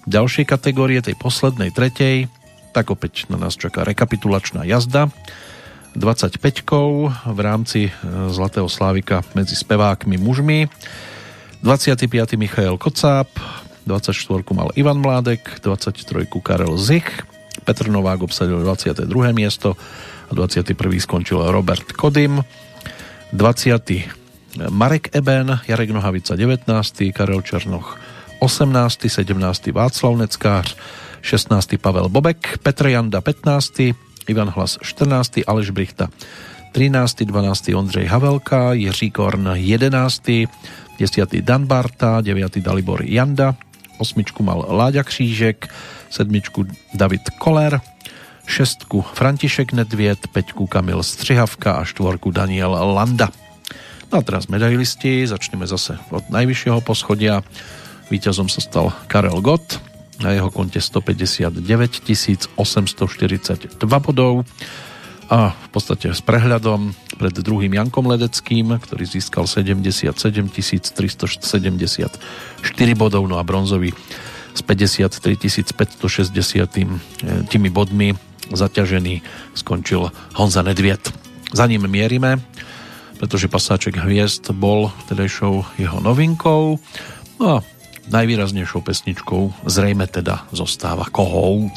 [0.07, 2.31] ďalšej kategórie, tej poslednej, tretej,
[2.71, 5.09] tak opäť na nás čaká rekapitulačná jazda
[5.97, 6.37] 25
[7.33, 7.91] v rámci e,
[8.29, 10.69] Zlatého Slávika medzi spevákmi mužmi
[11.65, 12.37] 25.
[12.37, 13.33] Michael Kocáb
[13.89, 14.45] 24.
[14.53, 16.29] mal Ivan Mládek 23.
[16.45, 17.25] Karel Zich
[17.65, 19.09] Petr Novák obsadil 22.
[19.33, 19.73] miesto
[20.29, 20.77] a 21.
[21.01, 22.45] skončil Robert Kodym
[23.33, 24.26] 20.
[24.69, 27.11] Marek Eben, Jarek Nohavica 19.
[27.13, 27.99] Karel Černoch
[28.39, 29.09] 18.
[29.09, 29.67] 17.
[29.71, 30.75] Václav Neckář
[31.21, 31.75] 16.
[31.81, 33.73] Pavel Bobek, Petr Janda 15.
[34.27, 35.31] Ivan Hlas 14.
[35.47, 36.07] Aleš Brichta
[36.71, 37.15] 13.
[37.25, 37.69] 12.
[37.75, 40.21] Ondřej Havelka, Jiří Korn 11.
[40.99, 41.41] 10.
[41.41, 42.57] Dan Barta, 9.
[42.57, 43.55] Dalibor Janda,
[43.97, 44.23] 8.
[44.41, 45.67] mal Láďa Křížek,
[46.09, 46.41] 7.
[46.93, 47.81] David Koller,
[48.45, 48.77] 6.
[49.13, 50.45] František Nedvěd, 5.
[50.69, 52.09] Kamil Střihavka a 4.
[52.31, 53.29] Daniel Landa.
[54.07, 57.43] No a teraz medailisti, začneme zase od najvyššieho poschodia.
[58.07, 59.83] Výťazom sa stal Karel Gott,
[60.23, 61.59] na jeho konte 159
[62.55, 64.47] 842 bodov
[65.27, 71.67] a v podstate s prehľadom pred druhým Jankom Ledeckým, ktorý získal 77 374
[72.95, 73.91] bodov, no a bronzový
[74.55, 78.15] s 53 560 tými bodmi
[78.47, 79.19] zaťažený
[79.51, 80.07] skončil
[80.39, 81.11] Honza Nedviet.
[81.51, 82.39] Za ním mierime,
[83.17, 86.79] pretože pasáček hviezd bol vtedajšou jeho novinkou.
[87.41, 87.57] No a
[88.07, 91.75] najvýraznejšou pesničkou zrejme teda zostáva Kohout.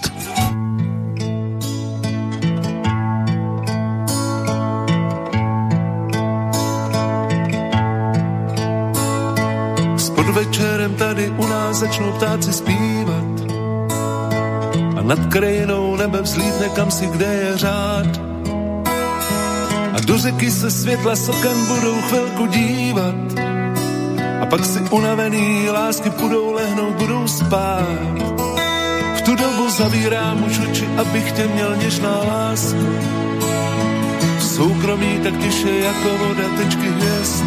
[9.96, 13.30] S podvečerem tady u nás začnou ptáci zpívat
[14.96, 18.29] a nad krajinou nebe vzlítne kam si kde je řád.
[20.00, 23.14] A do řeky se světla sokem budou chvilku dívat
[24.42, 27.84] a pak si unavený lásky půjdou lehnout, budou spát.
[29.16, 32.86] V tu dobu zavírám už oči, abych tě měl něžná lásko.
[34.38, 37.44] V soukromí tak tiše jako voda tečky hvězd.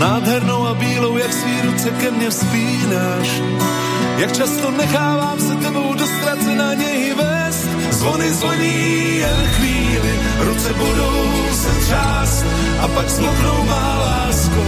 [0.00, 3.42] Nádhernou a bílou, jak svý ruce ke mně vzpínáš.
[4.18, 7.68] Jak často nechávám se tebou do ztracená něhy vést.
[7.90, 9.73] Zvony zvoní jen chvíli,
[10.38, 12.44] ruce budou se třást
[12.80, 14.64] a pak zmoknou má lásko.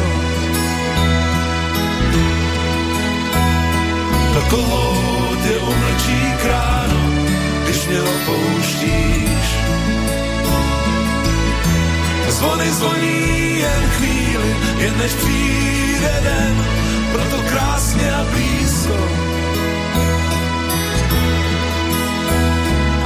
[4.35, 5.07] Do koho
[5.45, 7.11] tě umlčí kráno,
[7.65, 9.47] když mě opouštíš.
[12.29, 16.65] Zvony zvoní jen chvíli, jen než přijde den,
[17.13, 19.36] proto krásně a blízko.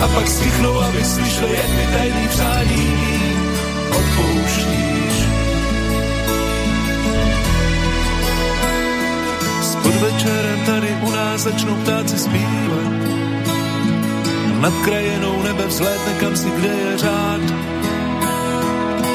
[0.00, 3.10] A pak stichnou, abych slyšel, jak mi tajný přání
[3.90, 5.14] odpouštíš.
[9.62, 12.92] S podvečerem tady u nás začnou ptáci zpívat.
[14.60, 17.40] Nad krajenou nebe vzlétne kam si kde je řád.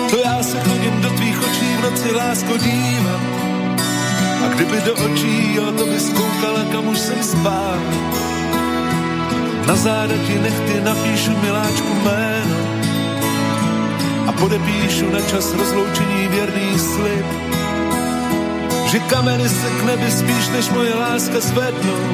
[0.09, 3.21] To já se chodím do tvých očí v noci lásko dívat.
[4.45, 7.79] A kdyby do očí, jo, to bys koukala, kam už jsem spál.
[9.65, 12.57] Na záda ti nechty napíšu miláčku jméno
[14.27, 17.25] a podepíšu na čas rozloučení věrný slib,
[18.87, 22.05] že kameny se k nebi spíš než moje láska zvednou,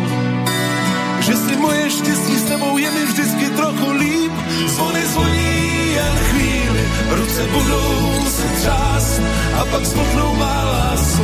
[1.19, 4.33] že si moje štěstí s tebou je mi vždycky trochu líp.
[4.67, 9.21] Zvony zvoní jen chvíli, ruce budou se třást
[9.61, 11.23] a pak smutnou má lásko.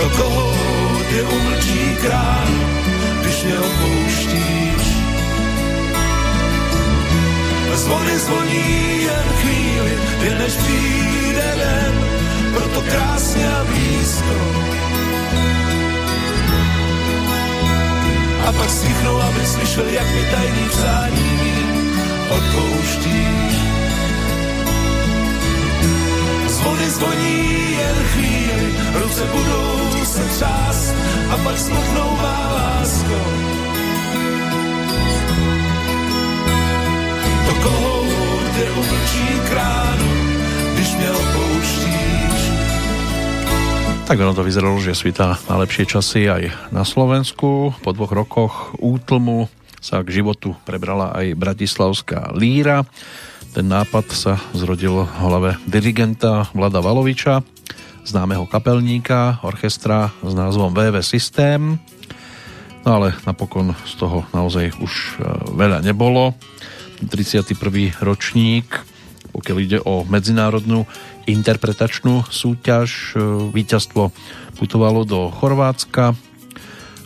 [0.00, 0.52] Do koho
[1.10, 2.48] tě umlčí krán,
[3.20, 4.84] když mě opouštíš.
[7.74, 11.94] Zvony zvoní jen chvíli, jen než přijde den,
[12.54, 14.36] proto krásně a blízko.
[18.48, 21.40] A pak stichnou, aby slyšel, jak mi tajný přání
[22.30, 23.69] odpouštíš.
[26.60, 27.36] Zvony zvoní
[27.72, 30.94] jen chvíli, ruce budou se třást
[31.32, 33.18] a pak smutnou má lásko.
[37.46, 37.94] To koho
[38.56, 40.10] tě umlčí kránu,
[40.74, 42.40] když mě opouštíš.
[44.06, 47.72] Tak ono to vyzeralo, že svita na lepšie časy aj na Slovensku.
[47.80, 49.48] Po dvoch rokoch útlmu
[49.80, 52.84] sa k životu prebrala aj Bratislavská líra.
[53.50, 57.42] Ten nápad sa zrodil v hlave dirigenta Vlada Valoviča,
[58.06, 61.74] známeho kapelníka orchestra s názvom VV Systém.
[62.86, 65.26] No ale napokon z toho naozaj už e,
[65.58, 66.38] veľa nebolo.
[67.02, 67.98] 31.
[67.98, 68.70] ročník,
[69.34, 70.86] pokiaľ ide o medzinárodnú
[71.26, 73.18] interpretačnú súťaž.
[73.18, 74.14] e, Víťazstvo
[74.62, 76.14] putovalo do Chorvátska,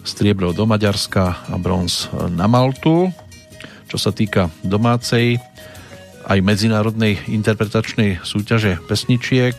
[0.04, 3.08] striebro do Maďarska a bronz na Maltu.
[3.88, 5.40] Čo sa týka domácej
[6.24, 9.56] aj medzinárodnej interpretačnej súťaže pesničiek,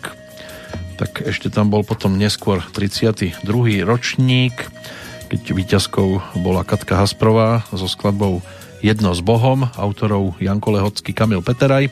[0.96, 3.44] tak ešte tam bol potom neskôr 32.
[3.84, 4.56] ročník,
[5.28, 8.40] keď víťazkou bola Katka Hasprová so skladbou
[8.86, 11.90] Jedno s Bohom, autorov Janko Lehocký, Kamil Peteraj.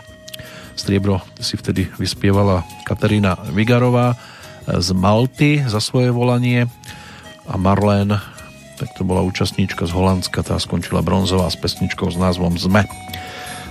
[0.78, 4.18] Striebro si vtedy vyspievala Katarína Vigarová
[4.70, 6.70] z Malty za svoje volanie
[7.50, 8.22] a Marlene,
[8.80, 12.88] tak to bola účastníčka z Holandska, tá skončila bronzová s pesničkou s názvom Zme.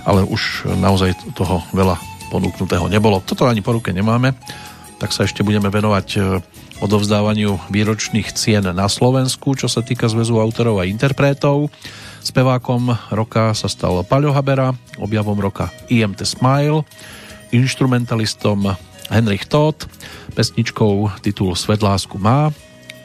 [0.03, 1.95] Ale už naozaj toho veľa
[2.33, 3.21] ponúknutého nebolo.
[3.21, 4.33] Toto ani po ruke nemáme,
[4.97, 6.19] tak sa ešte budeme venovať e,
[6.81, 11.69] odovzdávaniu výročných cien na Slovensku, čo sa týka Zväzu autorov a interpretov.
[12.23, 16.87] Spevákom roka sa stal Paľo Habera, objavom roka IMT Smile,
[17.51, 18.73] instrumentalistom
[19.11, 19.85] Henrich Todt,
[20.33, 22.49] pesničkou titul Svet lásku má,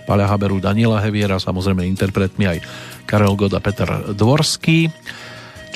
[0.08, 2.58] Paľa Haberu Daniela Heviera, samozrejme interpretmi aj
[3.04, 4.88] Karel God a Peter Dvorský.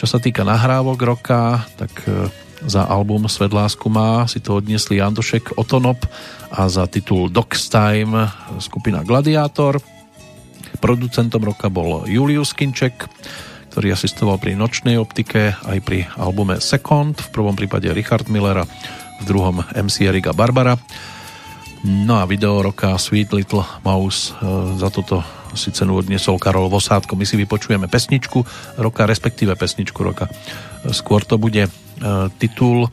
[0.03, 2.27] Čo sa týka nahrávok roka, tak e,
[2.66, 6.03] za album Svet lásku má si to odniesli Jandošek Otonop
[6.51, 8.27] a za titul Dogs Time
[8.59, 9.79] skupina Gladiátor.
[10.83, 13.07] Producentom roka bol Julius Kinček,
[13.70, 18.66] ktorý asistoval pri Nočnej optike aj pri albume Second, v prvom prípade Richard Miller a
[18.66, 20.74] v druhom MC Erika Barbara.
[21.87, 25.23] No a video roka Sweet Little Mouse e, za toto
[25.55, 27.16] si cenu odniesol Karol Vosátko.
[27.16, 28.45] My si vypočujeme pesničku
[28.81, 30.29] roka, respektíve pesničku roka.
[30.89, 31.70] Skôr to bude e,
[32.41, 32.91] titul, e,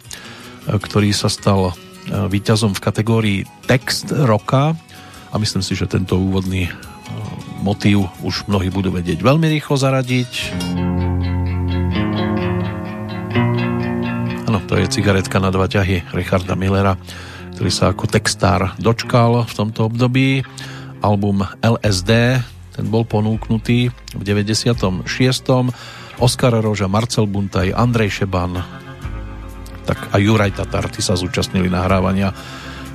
[0.77, 1.73] ktorý sa stal
[2.09, 4.73] víťazom v kategórii text roka
[5.29, 6.65] a myslím si, že tento úvodný
[7.61, 10.31] motív už mnohí budú vedieť veľmi rýchlo zaradiť.
[14.47, 16.95] Áno, to je cigaretka na dva ťahy Richarda Millera,
[17.53, 20.41] ktorý sa ako textár dočkal v tomto období.
[20.99, 22.41] Album LSD,
[22.75, 25.07] ten bol ponúknutý v 96.
[26.19, 28.59] Oskar Roža, Marcel Buntaj, Andrej Šeban,
[29.87, 32.35] tak a Juraj Tatar, tí sa zúčastnili nahrávania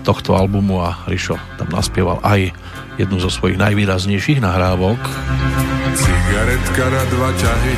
[0.05, 2.53] tohto albumu a Rišo tam naspieval aj
[3.01, 5.01] jednu zo svojich najvýraznejších nahrávok.
[5.97, 7.75] Cigaretka na dva ťahy,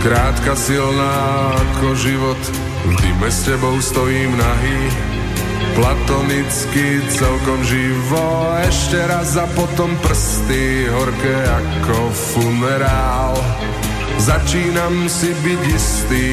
[0.00, 1.14] krátka silná
[1.52, 2.40] ako život,
[2.86, 4.78] v dime s tebou stojím nahý,
[5.72, 13.34] platonicky celkom živo, ešte raz a potom prsty horké ako funerál.
[14.20, 16.28] Začínam si byť istý,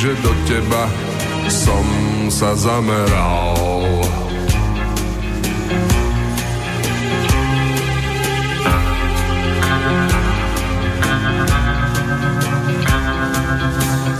[0.00, 0.88] že do teba
[1.48, 1.86] som
[2.32, 3.56] sa zameral.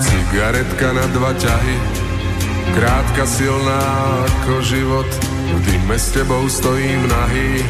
[0.00, 1.76] Cigaretka na dva ťahy,
[2.74, 3.82] krátka silná
[4.26, 5.10] ako život,
[5.54, 7.64] v dime s tebou stojím nahý,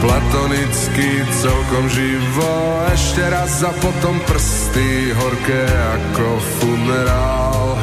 [0.00, 2.54] platonicky celkom živo,
[2.92, 6.26] ešte raz a potom prsty horké ako
[6.60, 7.78] funerál.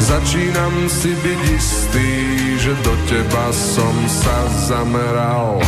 [0.00, 2.10] Začínam si byť istý,
[2.56, 4.38] že do teba som sa
[4.70, 5.60] zameral.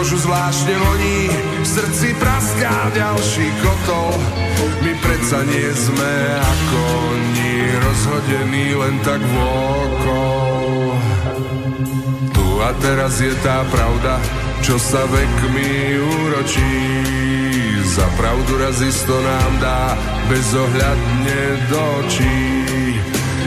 [0.00, 1.28] Kožu zvláštne voní,
[1.60, 4.16] v srdci praská ďalší kotol.
[4.80, 6.80] My predsa nie sme ako
[7.12, 7.52] oni,
[7.84, 10.96] rozhodení len tak vôkol.
[12.32, 14.16] Tu a teraz je tá pravda,
[14.64, 16.80] čo sa vekmi úročí.
[17.92, 20.00] Za pravdu raz isto nám dá
[20.32, 22.40] bezohľadne do očí.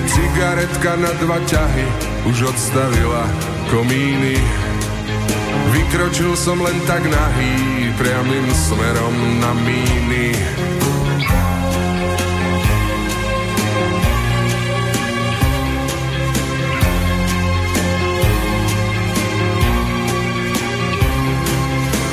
[0.05, 1.85] Cigaretka na dva ťahy
[2.29, 3.25] už odstavila
[3.73, 4.37] komíny.
[5.73, 10.33] Vykročil som len tak nahý, priamým smerom na míny.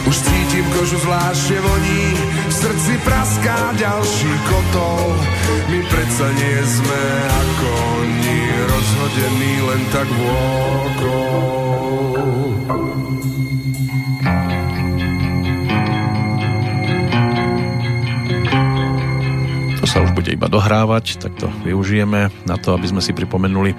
[0.06, 2.04] Už cítim kožu zvláštne voní,
[2.60, 5.16] srdci praská ďalší kotol.
[5.72, 7.68] My predsa nie sme ako
[8.04, 11.40] oni, rozhodení len tak vôkol.
[19.80, 23.72] To sa už bude iba dohrávať, tak to využijeme na to, aby sme si pripomenuli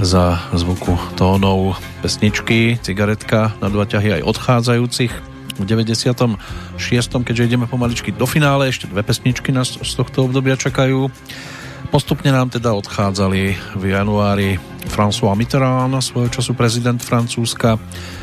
[0.00, 6.38] za zvuku tónov pesničky Cigaretka na dva ťahy aj odchádzajúcich v 96.
[7.24, 11.12] keďže ideme pomaličky do finále, ešte dve pesničky nás z tohto obdobia čakajú.
[11.92, 13.40] Postupne nám teda odchádzali
[13.76, 14.56] v januári
[14.88, 17.76] François Mitterrand, svojho času prezident Francúzska,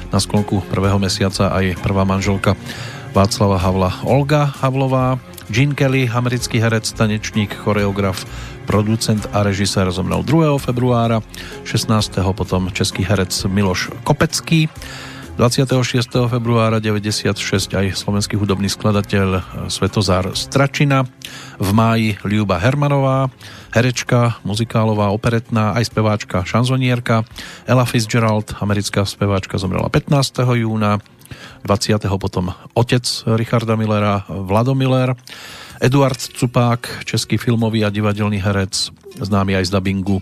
[0.10, 2.58] na sklonku prvého mesiaca aj prvá manželka
[3.14, 8.22] Václava Havla Olga Havlová, Gene Kelly, americký herec, tanečník, choreograf,
[8.70, 10.62] producent a režisér zomrel 2.
[10.62, 11.26] februára,
[11.66, 12.22] 16.
[12.38, 14.70] potom český herec Miloš Kopecký,
[15.40, 16.28] 26.
[16.28, 19.40] februára 96 aj slovenský hudobný skladateľ
[19.72, 21.08] Svetozár Stračina,
[21.56, 23.32] v máji Ľuba Hermanová,
[23.72, 27.24] herečka, muzikálová, operetná, aj speváčka, šanzonierka,
[27.64, 30.44] Ella Fitzgerald, americká speváčka, zomrela 15.
[30.60, 31.00] júna,
[31.64, 32.04] 20.
[32.20, 33.08] potom otec
[33.40, 35.16] Richarda Millera, Vlado Miller,
[35.80, 38.92] Eduard Cupák, český filmový a divadelný herec,
[39.24, 40.20] známy aj z dubbingu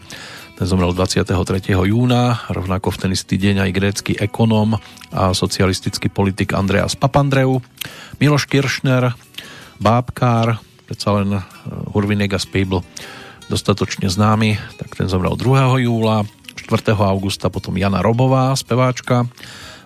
[0.58, 1.38] ten zomrel 23.
[1.70, 4.82] júna, rovnako v ten istý deň aj grécky ekonóm
[5.14, 7.62] a socialistický politik Andreas Papandreou,
[8.18, 9.14] Miloš Kiršner,
[9.78, 10.58] bábkár,
[10.90, 11.42] predsa len eh,
[11.94, 12.82] Hurvinek a Spable
[13.54, 15.78] dostatočne známy, tak ten zomrel 2.
[15.86, 16.26] júla,
[16.58, 16.98] 4.
[17.06, 19.30] augusta potom Jana Robová, speváčka,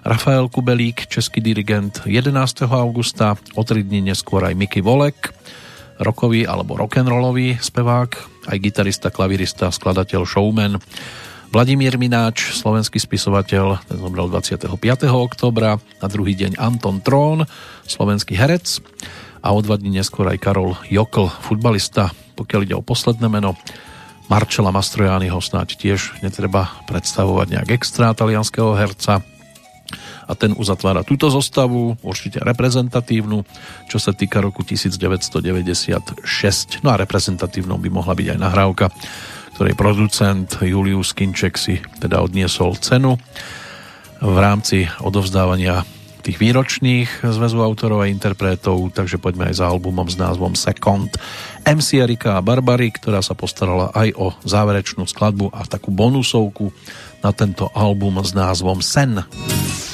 [0.07, 2.31] Rafael Kubelík, český dirigent 11.
[2.71, 5.35] augusta, o tri dní neskôr aj Miky Volek,
[5.99, 10.81] rokový alebo rock'n'rollový spevák, aj gitarista, klavirista, skladateľ, showman.
[11.51, 14.71] Vladimír Mináč, slovenský spisovateľ, ten zomrel 25.
[15.11, 17.43] oktobra, na druhý deň Anton Trón,
[17.83, 18.79] slovenský herec
[19.43, 23.59] a o dva dní neskôr aj Karol Jokl, futbalista, pokiaľ ide o posledné meno.
[24.31, 29.19] Marcela Mastrojányho snáď tiež netreba predstavovať nejak extra talianského herca
[30.31, 33.43] a ten uzatvára túto zostavu, určite reprezentatívnu,
[33.91, 36.23] čo sa týka roku 1996.
[36.79, 38.87] No a reprezentatívnou by mohla byť aj nahrávka,
[39.59, 43.19] ktorej producent Julius Kinček si teda odniesol cenu
[44.23, 45.83] v rámci odovzdávania
[46.21, 51.09] tých výročných zväzu autorov a interpretov, takže poďme aj za albumom s názvom Second
[51.65, 56.69] MC Erika a Barbary, ktorá sa postarala aj o záverečnú skladbu a takú bonusovku
[57.25, 59.25] na tento album s názvom Sen.
[59.25, 59.90] Sen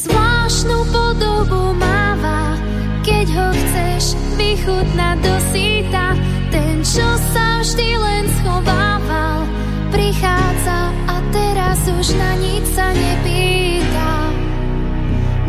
[0.00, 2.54] zvláštnu podobu máva,
[3.02, 6.14] keď ho chceš vychutnať do síta.
[6.54, 9.46] Ten, čo sa vždy len schovával,
[9.90, 14.10] prichádza a teraz už na nič sa nepýta.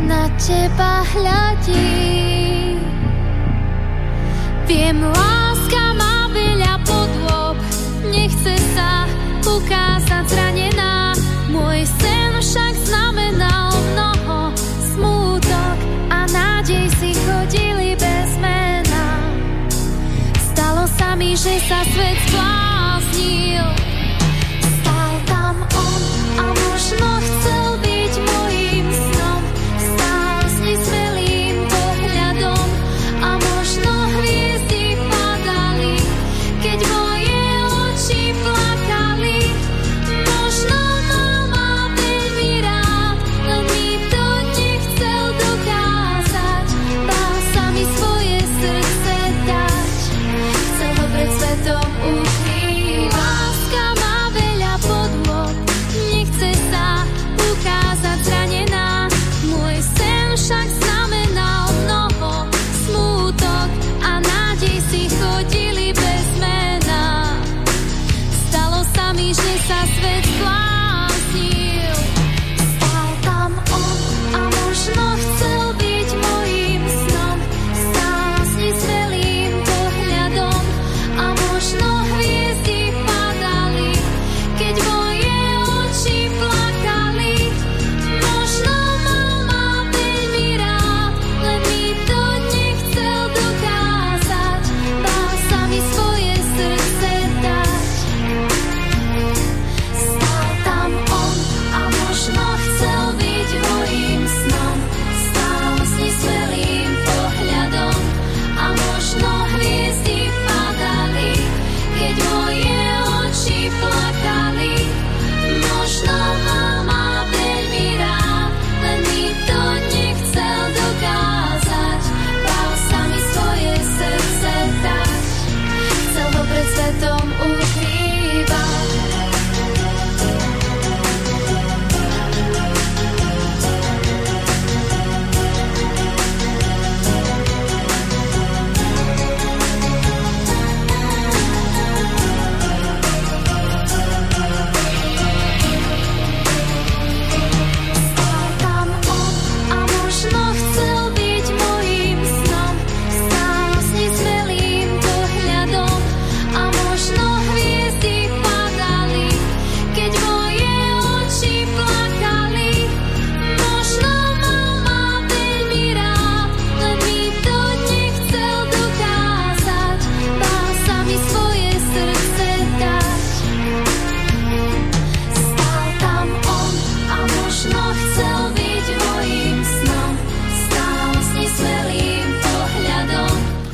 [0.09, 2.11] Na teba hľadí.
[4.65, 7.57] Viem, láska má veľa podôb,
[8.09, 9.05] nechce sa
[9.45, 9.90] ukázať
[22.31, 22.60] sa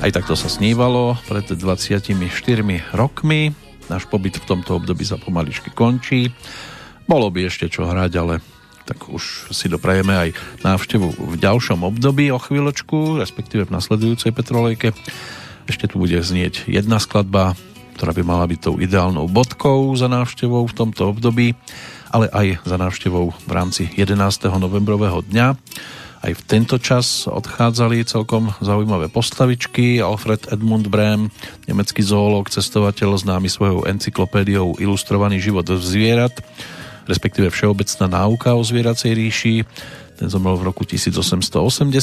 [0.08, 2.16] Aj takto sa snívalo pred 24
[2.96, 3.52] rokmi.
[3.92, 6.32] Náš pobyt v tomto období sa pomaličky končí.
[7.04, 8.40] Bolo by ešte čo hrať, ale
[8.88, 10.30] tak už si doprajeme aj
[10.64, 14.96] návštevu v ďalšom období o chvíľočku, respektíve v nasledujúcej Petrolejke.
[15.68, 17.60] Ešte tu bude znieť jedna skladba,
[18.00, 21.52] ktorá by mala byť tou ideálnou bodkou za návštevou v tomto období,
[22.16, 24.24] ale aj za návštevou v rámci 11.
[24.56, 25.60] novembrového dňa.
[26.28, 30.04] Aj v tento čas odchádzali celkom zaujímavé postavičky.
[30.04, 31.32] Alfred Edmund Brehm,
[31.72, 36.36] nemecký zoológ, cestovateľ, známy svojou encyklopédiou Ilustrovaný život zvierat,
[37.08, 39.56] respektíve Všeobecná náuka o zvieracej ríši.
[40.20, 41.96] Ten zomrel v roku 1884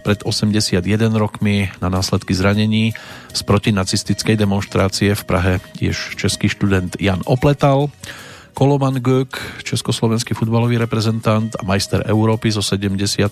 [0.00, 0.80] pred 81
[1.20, 2.96] rokmi na následky zranení
[3.28, 7.92] z protinacistickej demonstrácie v Prahe tiež český študent Jan Opletal,
[8.56, 9.36] Koloman Gök,
[9.68, 13.28] československý futbalový reprezentant a majster Európy zo 76.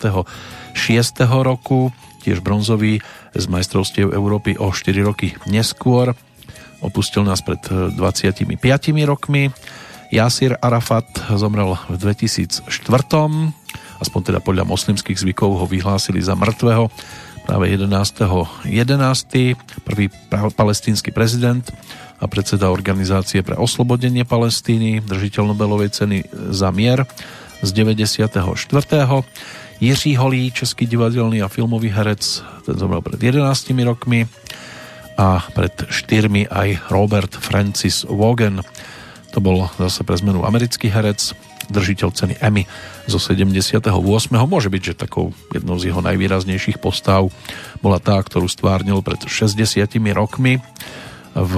[1.25, 1.89] roku,
[2.21, 3.01] tiež bronzový
[3.33, 6.13] z majstrovstiev Európy o 4 roky neskôr.
[6.85, 8.45] Opustil nás pred 25
[9.09, 9.49] rokmi.
[10.13, 12.69] Jasir Arafat zomrel v 2004
[14.05, 16.93] aspoň teda podľa moslimských zvykov ho vyhlásili za mŕtvého
[17.49, 18.69] práve 11.11.
[18.69, 19.57] 11.
[19.89, 20.13] Prvý
[20.53, 21.65] palestínsky prezident
[22.21, 26.19] a predseda Organizácie pre oslobodenie Palestíny, držiteľ Nobelovej ceny
[26.55, 27.05] za mier
[27.65, 28.31] z 94.
[29.81, 32.23] Jiří Holý, český divadelný a filmový herec,
[32.65, 34.25] ten zomrel pred 11 rokmi
[35.19, 38.63] a pred 4 aj Robert Francis Wogan.
[39.35, 41.35] To bol zase pre zmenu americký herec,
[41.71, 42.69] držiteľ ceny Emmy
[43.09, 43.91] zo 78.
[44.45, 47.29] Môže byť, že takou jednou z jeho najvýraznejších postav
[47.81, 49.59] bola tá, ktorú stvárnil pred 60
[50.13, 50.61] rokmi
[51.35, 51.55] v,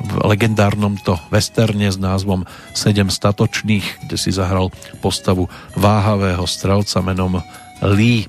[0.00, 4.72] v legendárnom to westerne s názvom Sedem statočných, kde si zahral
[5.04, 7.44] postavu váhavého strelca menom
[7.84, 8.24] Lee.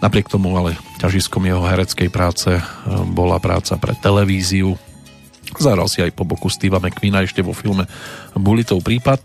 [0.00, 2.62] Napriek tomu ale ťažiskom jeho hereckej práce e,
[3.12, 4.78] bola práca pre televíziu.
[5.58, 7.88] Zahral si aj po boku Steva McQueena ešte vo filme
[8.36, 9.20] Bulitov prípad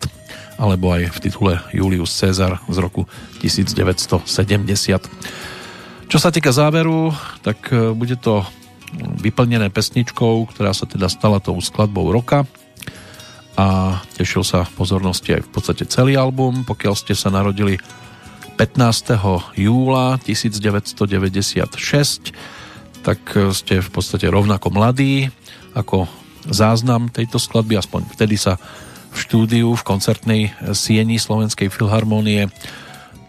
[0.58, 3.06] alebo aj v titule Julius Caesar z roku
[3.42, 4.26] 1970.
[6.10, 7.14] Čo sa týka záveru,
[7.46, 8.42] tak e, bude to
[8.98, 12.46] vyplnené pesničkou, ktorá sa teda stala tou skladbou roka
[13.54, 16.66] a tešil sa pozornosti aj v podstate celý album.
[16.66, 17.78] Pokiaľ ste sa narodili
[18.58, 19.54] 15.
[19.58, 22.34] júla 1996,
[23.04, 23.20] tak
[23.54, 25.30] ste v podstate rovnako mladí
[25.74, 26.08] ako
[26.50, 28.58] záznam tejto skladby, aspoň vtedy sa
[29.14, 32.50] v štúdiu v koncertnej sieni Slovenskej filharmónie.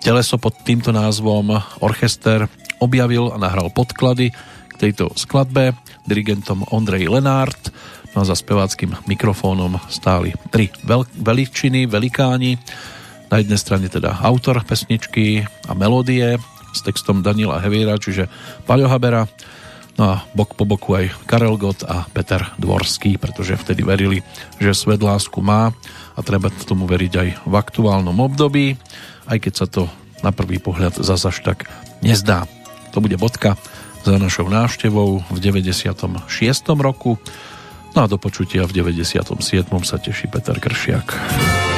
[0.00, 2.48] Teleso pod týmto názvom Orchester
[2.80, 4.32] objavil a nahral podklady
[4.74, 7.70] k tejto skladbe dirigentom Ondrej Lenárt.
[8.14, 12.58] No a za speváckým mikrofónom stáli tri veľ- veličiny, velikáni.
[13.30, 16.38] Na jednej strane teda autor pesničky a melódie
[16.74, 18.30] s textom Daniela Heviera, čiže
[18.66, 19.26] Paľo Habera,
[19.94, 24.26] No a bok po boku aj Karel Gott a Peter Dvorský, pretože vtedy verili,
[24.58, 25.70] že svet lásku má
[26.18, 28.74] a treba tomu veriť aj v aktuálnom období,
[29.30, 29.86] aj keď sa to
[30.26, 31.70] na prvý pohľad zase až tak
[32.02, 32.50] nezdá.
[32.90, 33.54] To bude bodka
[34.04, 36.20] za našou návštevou v 96.
[36.76, 37.16] roku.
[37.96, 39.32] No a do počutia v 97.
[39.80, 41.73] sa teší Peter Kršiak.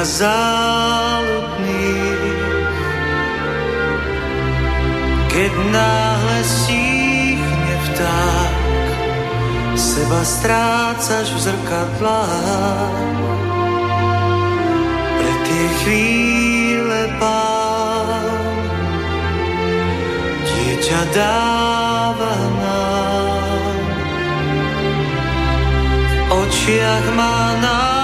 [0.00, 0.08] Zlých a
[1.20, 1.98] záľudných,
[5.28, 8.56] keď náhle síchne vták,
[9.76, 13.20] seba strácaš v zrkadlách.
[15.20, 18.40] Pre tie chvíle pán
[20.48, 23.84] dieťa dáva nám
[26.30, 27.99] očiach má nádej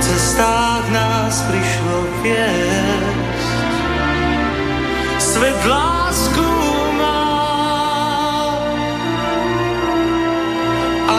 [0.00, 3.46] cestách nás prišlo viesť.
[5.18, 6.50] Svet lásku
[6.98, 7.26] má,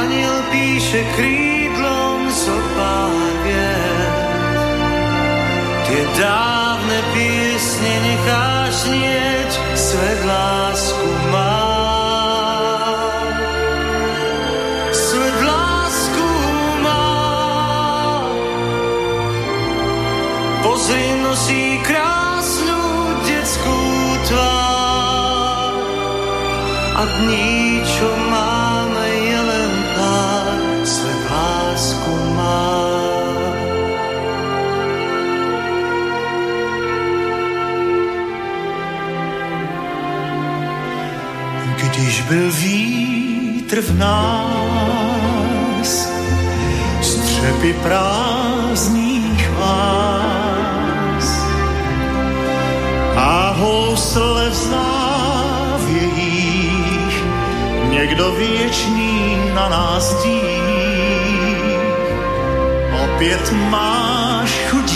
[0.04, 4.16] aniel píše krídlom zo pár viet.
[5.90, 11.59] Tie dávne piesne necháš znieť, svet lásku má.
[20.60, 22.84] Pozri nosí krásnu
[23.24, 23.80] detskú
[24.28, 25.74] tvár
[27.00, 30.84] a dní, čo máme, je len pár,
[32.36, 32.76] má.
[41.80, 45.90] Když byl vítr v nás,
[47.02, 48.29] střepy práv
[53.20, 56.04] a housle v závějích,
[57.90, 60.42] někdo věčný na nás dí.
[63.04, 64.90] Opět máš chuť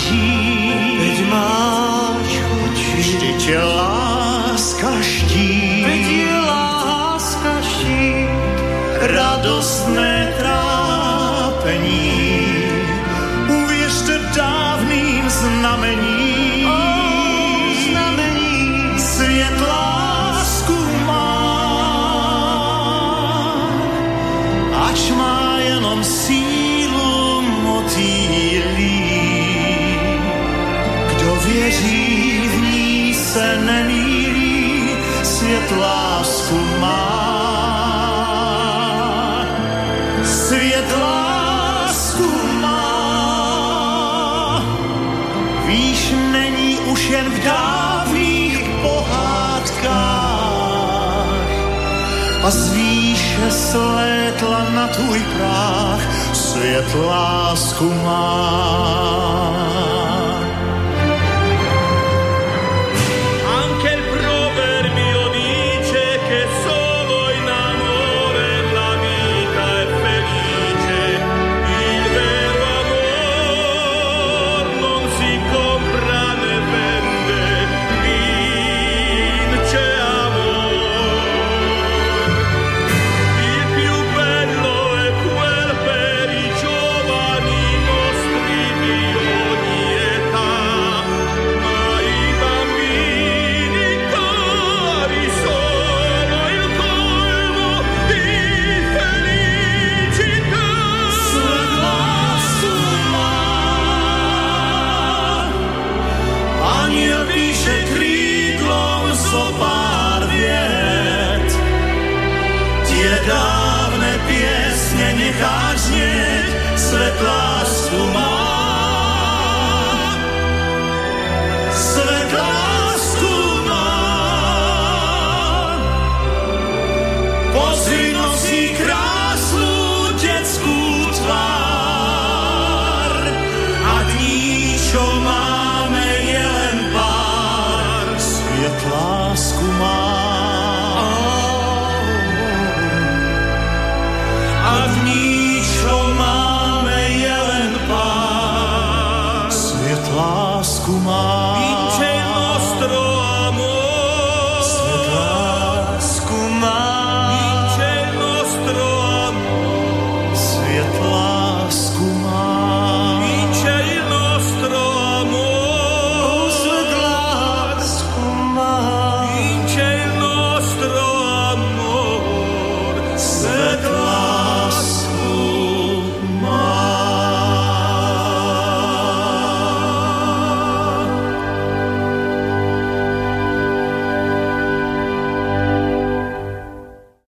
[0.98, 8.28] teď máš chuť vždyť je láska štít, teď je láska štít,
[9.00, 12.02] radostné trápení,
[13.48, 16.13] uvěřte dávným znamení,
[35.64, 37.24] svět lásku má.
[40.24, 42.28] Svět lásku
[42.60, 42.84] má.
[45.66, 49.84] Víš, není už jen v dávných pohádkách
[52.44, 59.93] a z výše slétla na tvůj práh svět lásku má.